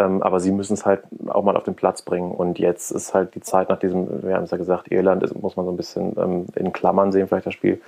Ähm, 0.00 0.22
aber 0.22 0.40
sie 0.40 0.50
müssen 0.50 0.72
es 0.72 0.86
halt 0.86 1.02
auch 1.26 1.44
mal 1.44 1.56
auf 1.56 1.64
den 1.64 1.74
Platz 1.74 2.00
bringen. 2.00 2.32
Und 2.32 2.58
jetzt 2.58 2.90
ist 2.90 3.12
halt 3.12 3.34
die 3.34 3.42
Zeit 3.42 3.68
nach 3.68 3.78
diesem, 3.78 4.22
wir 4.22 4.34
haben 4.34 4.44
es 4.44 4.50
ja 4.50 4.56
gesagt, 4.56 4.90
Irland 4.90 5.22
ist, 5.22 5.34
muss 5.34 5.56
man 5.56 5.66
so 5.66 5.72
ein 5.72 5.76
bisschen 5.76 6.16
ähm, 6.18 6.46
in 6.56 6.72
Klammern 6.72 7.12
sehen, 7.12 7.28
vielleicht 7.28 7.46
das 7.46 7.54
Spiel. 7.54 7.82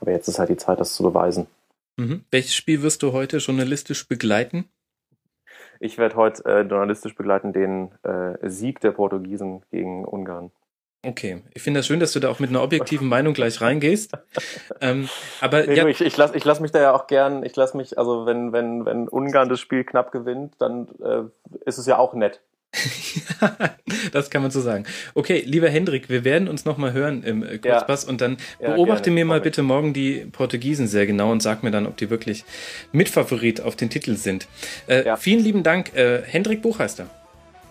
Aber 0.00 0.10
jetzt 0.10 0.28
ist 0.28 0.38
halt 0.38 0.48
die 0.48 0.56
Zeit, 0.56 0.80
das 0.80 0.94
zu 0.94 1.02
beweisen. 1.02 1.46
Mhm. 1.98 2.24
Welches 2.30 2.54
Spiel 2.54 2.82
wirst 2.82 3.02
du 3.02 3.12
heute 3.12 3.36
journalistisch 3.36 4.08
begleiten? 4.08 4.64
Ich 5.78 5.98
werde 5.98 6.16
heute 6.16 6.44
äh, 6.46 6.62
journalistisch 6.62 7.14
begleiten 7.14 7.52
den 7.52 7.90
äh, 8.02 8.48
Sieg 8.48 8.80
der 8.80 8.92
Portugiesen 8.92 9.62
gegen 9.70 10.04
Ungarn. 10.06 10.50
Okay, 11.06 11.42
ich 11.54 11.62
finde 11.62 11.78
das 11.78 11.86
schön, 11.86 12.00
dass 12.00 12.12
du 12.12 12.18
da 12.18 12.28
auch 12.28 12.40
mit 12.40 12.50
einer 12.50 12.62
objektiven 12.62 13.08
Meinung 13.08 13.32
gleich 13.32 13.60
reingehst. 13.60 14.12
ähm, 14.80 15.08
aber 15.40 15.64
nee, 15.64 15.74
ja, 15.74 15.86
ich, 15.86 16.00
ich 16.00 16.16
lasse 16.16 16.36
ich 16.36 16.44
lass 16.44 16.58
mich 16.58 16.72
da 16.72 16.80
ja 16.80 16.92
auch 16.92 17.06
gern, 17.06 17.44
ich 17.44 17.54
lasse 17.54 17.76
mich, 17.76 17.98
also 17.98 18.26
wenn, 18.26 18.52
wenn, 18.52 18.84
wenn 18.84 19.06
Ungarn 19.06 19.48
das 19.48 19.60
Spiel 19.60 19.84
knapp 19.84 20.10
gewinnt, 20.10 20.54
dann 20.58 20.88
äh, 21.00 21.22
ist 21.64 21.78
es 21.78 21.86
ja 21.86 21.98
auch 21.98 22.14
nett. 22.14 22.40
das 24.12 24.28
kann 24.28 24.42
man 24.42 24.50
so 24.50 24.60
sagen. 24.60 24.84
Okay, 25.14 25.42
lieber 25.46 25.70
Hendrik, 25.70 26.10
wir 26.10 26.24
werden 26.24 26.48
uns 26.48 26.64
nochmal 26.64 26.92
hören 26.92 27.22
im 27.22 27.42
äh, 27.42 27.58
Kurzpass 27.58 28.04
ja. 28.04 28.10
und 28.10 28.20
dann 28.20 28.36
beobachte 28.58 29.04
gerne, 29.04 29.14
mir 29.14 29.24
mal 29.24 29.40
bitte 29.40 29.62
morgen 29.62 29.94
die 29.94 30.26
Portugiesen 30.32 30.86
sehr 30.86 31.06
genau 31.06 31.30
und 31.32 31.42
sag 31.42 31.62
mir 31.62 31.70
dann, 31.70 31.86
ob 31.86 31.96
die 31.96 32.10
wirklich 32.10 32.44
Mitfavorit 32.92 33.60
auf 33.60 33.76
den 33.76 33.88
Titel 33.88 34.16
sind. 34.16 34.48
Äh, 34.86 35.06
ja. 35.06 35.16
Vielen 35.16 35.42
lieben 35.42 35.62
Dank, 35.62 35.94
äh, 35.94 36.22
Hendrik 36.22 36.60
Buchheister. 36.60 37.08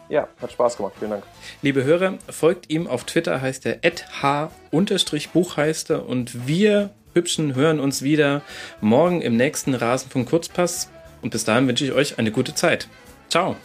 Ja, 0.10 0.28
hat 0.42 0.52
Spaß 0.52 0.78
gemacht. 0.78 0.94
Vielen 0.98 1.12
Dank. 1.12 1.24
Liebe 1.62 1.84
Hörer, 1.84 2.14
folgt 2.30 2.70
ihm 2.70 2.88
auf 2.88 3.04
Twitter, 3.04 3.42
heißt 3.42 3.66
er 3.66 3.80
h-buchheister 4.22 6.06
und 6.06 6.48
wir 6.48 6.92
Hübschen 7.14 7.56
hören 7.56 7.80
uns 7.80 8.04
wieder 8.04 8.42
morgen 8.80 9.22
im 9.22 9.36
nächsten 9.36 9.74
Rasen 9.74 10.10
vom 10.12 10.26
Kurzpass 10.26 10.90
und 11.22 11.32
bis 11.32 11.44
dahin 11.46 11.68
wünsche 11.68 11.84
ich 11.84 11.92
euch 11.94 12.20
eine 12.20 12.32
gute 12.32 12.54
Zeit. 12.54 12.88
Ciao. 13.30 13.56